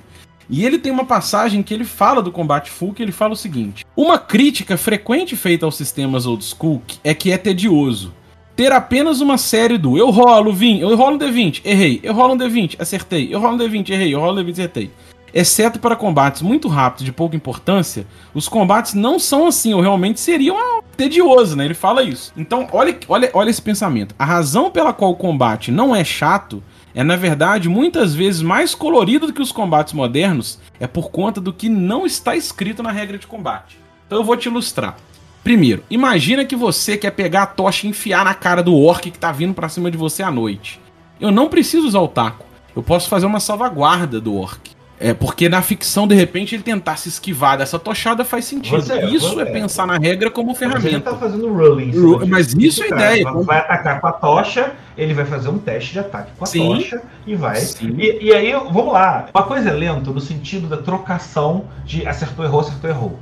E 0.50 0.66
ele 0.66 0.80
tem 0.80 0.92
uma 0.92 1.06
passagem 1.06 1.62
que 1.62 1.74
ele 1.74 1.86
fala 1.86 2.24
do 2.24 2.32
combate 2.32 2.72
full, 2.72 2.92
que 2.92 3.04
ele 3.04 3.12
fala 3.12 3.34
o 3.34 3.38
seguinte: 3.38 3.86
Uma 3.96 4.18
crítica 4.18 4.76
frequente 4.76 5.36
feita 5.36 5.66
aos 5.66 5.78
sistemas 5.78 6.26
old 6.26 6.44
school 6.44 6.82
é 7.04 7.14
que 7.14 7.32
é 7.32 7.38
tedioso. 7.38 8.12
Ter 8.56 8.72
apenas 8.72 9.22
uma 9.22 9.38
série 9.38 9.78
do 9.78 9.96
eu 9.96 10.10
rolo, 10.10 10.52
vim, 10.52 10.80
eu 10.80 10.96
rolo 10.96 11.16
um 11.16 11.20
D20, 11.20 11.62
errei, 11.64 12.00
eu 12.04 12.14
rolo 12.14 12.34
um 12.34 12.38
D20, 12.38 12.76
acertei, 12.80 13.34
eu 13.34 13.40
rolo 13.40 13.56
um 13.56 13.58
D20, 13.58 13.90
errei, 13.90 14.14
eu 14.14 14.20
rolo 14.20 14.42
um 14.42 14.44
D20, 14.44 14.52
acertei. 14.52 14.92
Exceto 15.34 15.80
para 15.80 15.96
combates 15.96 16.44
muito 16.44 16.68
rápidos 16.68 17.06
de 17.06 17.12
pouca 17.12 17.36
importância, 17.36 18.06
os 18.34 18.48
combates 18.48 18.94
não 18.94 19.18
são 19.18 19.48
assim, 19.48 19.74
ou 19.74 19.82
realmente 19.82 20.20
seriam 20.20 20.58
ah, 20.58 20.84
tedioso, 20.96 21.56
né? 21.56 21.66
Ele 21.66 21.74
fala 21.74 22.04
isso. 22.04 22.32
Então, 22.38 22.68
olha, 22.72 22.96
olha, 23.08 23.32
olha 23.34 23.50
esse 23.50 23.62
pensamento. 23.62 24.14
A 24.18 24.26
razão 24.26 24.70
pela 24.70 24.94
qual 24.94 25.12
o 25.12 25.16
combate 25.16 25.72
não 25.72 25.96
é 25.96 26.04
chato 26.04 26.62
é 26.96 27.04
na 27.04 27.16
verdade 27.16 27.68
muitas 27.68 28.14
vezes 28.14 28.42
mais 28.42 28.76
colorido 28.76 29.28
do 29.28 29.34
que 29.34 29.42
os 29.42 29.52
combates 29.52 29.94
modernos, 29.94 30.60
é 30.80 30.88
por 30.88 31.10
conta 31.10 31.42
do 31.42 31.54
que 31.54 31.70
não 31.70 32.06
está 32.06 32.36
escrito 32.36 32.84
na 32.84 32.92
regra 32.92 33.18
de 33.18 33.28
combate. 33.28 33.78
Então 34.06 34.20
eu 34.20 34.24
vou 34.24 34.38
te 34.38 34.48
ilustrar. 34.48 34.98
Primeiro, 35.44 35.84
imagina 35.90 36.46
que 36.46 36.56
você 36.56 36.96
quer 36.96 37.12
pegar 37.12 37.44
a 37.44 37.48
tocha 37.48 37.86
e 37.86 37.90
enfiar 37.90 38.24
na 38.24 38.34
cara 38.34 38.64
do 38.64 38.78
orc 38.78 39.12
que 39.12 39.18
está 39.18 39.32
vindo 39.32 39.54
para 39.54 39.68
cima 39.68 39.92
de 39.92 39.98
você 39.98 40.24
à 40.24 40.32
noite. 40.32 40.80
Eu 41.20 41.32
não 41.32 41.50
preciso 41.50 41.88
usar 41.88 42.00
o 42.00 42.08
taco. 42.08 42.46
Eu 42.76 42.82
posso 42.82 43.10
fazer 43.10 43.26
uma 43.26 43.40
salvaguarda 43.40 44.22
do 44.22 44.36
orc. 44.36 44.72
É, 45.00 45.14
porque 45.14 45.50
na 45.50 45.62
ficção, 45.62 46.08
de 46.08 46.16
repente, 46.16 46.56
ele 46.56 46.64
tentar 46.64 46.98
se 46.98 47.10
esquivar 47.10 47.58
dessa 47.58 47.78
tochada 47.78 48.24
faz 48.24 48.46
sentido. 48.46 48.82
Você, 48.82 49.06
isso 49.08 49.34
você, 49.34 49.42
é 49.42 49.46
pensar 49.46 49.86
na 49.86 49.98
regra 49.98 50.30
como 50.30 50.54
ferramenta. 50.54 50.90
Você 50.90 51.00
tá 51.00 51.16
fazendo 51.18 51.52
rolling. 51.52 51.92
Mas 52.28 52.54
isso 52.54 52.84
é 52.84 52.88
ideia. 52.88 53.24
Vai, 53.26 53.44
vai 53.44 53.58
atacar 53.60 54.00
com 54.00 54.08
a 54.08 54.12
tocha, 54.12 54.72
ele 54.98 55.14
vai 55.14 55.26
fazer 55.26 55.50
um 55.50 55.58
teste 55.58 55.94
de 55.94 56.00
ataque 56.00 56.32
com 56.38 56.44
a 56.44 56.48
Sim. 56.48 56.76
tocha 56.76 57.02
e 57.26 57.36
vai. 57.36 57.62
E, 57.82 58.28
e, 58.28 58.34
aí, 58.34 58.54
vamos 58.54 58.94
lá. 58.94 59.28
Uma 59.34 59.44
coisa 59.44 59.70
é 59.70 59.74
lento 59.74 60.14
no 60.14 60.22
sentido 60.22 60.68
da 60.68 60.78
trocação 60.78 61.66
de 61.84 62.08
acertou, 62.08 62.46
errou, 62.46 62.62
acertou, 62.62 62.90
errou. 62.90 63.20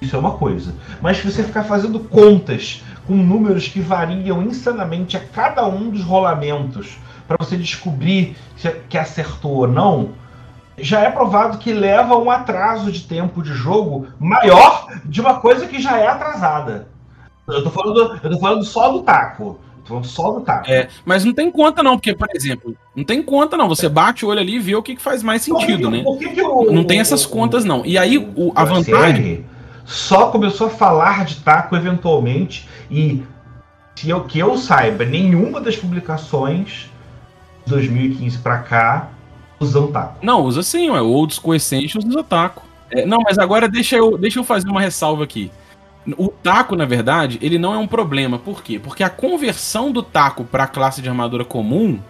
Isso 0.00 0.16
é 0.16 0.18
uma 0.18 0.32
coisa. 0.32 0.74
Mas 1.00 1.18
se 1.18 1.30
você 1.30 1.44
ficar 1.44 1.62
fazendo 1.62 2.00
contas 2.00 2.82
com 3.06 3.14
números 3.14 3.68
que 3.68 3.80
variam 3.80 4.42
insanamente 4.42 5.16
a 5.16 5.20
cada 5.20 5.64
um 5.66 5.90
dos 5.90 6.02
rolamentos 6.02 6.98
para 7.28 7.36
você 7.38 7.56
descobrir 7.56 8.36
que 8.88 8.98
acertou 8.98 9.52
ou 9.52 9.68
não, 9.68 10.10
já 10.78 11.00
é 11.00 11.10
provado 11.10 11.58
que 11.58 11.72
leva 11.72 12.16
um 12.16 12.30
atraso 12.30 12.90
de 12.90 13.02
tempo 13.02 13.42
de 13.42 13.52
jogo 13.52 14.06
maior 14.18 14.88
de 15.04 15.20
uma 15.20 15.40
coisa 15.40 15.66
que 15.66 15.80
já 15.80 15.98
é 15.98 16.06
atrasada. 16.06 16.88
Eu 17.46 17.62
tô 17.62 17.70
falando, 17.70 18.20
eu 18.22 18.30
tô 18.30 18.38
falando 18.38 18.64
só 18.64 18.90
do 18.90 19.02
taco. 19.02 19.58
Eu 19.78 19.82
tô 19.82 19.88
falando 19.88 20.06
só 20.06 20.30
do 20.30 20.40
taco. 20.40 20.70
É, 20.70 20.88
mas 21.04 21.24
não 21.24 21.34
tem 21.34 21.50
conta 21.50 21.82
não, 21.82 21.96
porque, 21.96 22.14
por 22.14 22.28
exemplo, 22.34 22.74
não 22.94 23.04
tem 23.04 23.22
conta 23.22 23.56
não. 23.56 23.68
Você 23.68 23.88
bate 23.88 24.24
o 24.24 24.28
olho 24.28 24.40
ali 24.40 24.56
e 24.56 24.60
vê 24.60 24.74
o 24.74 24.82
que, 24.82 24.96
que 24.96 25.02
faz 25.02 25.22
mais 25.22 25.42
sentido, 25.42 25.90
que, 25.90 25.96
né? 25.96 26.04
Que 26.18 26.28
que 26.30 26.42
o, 26.42 26.72
não 26.72 26.84
tem 26.84 27.00
essas 27.00 27.26
contas 27.26 27.64
não. 27.64 27.84
E 27.84 27.98
aí 27.98 28.18
o, 28.18 28.52
a 28.54 28.64
vantagem... 28.64 29.44
Só 29.84 30.28
começou 30.30 30.68
a 30.68 30.70
falar 30.70 31.24
de 31.24 31.36
taco 31.40 31.74
eventualmente 31.74 32.68
e 32.88 33.20
se 33.96 34.08
eu, 34.08 34.24
que 34.24 34.38
eu 34.38 34.56
saiba, 34.56 35.04
nenhuma 35.04 35.60
das 35.60 35.76
publicações 35.76 36.90
de 37.64 37.70
2015 37.70 38.38
para 38.38 38.58
cá 38.58 39.08
usam 39.68 39.90
taco. 39.90 40.18
Não, 40.22 40.42
usa 40.42 40.62
sim, 40.62 40.90
ué. 40.90 41.00
O 41.00 41.08
Old 41.08 41.40
Essentials 41.54 42.04
usa 42.04 42.22
taco. 42.22 42.62
É, 42.90 43.06
não, 43.06 43.18
mas 43.24 43.38
agora 43.38 43.68
deixa 43.68 43.96
eu, 43.96 44.18
deixa 44.18 44.38
eu 44.38 44.44
fazer 44.44 44.68
uma 44.68 44.80
ressalva 44.80 45.24
aqui. 45.24 45.50
O 46.18 46.28
taco, 46.28 46.74
na 46.74 46.84
verdade, 46.84 47.38
ele 47.40 47.58
não 47.58 47.72
é 47.72 47.78
um 47.78 47.86
problema. 47.86 48.38
Por 48.38 48.62
quê? 48.62 48.78
Porque 48.78 49.04
a 49.04 49.10
conversão 49.10 49.92
do 49.92 50.02
taco 50.02 50.44
para 50.44 50.64
a 50.64 50.68
classe 50.68 51.00
de 51.00 51.08
armadura 51.08 51.44
comum, 51.44 52.00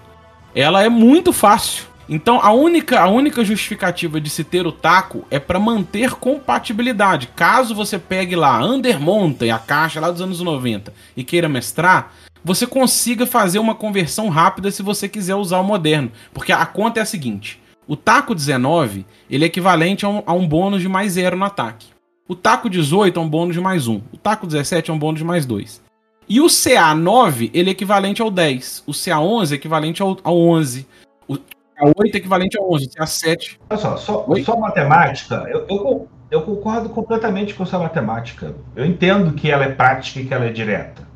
ela 0.55 0.83
é 0.83 0.89
muito 0.89 1.33
fácil. 1.33 1.85
Então 2.09 2.41
a 2.43 2.53
única, 2.53 3.01
a 3.01 3.07
única 3.07 3.45
justificativa 3.45 4.21
de 4.21 4.29
se 4.29 4.43
ter 4.43 4.67
o 4.67 4.73
taco 4.73 5.25
é 5.31 5.39
para 5.39 5.59
manter 5.59 6.13
compatibilidade. 6.13 7.29
Caso 7.29 7.75
você 7.75 7.99
pegue 7.99 8.35
lá 8.35 8.65
Undermonta 8.65 9.47
e 9.47 9.51
a 9.51 9.59
caixa 9.59 10.01
lá 10.01 10.11
dos 10.11 10.21
anos 10.21 10.41
90 10.41 10.93
e 11.17 11.23
queira 11.23 11.49
mestrar, 11.49 12.13
você 12.45 12.67
consiga 12.67 13.27
fazer 13.27 13.59
uma 13.59 13.75
conversão 13.75 14.29
rápida 14.29 14.71
se 14.71 14.83
você 14.83 15.09
quiser 15.09 15.35
usar 15.35 15.59
o 15.59 15.65
moderno. 15.65 16.11
Porque 16.33 16.53
a 16.53 16.67
conta 16.67 17.01
é 17.01 17.03
a 17.03 17.07
seguinte: 17.07 17.61
o 17.87 17.97
taco 17.97 18.35
19 18.35 19.07
ele 19.31 19.45
é 19.45 19.47
equivalente 19.47 20.05
a 20.05 20.09
um, 20.09 20.23
a 20.27 20.33
um 20.33 20.47
bônus 20.47 20.81
de 20.81 20.89
mais 20.89 21.13
zero 21.13 21.37
no 21.37 21.45
ataque. 21.45 21.89
O 22.29 22.35
taco 22.35 22.71
18 22.71 23.19
é 23.19 23.23
um 23.23 23.29
bônus 23.29 23.55
de 23.55 23.61
mais 23.61 23.89
um. 23.89 24.01
O 24.13 24.17
taco 24.17 24.47
17 24.47 24.91
é 24.91 24.95
um 24.95 24.99
bônus 24.99 25.19
de 25.19 25.25
mais 25.25 25.45
dois. 25.45 25.83
E 26.29 26.41
o 26.41 26.47
CA9 26.47 27.51
ele 27.53 27.71
é 27.71 27.73
equivalente 27.73 28.23
ao 28.23 28.31
10. 28.31 28.85
O 28.87 28.93
CA11 28.93 29.53
é 29.53 29.55
equivalente 29.55 30.01
ao, 30.01 30.17
ao 30.23 30.39
11. 30.39 30.87
O 31.29 31.35
CA8 31.35 32.15
é 32.15 32.17
equivalente 32.17 32.59
ao 32.59 32.73
11. 32.73 32.87
O 32.87 32.91
CA7. 32.91 33.59
Olha 33.69 33.81
só, 33.81 33.97
só, 33.97 34.27
só 34.45 34.57
matemática. 34.57 35.47
Eu, 35.49 35.67
eu, 35.69 36.09
eu 36.31 36.43
concordo 36.43 36.89
completamente 36.89 37.53
com 37.53 37.65
essa 37.65 37.79
matemática. 37.79 38.55
Eu 38.75 38.87
entendo 38.87 39.33
que 39.35 39.51
ela 39.51 39.65
é 39.65 39.73
prática 39.73 40.21
e 40.21 40.25
que 40.25 40.33
ela 40.33 40.47
é 40.47 40.51
direta. 40.51 41.12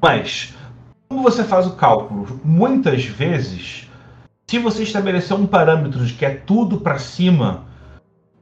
Mas, 0.00 0.54
como 1.08 1.22
você 1.22 1.44
faz 1.44 1.66
o 1.66 1.76
cálculo? 1.76 2.40
Muitas 2.44 3.04
vezes, 3.04 3.88
se 4.46 4.58
você 4.58 4.82
estabelecer 4.82 5.36
um 5.36 5.46
parâmetro 5.46 6.04
de 6.04 6.12
que 6.12 6.24
é 6.24 6.30
tudo 6.30 6.80
para 6.80 6.98
cima, 6.98 7.64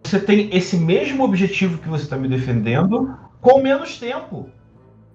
você 0.03 0.19
tem 0.19 0.49
esse 0.53 0.77
mesmo 0.77 1.25
objetivo 1.25 1.79
que 1.79 1.89
você 1.89 2.05
está 2.05 2.17
me 2.17 2.29
defendendo 2.29 3.15
com 3.41 3.63
menos 3.63 3.99
tempo. 3.99 4.49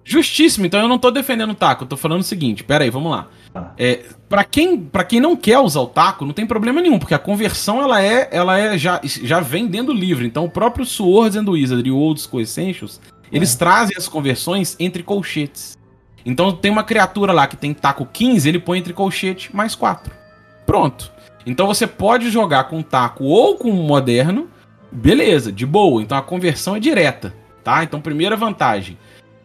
Justíssimo, 0.04 0.64
então 0.64 0.80
eu 0.80 0.88
não 0.88 0.98
tô 0.98 1.10
defendendo 1.10 1.50
o 1.50 1.54
taco, 1.54 1.84
eu 1.84 1.88
tô 1.88 1.96
falando 1.96 2.20
o 2.20 2.24
seguinte, 2.24 2.64
pera 2.64 2.82
aí, 2.82 2.88
vamos 2.88 3.10
lá. 3.10 3.28
Ah. 3.54 3.72
É, 3.76 4.04
para 4.26 4.42
quem, 4.42 4.80
para 4.80 5.04
quem 5.04 5.20
não 5.20 5.36
quer 5.36 5.58
usar 5.58 5.80
o 5.80 5.86
taco, 5.86 6.24
não 6.24 6.32
tem 6.32 6.46
problema 6.46 6.80
nenhum, 6.80 6.98
porque 6.98 7.12
a 7.12 7.18
conversão 7.18 7.82
ela 7.82 8.02
é, 8.02 8.26
ela 8.32 8.58
é 8.58 8.78
já, 8.78 9.00
já 9.04 9.40
vem 9.40 9.66
dentro 9.66 9.92
do 9.92 9.98
livro. 9.98 10.24
Então 10.24 10.46
o 10.46 10.50
próprio 10.50 10.86
Swords 10.86 11.36
and 11.36 11.44
Wizardry 11.48 11.88
e 11.88 11.92
o 11.92 11.98
Old 11.98 12.20
School 12.22 12.40
Essentials, 12.40 13.00
eles 13.30 13.54
é. 13.54 13.58
trazem 13.58 13.96
as 13.98 14.08
conversões 14.08 14.74
entre 14.80 15.02
colchetes. 15.02 15.77
Então 16.24 16.52
tem 16.52 16.70
uma 16.70 16.84
criatura 16.84 17.32
lá 17.32 17.46
que 17.46 17.56
tem 17.56 17.72
taco 17.72 18.06
15, 18.06 18.48
ele 18.48 18.58
põe 18.58 18.78
entre 18.78 18.92
colchete 18.92 19.54
mais 19.54 19.74
4. 19.74 20.12
Pronto. 20.66 21.10
Então 21.46 21.66
você 21.66 21.86
pode 21.86 22.30
jogar 22.30 22.64
com 22.64 22.82
taco 22.82 23.24
ou 23.24 23.56
com 23.56 23.70
moderno, 23.72 24.48
beleza, 24.90 25.50
de 25.50 25.64
boa. 25.64 26.02
Então 26.02 26.18
a 26.18 26.22
conversão 26.22 26.76
é 26.76 26.80
direta, 26.80 27.34
tá? 27.64 27.82
Então 27.82 28.00
primeira 28.00 28.36
vantagem. 28.36 28.98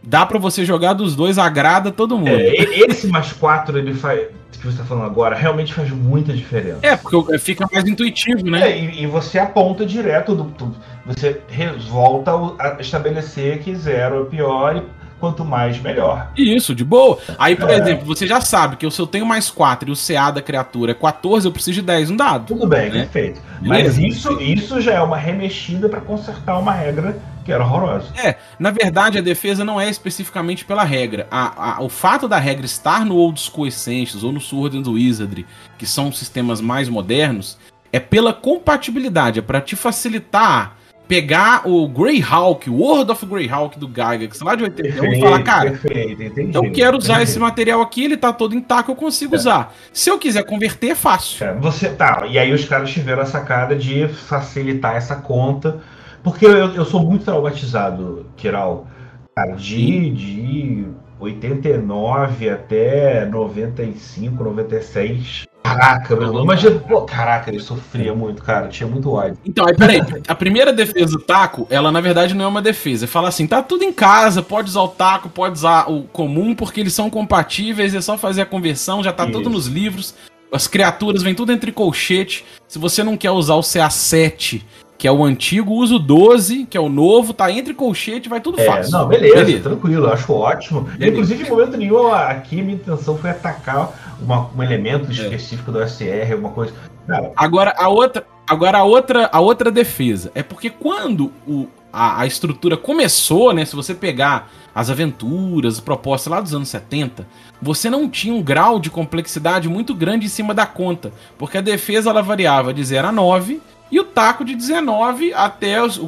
Dá 0.05 0.26
para 0.26 0.38
você 0.38 0.65
jogar 0.65 0.93
dos 0.93 1.15
dois, 1.15 1.38
agrada 1.38 1.89
todo 1.89 2.17
mundo. 2.17 2.30
É, 2.30 2.55
esse 2.89 3.07
mais 3.07 3.32
4 3.32 3.78
ele 3.78 3.93
faz 3.93 4.28
que 4.63 4.67
você 4.67 4.76
está 4.76 4.86
falando 4.86 5.05
agora 5.05 5.36
realmente 5.36 5.74
faz 5.74 5.91
muita 5.91 6.32
diferença. 6.34 6.80
É, 6.82 6.95
porque 6.95 7.38
fica 7.38 7.67
mais 7.71 7.86
intuitivo, 7.86 8.49
né? 8.49 8.71
É, 8.71 8.80
e, 8.80 9.03
e, 9.03 9.07
você 9.07 9.38
aponta 9.38 9.86
direto 9.86 10.34
do. 10.34 10.74
Você 11.05 11.41
volta 11.89 12.32
a 12.57 12.80
estabelecer 12.80 13.59
que 13.59 13.76
zero 13.76 14.21
é 14.21 14.26
pior 14.26 14.78
e 14.78 15.03
quanto 15.24 15.45
mais, 15.45 15.80
melhor. 15.80 16.34
Isso, 16.36 16.76
de 16.76 16.84
boa. 16.84 17.17
Aí, 17.39 17.55
por 17.55 17.69
é. 17.69 17.78
exemplo, 17.78 18.05
você 18.05 18.28
já 18.28 18.41
sabe 18.41 18.76
que 18.76 18.91
se 18.91 18.99
eu 18.99 19.07
tenho 19.07 19.26
mais 19.26 19.49
4 19.49 19.88
e 19.88 19.91
o 19.93 19.95
CA 19.95 20.32
da 20.32 20.41
criatura 20.41 20.91
é 20.91 20.93
14, 20.93 21.47
eu 21.47 21.51
preciso 21.53 21.76
de 21.76 21.82
10 21.82 22.11
um 22.11 22.17
dado. 22.17 22.47
Tudo 22.47 22.67
bem, 22.67 22.89
né? 22.89 23.03
perfeito. 23.03 23.41
Mas 23.61 23.97
isso, 23.97 24.38
isso 24.41 24.82
já 24.82 24.95
é 24.95 25.01
uma 25.01 25.15
remexida 25.15 25.88
para 25.88 26.01
consertar 26.01 26.59
uma 26.59 26.74
regra 26.74 27.17
que 27.45 27.53
era 27.53 27.63
horrorosa. 27.63 28.07
É, 28.21 28.36
na 28.59 28.69
verdade, 28.69 29.17
a 29.17 29.21
defesa 29.21 29.63
não 29.63 29.80
é 29.80 29.89
especificamente 29.89 30.65
pela 30.65 30.84
regra. 30.84 31.26
A, 31.32 31.78
a, 31.78 31.82
o 31.82 31.88
fato 31.88 32.28
da 32.28 32.38
regra 32.38 32.65
estar 32.65 33.05
no 33.05 33.15
Old 33.15 33.39
School 33.39 33.67
Essentials 33.67 34.26
ou 34.26 34.34
no 34.34 34.41
Sword 34.41 34.78
and 34.78 34.91
Wizardry, 34.91 35.45
que 35.78 35.86
são 35.86 36.11
sistemas 36.11 36.59
mais 36.59 36.89
modernos, 36.89 37.57
é 37.93 37.99
pela 37.99 38.34
compatibilidade, 38.34 39.39
é 39.39 39.41
para 39.41 39.61
te 39.61 39.78
facilitar 39.78 40.83
pegar 41.08 41.68
o 41.68 41.88
Greyhawk, 41.88 42.70
o 42.70 42.76
World 42.76 43.12
of 43.12 43.26
Greyhawk 43.26 43.78
do 43.78 43.88
Gygax 43.88 44.41
lá 44.41 44.56
de 44.56 44.64
81 44.64 45.14
e 45.14 45.20
falar, 45.20 45.43
cara, 45.43 45.72
perfeito, 45.72 46.24
entendi. 46.24 46.56
eu 46.56 46.72
quero 46.72 46.97
usar 46.97 47.16
Entendi. 47.16 47.30
esse 47.32 47.39
material 47.39 47.82
aqui, 47.82 48.06
ele 48.06 48.18
tá 48.18 48.32
todo 48.32 48.56
intacto, 48.56 48.91
eu 48.91 48.95
consigo 48.95 49.36
usar. 49.36 49.74
Se 49.91 50.10
eu 50.10 50.18
quiser 50.18 50.43
converter, 50.43 50.91
é 50.91 50.95
fácil. 50.95 51.45
É, 51.45 51.54
Você 51.56 51.89
tá, 51.89 52.26
e 52.28 52.39
aí 52.39 52.54
os 52.54 52.66
caras 52.66 52.91
tiveram 52.91 53.22
a 53.22 53.26
sacada 53.26 53.76
de 53.76 54.08
facilitar 54.08 54.95
essa 54.95 55.16
conta, 55.16 55.80
porque 56.24 56.45
eu, 56.45 56.74
eu 56.74 56.86
sou 56.86 57.04
muito 57.04 57.26
traumatizado, 57.26 58.26
Kiral, 58.38 58.88
cara, 59.36 59.56
de, 59.56 60.10
de 60.12 60.88
89 61.20 62.49
até 62.49 63.26
95, 63.26 64.43
96. 64.43 65.45
Caraca, 65.64 66.16
meu 66.16 66.28
irmão, 66.28 66.43
imagina, 66.43 66.78
pô, 66.78 67.01
caraca, 67.03 67.49
ele 67.49 67.59
sofria 67.59 68.14
muito, 68.14 68.43
cara, 68.43 68.68
tinha 68.68 68.88
muito 68.88 69.09
ódio. 69.11 69.38
Então, 69.45 69.66
aí 69.66 69.74
peraí, 69.74 70.01
a 70.28 70.36
primeira 70.36 70.74
defesa 70.74 71.14
do 71.14 71.24
taco, 71.24 71.66
ela 71.70 71.91
na 71.91 72.01
verdade 72.01 72.34
não 72.34 72.43
é 72.43 72.47
uma 72.47 72.61
defesa. 72.61 73.07
Fala 73.07 73.30
assim, 73.30 73.47
tá 73.47 73.61
tudo 73.61 73.84
em 73.84 73.93
casa, 73.93 74.43
pode 74.43 74.70
usar 74.70 74.82
o 74.82 74.89
taco, 74.89 75.30
pode 75.30 75.53
usar 75.53 75.89
o 75.89 76.03
comum, 76.03 76.53
porque 76.53 76.82
eles 76.82 76.93
são 76.93 77.09
compatíveis, 77.09 77.95
é 77.95 78.01
só 78.01 78.18
fazer 78.18 78.41
a 78.41 78.45
conversão, 78.45 79.01
já 79.01 79.14
tá 79.14 79.26
tudo 79.26 79.41
Isso. 79.41 79.49
nos 79.49 79.68
livros. 79.68 80.16
As 80.51 80.68
criaturas 80.68 81.24
vêm 81.24 81.34
tudo 81.34 81.51
entre 81.51 81.72
colchete. 81.72 82.45
Se 82.68 82.78
você 82.78 83.03
não 83.03 83.18
quer 83.18 83.32
usar 83.32 83.55
o 83.55 83.61
CA7, 83.61 84.61
que 84.98 85.08
é 85.08 85.12
o 85.12 85.24
antigo, 85.24 85.74
usa 85.74 85.96
o 85.96 86.00
12, 86.00 86.66
que 86.66 86.78
é 86.78 86.80
o 86.82 86.88
novo, 86.88 87.34
tá 87.34 87.52
entre 87.52 87.74
colchete, 87.74 88.30
vai 88.30 88.39
tudo 88.39 88.60
É, 88.60 88.66
fácil. 88.66 88.91
não, 88.91 89.08
beleza, 89.08 89.60
tranquilo, 89.62 90.08
acho 90.08 90.32
ótimo. 90.32 90.88
Inclusive, 91.00 91.46
em 91.46 91.50
momento 91.50 91.76
nenhum, 91.78 92.08
aqui 92.14 92.62
minha 92.62 92.76
intenção 92.76 93.18
foi 93.18 93.32
atacar 93.32 93.91
uma- 94.22 94.50
um 94.56 94.64
elemento 94.64 95.12
específico 95.12 95.72
do 95.72 95.82
SR, 95.82 96.32
alguma 96.32 96.50
coisa. 96.52 96.74
Cara, 97.06 97.32
Agora 97.36 97.74
a 97.78 97.89
outra, 97.89 98.26
agora 98.48 98.78
a 98.78 98.84
outra, 98.84 99.30
a 99.32 99.39
outra 99.41 99.70
defesa 99.70 100.32
é 100.34 100.41
porque 100.41 100.70
quando 100.70 101.32
o, 101.46 101.68
a, 101.91 102.22
a 102.22 102.26
estrutura 102.26 102.78
começou, 102.78 103.52
né? 103.54 103.66
Se 103.66 103.76
você 103.76 103.94
pegar 103.94 104.50
as 104.74 104.89
aventuras, 104.89 105.76
as 105.76 105.80
propostas 105.82 106.32
lá 106.32 106.39
dos 106.39 106.54
anos 106.56 106.70
70, 106.70 107.28
você 107.62 107.89
não 107.89 108.10
tinha 108.10 108.34
um 108.34 108.41
grau 108.41 108.80
de 108.80 108.89
complexidade 108.89 109.68
muito 109.68 109.94
grande 109.94 110.26
em 110.28 110.30
cima 110.30 110.54
da 110.54 110.66
conta, 110.66 111.12
porque 111.38 111.58
a 111.58 111.62
defesa 111.62 112.10
ela 112.10 112.22
variava 112.24 112.74
de 112.74 112.84
0 112.84 113.10
a 113.10 113.12
9 113.12 113.62
e 113.92 114.00
o 114.00 114.04
taco 114.04 114.44
de 114.44 114.56
19 114.56 115.34
até 115.34 115.82
os, 115.84 116.02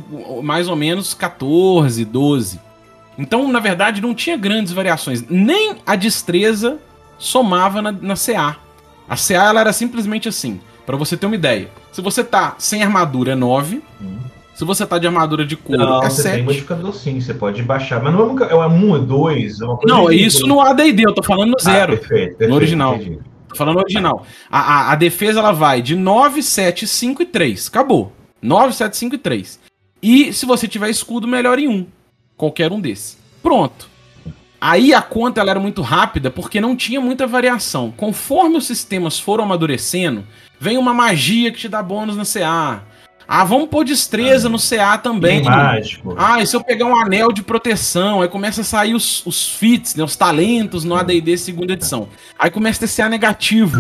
mais 0.44 0.68
ou 0.68 0.76
menos 0.76 1.14
14, 1.14 2.04
12. 2.06 2.60
Então, 3.18 3.48
na 3.48 3.60
verdade, 3.60 4.02
não 4.02 4.14
tinha 4.14 4.36
grandes 4.36 4.74
variações. 4.74 5.24
Nem 5.30 5.76
a 5.86 5.96
destreza 5.96 6.78
somava 7.18 7.82
na, 7.82 7.92
na 7.92 8.16
CA. 8.16 8.58
A 9.08 9.16
CA 9.16 9.50
ela 9.50 9.62
era 9.62 9.74
simplesmente 9.74 10.28
assim, 10.28 10.60
Pra 10.86 10.96
você 10.98 11.18
ter 11.18 11.26
uma 11.26 11.34
ideia. 11.36 11.68
Se 11.92 12.00
você 12.00 12.24
tá 12.24 12.54
sem 12.60 12.84
armadura 12.84 13.32
é 13.32 13.36
9, 13.36 13.82
Hum. 14.00 14.18
se 14.54 14.64
você 14.64 14.86
tá 14.86 15.00
de 15.00 15.08
armadura 15.08 15.44
de 15.44 15.56
couro 15.56 15.82
Não, 15.84 16.04
é 16.04 16.10
você 16.12 16.22
tem 16.22 16.32
7. 16.34 16.44
modificador 16.44 16.94
sim, 16.94 17.20
você 17.20 17.34
pode 17.34 17.64
baixar. 17.64 18.04
Mas 18.04 18.14
não 18.14 18.24
é, 18.24 18.26
nunca, 18.28 18.46
é 18.46 18.56
um, 18.56 18.96
é 18.96 19.00
dois, 19.00 19.62
é 19.62 19.66
uma 19.66 19.78
coisa 19.78 19.96
Não, 19.96 20.12
é 20.12 20.14
isso 20.16 20.46
no 20.46 20.62
AD&D, 20.62 21.04
eu 21.08 21.14
tô 21.16 21.24
falando 21.24 21.50
no 21.50 21.56
Ah, 21.60 21.64
zero. 21.64 21.98
perfeito, 21.98 22.30
perfeito, 22.38 22.50
no 22.50 22.56
original. 22.56 22.96
entendi. 22.98 23.20
Tô 23.56 23.60
falando 23.60 23.78
original. 23.78 24.26
A, 24.52 24.60
a, 24.60 24.92
a 24.92 24.96
defesa 24.96 25.40
ela 25.40 25.54
vai 25.54 25.82
de 25.82 25.96
9, 25.96 26.44
7, 26.44 26.86
5 26.86 27.22
e 27.22 27.26
3. 27.26 27.68
Acabou. 27.68 28.12
9, 28.42 28.74
7, 28.74 28.98
5 28.98 29.16
e 29.16 29.18
3. 29.18 29.60
E 30.04 30.34
se 30.34 30.46
você 30.46 30.68
tiver 30.68 30.90
escudo, 30.90 31.26
melhor 31.26 31.58
em 31.58 31.70
um. 31.70 31.88
Qualquer 32.36 32.72
um 32.74 32.82
desses. 32.82 33.18
Pronto. 33.42 33.90
Aí 34.60 34.94
a 34.94 35.02
conta 35.02 35.40
ela 35.40 35.52
era 35.52 35.60
muito 35.60 35.82
rápida 35.82 36.30
porque 36.30 36.60
não 36.60 36.76
tinha 36.76 37.00
muita 37.00 37.26
variação. 37.26 37.94
Conforme 37.96 38.58
os 38.58 38.68
sistemas 38.68 39.20
foram 39.20 39.46
amadurecendo, 39.46 40.26
vem 40.60 40.78
uma 40.78 40.94
magia 40.94 41.52
que 41.52 41.60
te 41.60 41.70
dá 41.70 41.82
bônus 41.82 42.18
na 42.18 42.26
CA. 42.26 42.84
Ah, 43.28 43.44
vamos 43.44 43.70
pôr 43.70 43.84
destreza 43.84 44.48
no 44.48 44.58
CA 44.60 44.98
também. 44.98 45.42
Bem 45.42 45.50
mágico. 45.50 46.16
Ah, 46.18 46.42
e 46.42 46.48
se 46.48 46.56
eu 46.56 46.64
pegar 46.64 46.86
um 46.86 46.96
anel 46.96 47.32
de 47.32 47.42
proteção, 47.42 48.22
aí 48.22 48.28
começa 48.28 48.62
a 48.62 48.64
sair 48.64 48.94
os, 48.94 49.26
os 49.26 49.50
feats, 49.50 49.96
né, 49.96 50.04
os 50.04 50.16
talentos 50.16 50.84
no 50.84 50.96
AD&D 50.96 51.38
segunda 51.38 51.74
edição. 51.74 52.08
Aí 52.38 52.52
começa 52.52 52.84
a 52.84 52.88
ter 52.88 52.96
CA 52.96 53.10
negativo. 53.10 53.80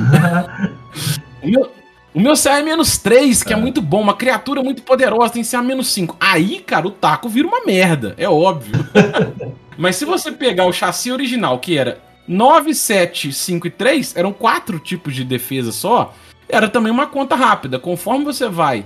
o, 1.43 1.47
meu, 1.47 1.71
o 2.13 2.19
meu 2.19 2.33
CA 2.35 2.59
é 2.59 2.63
menos 2.63 2.97
3, 2.97 3.43
que 3.43 3.53
é. 3.53 3.55
muito 3.55 3.81
bom, 3.81 4.01
uma 4.01 4.15
criatura 4.15 4.63
muito 4.63 4.81
poderosa, 4.81 5.33
tem 5.33 5.43
CA 5.43 5.61
menos 5.61 5.87
5. 5.87 6.17
Aí, 6.19 6.59
cara, 6.59 6.87
o 6.87 6.91
taco 6.91 7.29
vira 7.29 7.47
uma 7.47 7.63
merda, 7.65 8.15
é 8.17 8.27
óbvio. 8.27 8.85
Mas 9.77 9.95
se 9.97 10.05
você 10.05 10.31
pegar 10.31 10.65
o 10.65 10.73
chassi 10.73 11.11
original, 11.11 11.59
que 11.59 11.77
era 11.77 11.99
9, 12.27 12.73
7, 12.73 13.31
5 13.31 13.67
e 13.67 13.69
3, 13.69 14.15
eram 14.15 14.33
quatro 14.33 14.79
tipos 14.79 15.13
de 15.13 15.23
defesa 15.23 15.71
só, 15.71 16.13
era 16.49 16.67
também 16.67 16.91
uma 16.91 17.05
conta 17.05 17.35
rápida. 17.35 17.77
Conforme 17.77 18.23
você 18.25 18.47
vai 18.47 18.85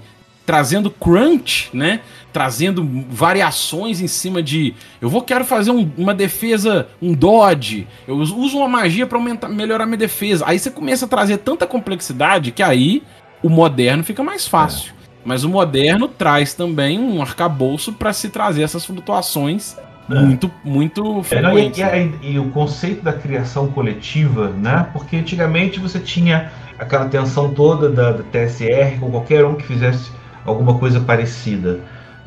trazendo 0.49 0.89
crunch, 0.89 1.69
né? 1.71 1.99
Trazendo 2.33 2.83
variações 3.07 4.01
em 4.01 4.07
cima 4.07 4.41
de. 4.41 4.73
Eu 4.99 5.07
vou 5.07 5.21
quero 5.21 5.45
fazer 5.45 5.69
um- 5.69 5.87
uma 5.95 6.11
defesa, 6.11 6.87
um 6.99 7.13
dodge. 7.13 7.87
Eu 8.07 8.15
uso 8.17 8.57
uma 8.57 8.67
magia 8.67 9.05
para 9.05 9.19
aumentar, 9.19 9.47
melhorar 9.47 9.85
minha 9.85 9.95
defesa. 9.97 10.43
Aí 10.47 10.57
você 10.57 10.71
começa 10.71 11.05
a 11.05 11.07
trazer 11.07 11.37
tanta 11.37 11.67
complexidade 11.67 12.49
que 12.51 12.63
aí 12.63 13.03
o 13.43 13.49
moderno 13.49 14.03
fica 14.03 14.23
mais 14.23 14.47
fácil. 14.47 14.91
Mas 15.23 15.43
o 15.43 15.49
moderno 15.49 16.07
traz 16.07 16.55
também 16.55 16.97
um 16.99 17.21
arcabouço 17.21 17.93
para 17.93 18.11
se 18.11 18.29
trazer 18.29 18.63
essas 18.63 18.83
flutuações 18.83 19.77
muito, 20.09 20.49
muito 20.65 21.01
É, 21.01 21.03
não, 21.03 21.19
e, 21.19 21.23
frequentes. 21.61 21.77
e 21.79 21.83
a- 21.83 21.97
e 22.23 22.39
o 22.39 22.49
conceito 22.49 23.03
da 23.03 23.13
criação 23.13 23.67
coletiva, 23.67 24.47
né? 24.49 24.87
Porque 24.93 25.15
antigamente 25.15 25.79
você 25.79 25.99
tinha 25.99 26.51
aquela 26.79 27.05
tensão 27.05 27.53
toda 27.53 27.87
da, 27.87 28.13
da 28.13 28.23
TSR 28.23 28.97
com 28.99 29.11
qualquer 29.11 29.45
um 29.45 29.53
que 29.53 29.63
fizesse 29.67 30.17
alguma 30.49 30.77
coisa 30.77 30.99
parecida, 30.99 31.79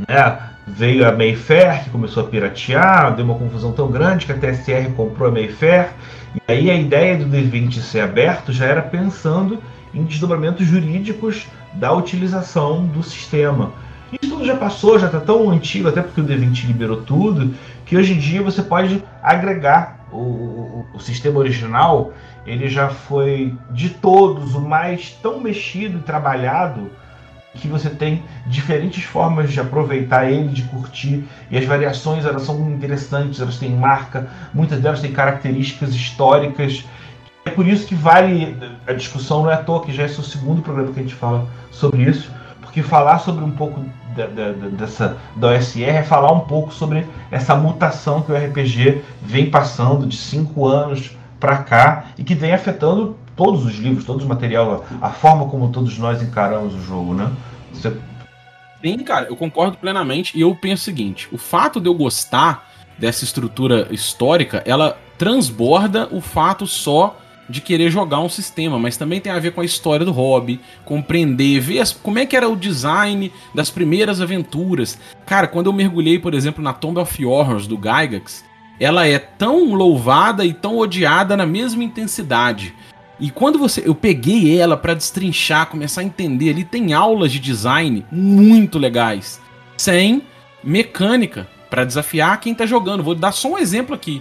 né? 0.09 0.39
Veio 0.67 1.07
a 1.09 1.11
Mayfair, 1.13 1.83
que 1.83 1.91
começou 1.91 2.23
a 2.23 2.27
piratear, 2.27 3.15
deu 3.17 3.25
uma 3.25 3.35
confusão 3.35 3.73
tão 3.73 3.91
grande 3.91 4.27
que 4.27 4.33
a 4.33 4.39
TSR 4.39 4.93
comprou 4.97 5.29
a 5.29 5.33
Mayfair, 5.33 5.91
e 6.37 6.53
aí 6.53 6.71
a 6.71 6.75
ideia 6.75 7.17
do 7.17 7.25
D20 7.27 7.81
ser 7.81 8.01
aberto 8.01 8.53
já 8.53 8.67
era 8.67 8.81
pensando 8.81 9.59
em 9.93 10.05
desdobramentos 10.05 10.65
jurídicos 10.67 11.47
da 11.75 11.93
utilização 11.93 12.87
do 12.87 13.03
sistema. 13.03 13.73
Isso 14.13 14.31
tudo 14.31 14.45
já 14.45 14.57
passou, 14.57 14.99
já 14.99 15.07
está 15.07 15.19
tão 15.19 15.51
antigo, 15.51 15.89
até 15.89 16.01
porque 16.01 16.21
o 16.21 16.25
D20 16.25 16.67
liberou 16.67 17.03
tudo, 17.03 17.53
que 17.85 17.97
hoje 17.97 18.13
em 18.13 18.19
dia 18.19 18.41
você 18.43 18.63
pode 18.63 19.03
agregar 19.23 19.99
o, 20.13 20.17
o- 20.19 20.87
o 20.95 21.01
sistema 21.01 21.39
original, 21.41 22.13
ele 22.47 22.69
já 22.69 22.89
foi 22.89 23.55
de 23.71 23.89
todos 23.89 24.55
o 24.55 24.61
mais 24.61 25.11
tão 25.23 25.41
mexido 25.41 25.99
e 25.99 26.03
trabalhado 26.03 26.91
que 27.55 27.69
você 27.69 27.91
tem 27.91 28.23
diferentes 28.47 29.05
formas 29.05 29.53
de 29.53 29.61
aproveitar 29.61 30.31
ele, 30.31 30.49
de 30.49 30.63
curtir, 30.63 31.25
e 31.51 31.59
as 31.59 31.65
variações 31.65 32.25
elas 32.25 32.43
são 32.43 32.71
interessantes, 32.71 33.41
elas 33.41 33.59
têm 33.59 33.71
marca, 33.71 34.29
muitas 34.55 34.81
delas 34.81 35.01
têm 35.01 35.13
características 35.13 35.95
históricas. 35.95 36.85
É 37.45 37.51
por 37.51 37.67
isso 37.67 37.87
que 37.87 37.95
vale 37.95 38.57
a 38.87 38.93
discussão, 38.93 39.43
não 39.43 39.51
é 39.51 39.55
à 39.55 39.59
toa 39.59 39.85
que 39.85 39.93
já 39.93 40.05
é 40.05 40.07
o 40.07 40.23
segundo 40.23 40.63
programa 40.63 40.93
que 40.93 41.01
a 41.01 41.03
gente 41.03 41.15
fala 41.15 41.47
sobre 41.71 42.03
isso, 42.03 42.31
porque 42.61 42.83
falar 42.83 43.19
sobre 43.19 43.45
um 43.45 43.51
pouco 43.51 43.85
da, 44.17 44.27
da- 44.27 44.53
dessa 44.71 45.17
da 45.37 45.49
OSR 45.49 45.83
é 45.83 46.03
falar 46.03 46.33
um 46.33 46.41
pouco 46.41 46.73
sobre 46.73 47.07
essa 47.31 47.55
mutação 47.55 48.23
que 48.23 48.33
o 48.33 48.37
RPG 48.37 49.03
vem 49.21 49.51
passando 49.51 50.07
de 50.07 50.17
cinco 50.17 50.67
anos 50.67 51.17
para 51.41 51.59
cá 51.59 52.05
e 52.17 52.25
que 52.25 52.35
vem 52.35 52.53
afetando 52.53 53.17
todos 53.43 53.65
os 53.65 53.75
livros, 53.77 54.05
todo 54.05 54.23
o 54.23 54.29
material, 54.29 54.85
a, 55.01 55.11
forma 55.11 55.49
como 55.49 55.71
todos 55.71 55.99
nós 55.99 56.23
encaramos 56.23 56.75
o 56.75 56.83
jogo, 56.83 57.15
né? 57.15 57.31
Você- 57.73 57.97
Sim, 58.85 58.99
cara, 58.99 59.27
eu 59.29 59.37
concordo 59.37 59.77
plenamente. 59.77 60.37
E 60.37 60.41
eu 60.41 60.55
penso 60.55 60.83
o 60.83 60.85
seguinte: 60.85 61.29
o 61.33 61.39
fato 61.39 61.81
de 61.81 61.89
eu 61.89 61.95
gostar 61.95 62.69
dessa 62.99 63.25
estrutura 63.25 63.89
histórica, 63.91 64.63
ela 64.67 64.99
transborda 65.19 66.09
o 66.11 66.21
fato 66.21 66.67
só 66.67 67.17
de 67.49 67.61
querer 67.61 67.91
jogar 67.91 68.21
um 68.21 68.29
sistema, 68.29 68.79
mas 68.79 68.97
também 68.97 69.21
tem 69.21 69.31
a 69.33 69.39
ver 69.39 69.53
com 69.53 69.61
a 69.61 69.65
história 69.65 70.07
do 70.07 70.13
hobby, 70.13 70.61
compreender, 70.85 71.61
ver 71.61 71.81
as- 71.81 71.93
como 71.93 72.19
é 72.19 72.25
que 72.27 72.37
era 72.37 72.49
o 72.49 72.57
design 72.57 73.33
das 73.55 73.69
primeiras 73.71 74.21
aventuras. 74.21 74.99
Cara, 75.27 75.47
quando 75.49 75.67
eu 75.67 75.73
mergulhei, 75.73 76.19
por 76.19 76.35
exemplo, 76.35 76.63
na 76.63 76.73
Tomb 76.73 77.01
of 77.01 77.25
Horrors 77.25 77.67
do 77.67 77.77
Gygax, 77.77 78.45
ela 78.81 79.07
é 79.07 79.19
tão 79.19 79.75
louvada 79.75 80.45
e 80.45 80.53
tão 80.53 80.79
odiada 80.79 81.37
na 81.37 81.45
mesma 81.47 81.85
intensidade. 81.85 82.75
E 83.23 83.31
quando 83.31 83.57
você. 83.57 83.85
Eu 83.87 83.95
peguei 83.95 84.59
ela 84.59 84.77
pra 84.77 84.95
destrinchar, 84.95 85.69
começar 85.69 86.01
a 86.01 86.05
entender 86.05 86.51
ali, 86.51 86.65
tem 86.65 86.93
aulas 86.93 87.31
de 87.31 87.39
design 87.39 88.05
muito 88.11 88.81
legais. 88.81 89.41
Sem 89.77 90.23
mecânica 90.63 91.47
pra 91.71 91.85
desafiar 91.85 92.41
quem 92.41 92.53
tá 92.53 92.67
jogando. 92.67 93.05
Vou 93.05 93.15
dar 93.15 93.31
só 93.31 93.53
um 93.53 93.59
exemplo 93.59 93.95
aqui. 93.95 94.21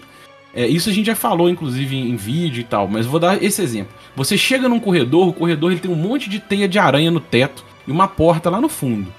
É, 0.54 0.68
isso 0.68 0.88
a 0.88 0.94
gente 0.94 1.08
já 1.08 1.16
falou, 1.16 1.50
inclusive, 1.50 1.96
em, 1.96 2.12
em 2.12 2.16
vídeo 2.16 2.62
e 2.62 2.64
tal, 2.64 2.88
mas 2.88 3.08
vou 3.08 3.20
dar 3.20 3.42
esse 3.42 3.60
exemplo. 3.64 3.92
Você 4.16 4.38
chega 4.38 4.70
num 4.70 4.80
corredor, 4.80 5.30
o 5.30 5.34
corredor 5.34 5.72
ele 5.72 5.82
tem 5.82 5.90
um 5.90 5.96
monte 5.96 6.30
de 6.30 6.40
teia 6.40 6.68
de 6.68 6.78
aranha 6.78 7.10
no 7.10 7.20
teto 7.20 7.66
e 7.88 7.92
uma 7.92 8.08
porta 8.08 8.52
lá 8.52 8.62
no 8.62 8.70
fundo. 8.70 9.12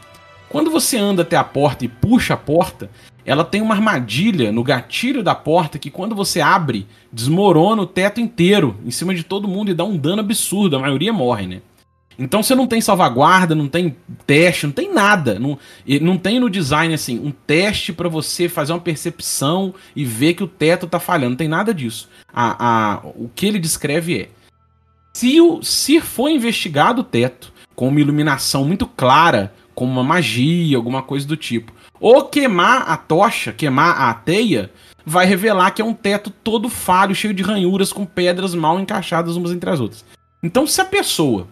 Quando 0.53 0.71
você 0.71 0.99
anda 0.99 1.23
até 1.23 1.35
a 1.35 1.43
porta 1.43 1.83
e 1.83 1.89
puxa 1.89 2.35
a 2.35 2.37
porta, 2.37 2.91
ela 3.25 3.43
tem 3.43 3.63
uma 3.63 3.75
armadilha 3.75 4.53
no 4.53 4.63
gatilho 4.63 5.23
da 5.23 5.35
porta 5.35 5.79
que 5.79 5.91
quando 5.91 6.15
você 6.15 6.43
abre, 6.43 6.87
desmorona 7.11 7.81
o 7.81 7.87
teto 7.87 8.21
inteiro 8.21 8.77
em 8.85 8.91
cima 8.91 9.15
de 9.15 9.23
todo 9.23 9.49
mundo 9.49 9.71
e 9.71 9.75
dá 9.75 9.83
um 9.83 9.97
dano 9.97 10.21
absurdo, 10.21 10.77
a 10.77 10.79
maioria 10.79 11.11
morre, 11.11 11.47
né? 11.47 11.63
Então 12.19 12.43
você 12.43 12.55
não 12.55 12.67
tem 12.67 12.83
salvaguarda, 12.83 13.55
não 13.55 13.67
tem 13.67 13.97
teste, 14.27 14.67
não 14.67 14.75
tem 14.75 14.93
nada. 14.93 15.39
Não, 15.39 15.59
não 16.03 16.19
tem 16.19 16.39
no 16.39 16.51
design 16.51 16.93
assim 16.93 17.19
um 17.19 17.31
teste 17.31 17.91
para 17.91 18.11
você 18.11 18.47
fazer 18.47 18.75
uma 18.75 18.79
percepção 18.79 19.73
e 19.97 20.05
ver 20.05 20.35
que 20.35 20.45
o 20.45 20.49
teto 20.49 20.87
tá 20.87 21.01
falhando. 21.01 21.31
Não 21.31 21.37
tem 21.37 21.49
nada 21.49 21.73
disso. 21.73 22.11
A, 22.31 22.57
a, 22.93 23.01
o 23.15 23.31
que 23.35 23.47
ele 23.47 23.59
descreve 23.59 24.21
é: 24.21 24.29
se, 25.15 25.41
o, 25.41 25.63
se 25.63 25.99
for 25.99 26.29
investigado 26.29 27.01
o 27.01 27.05
teto 27.05 27.51
com 27.75 27.89
uma 27.89 28.01
iluminação 28.01 28.67
muito 28.67 28.87
clara, 28.87 29.55
como 29.75 29.93
uma 29.93 30.05
magia, 30.05 30.77
alguma 30.77 31.03
coisa 31.03 31.27
do 31.27 31.37
tipo, 31.37 31.73
ou 32.01 32.25
queimar 32.25 32.91
a 32.91 32.97
tocha, 32.97 33.53
queimar 33.53 34.01
a 34.01 34.15
teia, 34.15 34.71
vai 35.05 35.27
revelar 35.27 35.71
que 35.71 35.83
é 35.83 35.85
um 35.85 35.95
teto 35.95 36.31
todo 36.31 36.69
falho, 36.69 37.15
cheio 37.15 37.35
de 37.35 37.43
ranhuras, 37.43 37.93
com 37.93 38.05
pedras 38.05 38.55
mal 38.55 38.81
encaixadas 38.81 39.37
umas 39.37 39.53
entre 39.53 39.71
as 39.71 39.81
outras. 39.81 40.05
Então, 40.43 40.67
se 40.67 40.81
a 40.81 40.85
pessoa 40.85 41.47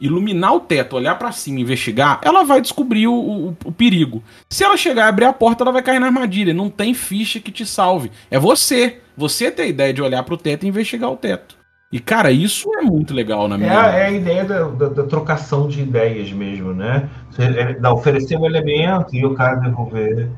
iluminar 0.00 0.54
o 0.54 0.60
teto, 0.60 0.96
olhar 0.96 1.16
para 1.16 1.30
cima, 1.30 1.60
investigar, 1.60 2.20
ela 2.22 2.42
vai 2.42 2.60
descobrir 2.60 3.06
o, 3.06 3.12
o, 3.14 3.56
o, 3.66 3.72
perigo. 3.72 4.24
Se 4.48 4.64
ela 4.64 4.76
chegar 4.76 5.04
e 5.04 5.08
abrir 5.08 5.26
a 5.26 5.32
porta, 5.32 5.62
ela 5.62 5.72
vai 5.72 5.82
cair 5.82 6.00
na 6.00 6.06
armadilha. 6.06 6.54
Não 6.54 6.70
tem 6.70 6.94
ficha 6.94 7.38
que 7.38 7.52
te 7.52 7.66
salve. 7.66 8.10
É 8.30 8.38
você. 8.38 9.00
Você 9.16 9.50
ter 9.50 9.62
a 9.62 9.66
ideia 9.66 9.92
de 9.92 10.00
olhar 10.00 10.22
para 10.22 10.34
o 10.34 10.38
teto 10.38 10.64
e 10.64 10.68
investigar 10.68 11.10
o 11.10 11.16
teto. 11.16 11.59
E, 11.92 11.98
cara, 11.98 12.30
isso 12.30 12.70
é 12.78 12.82
muito 12.82 13.12
legal 13.12 13.48
na 13.48 13.58
minha. 13.58 13.72
É, 13.72 14.02
é 14.02 14.06
a 14.06 14.10
ideia 14.12 14.44
da, 14.44 14.62
da, 14.68 14.88
da, 14.88 15.02
trocação 15.02 15.66
de 15.66 15.82
ideias 15.82 16.30
mesmo, 16.30 16.72
né? 16.72 17.08
Você, 17.30 17.42
é, 17.42 17.74
da 17.74 17.92
oferecer 17.92 18.36
um 18.36 18.46
elemento 18.46 19.16
e 19.16 19.26
o 19.26 19.34
cara 19.34 19.56
devolver. 19.56 20.28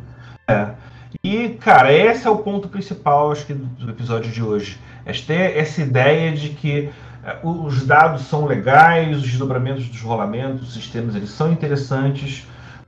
É. 0.49 0.69
E, 1.23 1.51
cara, 1.61 1.93
esse 1.93 2.27
é 2.27 2.31
o 2.31 2.39
ponto 2.39 2.69
principal, 2.69 3.31
acho 3.31 3.45
que, 3.45 3.53
do 3.53 3.91
episódio 3.91 4.31
de 4.31 4.43
hoje. 4.43 4.79
É 5.05 5.13
ter 5.13 5.59
essa 5.59 5.83
ideia 5.83 6.33
de 6.33 6.51
que 6.51 6.89
é, 7.23 7.37
os 7.43 7.87
dados 7.87 8.23
são 8.23 8.47
legais, 8.47 9.15
os 9.15 9.23
desdobramentos 9.23 9.87
dos 9.89 10.01
rolamentos, 10.01 10.69
os 10.69 10.75
sistemas, 10.75 11.15
eles 11.15 11.31
são 11.31 11.53
interessantes, 11.53 12.47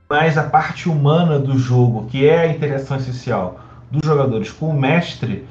mas 0.09 0.39
a 0.39 0.43
parte 0.43 0.89
humana 0.89 1.37
do 1.37 1.55
jogo, 1.57 2.07
que 2.07 2.27
é 2.27 2.39
a 2.39 2.47
interação 2.47 2.97
essencial 2.97 3.59
dos 3.91 4.01
jogadores 4.03 4.51
com 4.51 4.69
o 4.69 4.79
mestre, 4.79 5.47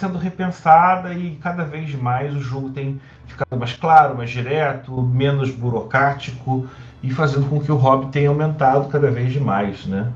sendo 0.00 0.18
repensada 0.18 1.12
e 1.12 1.36
cada 1.36 1.62
vez 1.62 1.94
mais 1.94 2.34
o 2.34 2.40
jogo 2.40 2.70
tem 2.70 2.98
ficado 3.26 3.58
mais 3.58 3.74
claro, 3.74 4.16
mais 4.16 4.30
direto, 4.30 5.00
menos 5.02 5.50
burocrático 5.50 6.66
e 7.02 7.10
fazendo 7.10 7.46
com 7.48 7.60
que 7.60 7.70
o 7.70 7.76
hobby 7.76 8.10
tenha 8.10 8.30
aumentado 8.30 8.88
cada 8.88 9.10
vez 9.10 9.36
mais, 9.36 9.86
né? 9.86 10.10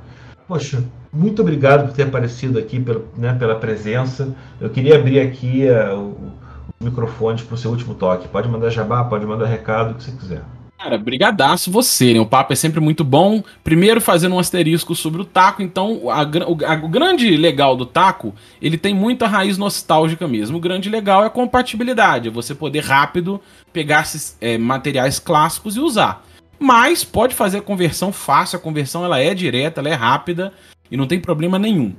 Poxa, 0.48 0.82
muito 1.12 1.42
obrigado 1.42 1.86
por 1.86 1.94
ter 1.94 2.04
aparecido 2.04 2.58
aqui 2.58 2.80
pela, 2.80 3.02
né, 3.16 3.34
pela 3.34 3.54
presença. 3.54 4.34
Eu 4.60 4.68
queria 4.70 4.96
abrir 4.96 5.20
aqui 5.20 5.66
uh, 5.68 5.96
o, 5.96 6.32
os 6.80 6.86
microfones 6.86 7.42
para 7.42 7.54
o 7.54 7.58
seu 7.58 7.70
último 7.70 7.94
toque. 7.94 8.28
Pode 8.28 8.48
mandar 8.48 8.70
jabá, 8.70 9.04
pode 9.04 9.24
mandar 9.24 9.46
recado, 9.46 9.92
o 9.92 9.94
que 9.94 10.04
você 10.04 10.12
quiser. 10.12 10.42
Cara, 10.78 10.98
brigadaço 10.98 11.70
você, 11.70 12.12
né? 12.12 12.20
O 12.20 12.26
papo 12.26 12.52
é 12.52 12.56
sempre 12.56 12.80
muito 12.80 13.04
bom. 13.04 13.42
Primeiro 13.62 14.00
fazendo 14.00 14.34
um 14.34 14.38
asterisco 14.38 14.94
sobre 14.94 15.22
o 15.22 15.24
taco, 15.24 15.62
então 15.62 16.10
a, 16.10 16.22
o, 16.46 16.58
a, 16.64 16.74
o 16.84 16.88
grande 16.88 17.36
legal 17.36 17.76
do 17.76 17.86
taco, 17.86 18.34
ele 18.60 18.76
tem 18.76 18.94
muita 18.94 19.26
raiz 19.26 19.56
nostálgica 19.56 20.28
mesmo. 20.28 20.58
O 20.58 20.60
grande 20.60 20.90
legal 20.90 21.22
é 21.22 21.26
a 21.26 21.30
compatibilidade, 21.30 22.28
é 22.28 22.30
você 22.30 22.54
poder 22.54 22.84
rápido 22.84 23.40
pegar 23.72 24.04
é, 24.40 24.58
materiais 24.58 25.18
clássicos 25.18 25.76
e 25.76 25.80
usar. 25.80 26.24
Mas 26.58 27.02
pode 27.04 27.34
fazer 27.34 27.58
a 27.58 27.62
conversão 27.62 28.12
fácil, 28.12 28.56
a 28.56 28.60
conversão 28.60 29.04
ela 29.04 29.18
é 29.18 29.32
direta, 29.34 29.80
ela 29.80 29.88
é 29.88 29.94
rápida 29.94 30.52
e 30.90 30.96
não 30.96 31.06
tem 31.06 31.20
problema 31.20 31.58
nenhum. 31.58 31.94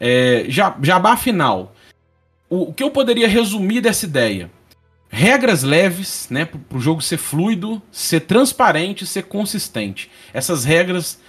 É, 0.00 0.46
jabá 0.48 1.16
final. 1.16 1.72
O, 2.50 2.70
o 2.70 2.72
que 2.72 2.82
eu 2.82 2.90
poderia 2.90 3.28
resumir 3.28 3.80
dessa 3.80 4.06
ideia? 4.06 4.50
Regras 5.14 5.62
leves, 5.62 6.26
né, 6.28 6.44
para 6.44 6.76
o 6.76 6.80
jogo 6.80 7.00
ser 7.00 7.18
fluido, 7.18 7.80
ser 7.92 8.20
transparente, 8.20 9.06
ser 9.06 9.22
consistente. 9.22 10.10
Essas 10.32 10.64
regras 10.64 11.20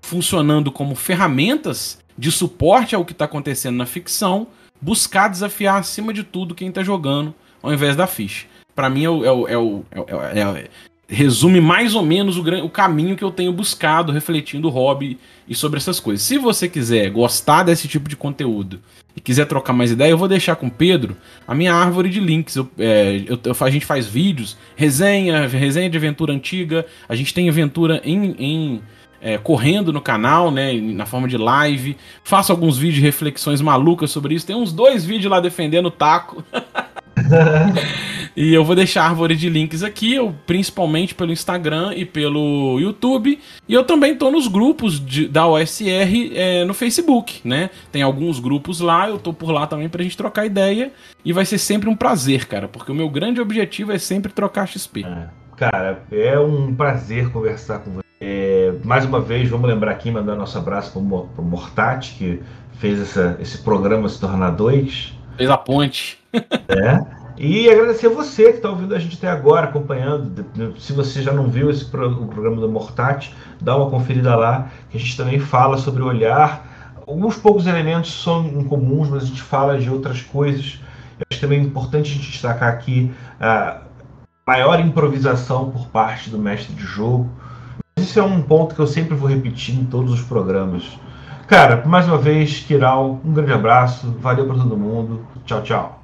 funcionando 0.00 0.72
como 0.72 0.94
ferramentas 0.94 1.98
de 2.16 2.32
suporte 2.32 2.94
ao 2.94 3.04
que 3.04 3.12
está 3.12 3.26
acontecendo 3.26 3.76
na 3.76 3.84
ficção, 3.84 4.46
buscar 4.80 5.28
desafiar 5.28 5.78
acima 5.78 6.12
de 6.12 6.24
tudo 6.24 6.54
quem 6.54 6.68
está 6.68 6.82
jogando, 6.82 7.34
ao 7.62 7.72
invés 7.72 7.94
da 7.94 8.06
ficha. 8.06 8.46
Para 8.74 8.88
mim 8.88 9.04
é 9.04 9.10
o, 9.10 9.24
é 9.24 9.32
o, 9.32 9.48
é 9.48 9.58
o, 9.58 9.84
é, 10.32 10.40
é 10.40 10.68
resume 11.06 11.60
mais 11.60 11.94
ou 11.94 12.02
menos 12.02 12.38
o, 12.38 12.42
o 12.64 12.70
caminho 12.70 13.14
que 13.14 13.24
eu 13.24 13.30
tenho 13.30 13.52
buscado 13.52 14.10
refletindo 14.10 14.68
o 14.68 14.70
hobby 14.70 15.18
e 15.46 15.54
sobre 15.54 15.76
essas 15.76 16.00
coisas. 16.00 16.26
Se 16.26 16.38
você 16.38 16.66
quiser 16.66 17.10
gostar 17.10 17.62
desse 17.62 17.86
tipo 17.88 18.08
de 18.08 18.16
conteúdo 18.16 18.80
e 19.16 19.20
quiser 19.20 19.46
trocar 19.46 19.72
mais 19.72 19.90
ideia, 19.90 20.10
eu 20.10 20.18
vou 20.18 20.26
deixar 20.28 20.56
com 20.56 20.66
o 20.66 20.70
Pedro 20.70 21.16
a 21.46 21.54
minha 21.54 21.74
árvore 21.74 22.08
de 22.08 22.20
links. 22.20 22.56
Eu, 22.56 22.68
é, 22.78 23.22
eu, 23.26 23.38
eu, 23.44 23.56
a 23.58 23.70
gente 23.70 23.86
faz 23.86 24.06
vídeos, 24.06 24.56
resenha, 24.74 25.46
resenha 25.46 25.88
de 25.88 25.96
aventura 25.96 26.32
antiga, 26.32 26.84
a 27.08 27.14
gente 27.14 27.32
tem 27.32 27.48
aventura 27.48 28.00
em, 28.04 28.34
em 28.38 28.82
é, 29.20 29.38
correndo 29.38 29.92
no 29.92 30.00
canal, 30.00 30.50
né, 30.50 30.72
na 30.74 31.06
forma 31.06 31.26
de 31.26 31.38
live. 31.38 31.96
Faço 32.22 32.52
alguns 32.52 32.76
vídeos 32.76 32.96
de 32.96 33.00
reflexões 33.02 33.60
malucas 33.60 34.10
sobre 34.10 34.34
isso. 34.34 34.46
Tem 34.46 34.56
uns 34.56 34.72
dois 34.72 35.04
vídeos 35.04 35.30
lá 35.30 35.40
defendendo 35.40 35.86
o 35.86 35.90
taco. 35.90 36.44
e 38.36 38.52
eu 38.52 38.64
vou 38.64 38.74
deixar 38.74 39.04
a 39.04 39.08
árvore 39.08 39.36
de 39.36 39.48
links 39.48 39.82
aqui, 39.82 40.14
eu, 40.14 40.34
principalmente 40.46 41.14
pelo 41.14 41.32
Instagram 41.32 41.92
e 41.94 42.04
pelo 42.04 42.78
YouTube. 42.80 43.40
E 43.68 43.74
eu 43.74 43.84
também 43.84 44.16
tô 44.16 44.30
nos 44.30 44.48
grupos 44.48 44.98
de, 45.04 45.28
da 45.28 45.46
OSR 45.46 46.32
é, 46.34 46.64
no 46.64 46.74
Facebook, 46.74 47.40
né? 47.44 47.70
Tem 47.92 48.02
alguns 48.02 48.38
grupos 48.38 48.80
lá, 48.80 49.08
eu 49.08 49.18
tô 49.18 49.32
por 49.32 49.50
lá 49.50 49.66
também 49.66 49.88
pra 49.88 50.02
gente 50.02 50.16
trocar 50.16 50.46
ideia. 50.46 50.92
E 51.24 51.32
vai 51.32 51.44
ser 51.44 51.58
sempre 51.58 51.88
um 51.88 51.96
prazer, 51.96 52.46
cara, 52.46 52.68
porque 52.68 52.92
o 52.92 52.94
meu 52.94 53.08
grande 53.08 53.40
objetivo 53.40 53.92
é 53.92 53.98
sempre 53.98 54.32
trocar 54.32 54.66
XP. 54.66 55.04
É, 55.04 55.28
cara, 55.56 56.02
é 56.10 56.38
um 56.38 56.74
prazer 56.74 57.30
conversar 57.30 57.78
com 57.78 57.92
você. 57.92 58.04
É, 58.20 58.72
mais 58.84 59.04
uma 59.04 59.20
vez, 59.20 59.48
vamos 59.48 59.68
lembrar 59.68 59.90
aqui, 59.90 60.10
mandar 60.10 60.34
nosso 60.34 60.56
abraço 60.56 60.92
pro, 60.92 61.26
pro 61.34 61.42
Mortati, 61.42 62.14
que 62.14 62.42
fez 62.78 63.00
essa, 63.00 63.36
esse 63.40 63.58
programa 63.58 64.08
se 64.08 64.18
tornar 64.20 64.50
dois. 64.50 65.12
Fez 65.36 65.50
a 65.50 65.56
ponte. 65.56 66.23
É. 66.68 67.24
E 67.36 67.68
agradecer 67.68 68.06
a 68.06 68.10
você 68.10 68.44
que 68.44 68.56
está 68.58 68.70
ouvindo 68.70 68.94
a 68.94 68.98
gente 68.98 69.16
até 69.16 69.28
agora, 69.28 69.66
acompanhando. 69.66 70.46
Se 70.78 70.92
você 70.92 71.20
já 71.20 71.32
não 71.32 71.48
viu 71.48 71.68
esse 71.68 71.84
pro, 71.84 72.08
o 72.08 72.28
programa 72.28 72.60
do 72.60 72.68
Mortati, 72.68 73.34
dá 73.60 73.76
uma 73.76 73.90
conferida 73.90 74.36
lá, 74.36 74.68
que 74.88 74.96
a 74.96 75.00
gente 75.00 75.16
também 75.16 75.40
fala 75.40 75.76
sobre 75.76 76.02
o 76.02 76.06
olhar. 76.06 76.94
Alguns 77.06 77.36
poucos 77.36 77.66
elementos 77.66 78.22
são 78.22 78.46
incomuns, 78.46 79.08
mas 79.08 79.24
a 79.24 79.26
gente 79.26 79.42
fala 79.42 79.78
de 79.78 79.90
outras 79.90 80.22
coisas. 80.22 80.78
Eu 81.18 81.26
acho 81.30 81.40
também 81.40 81.60
importante 81.60 82.12
a 82.12 82.14
gente 82.14 82.30
destacar 82.30 82.68
aqui 82.68 83.12
a 83.40 83.82
maior 84.46 84.78
improvisação 84.78 85.70
por 85.70 85.86
parte 85.88 86.30
do 86.30 86.38
mestre 86.38 86.74
de 86.74 86.82
jogo. 86.82 87.28
Isso 87.96 88.18
é 88.18 88.22
um 88.22 88.42
ponto 88.42 88.74
que 88.74 88.80
eu 88.80 88.86
sempre 88.86 89.14
vou 89.14 89.28
repetir 89.28 89.74
em 89.74 89.84
todos 89.84 90.12
os 90.12 90.22
programas. 90.22 90.84
Cara, 91.46 91.84
mais 91.84 92.06
uma 92.08 92.16
vez, 92.16 92.60
Kiral, 92.60 93.20
um 93.24 93.32
grande 93.32 93.52
abraço, 93.52 94.14
valeu 94.20 94.46
para 94.46 94.56
todo 94.56 94.76
mundo. 94.76 95.26
Tchau, 95.44 95.62
tchau. 95.62 96.03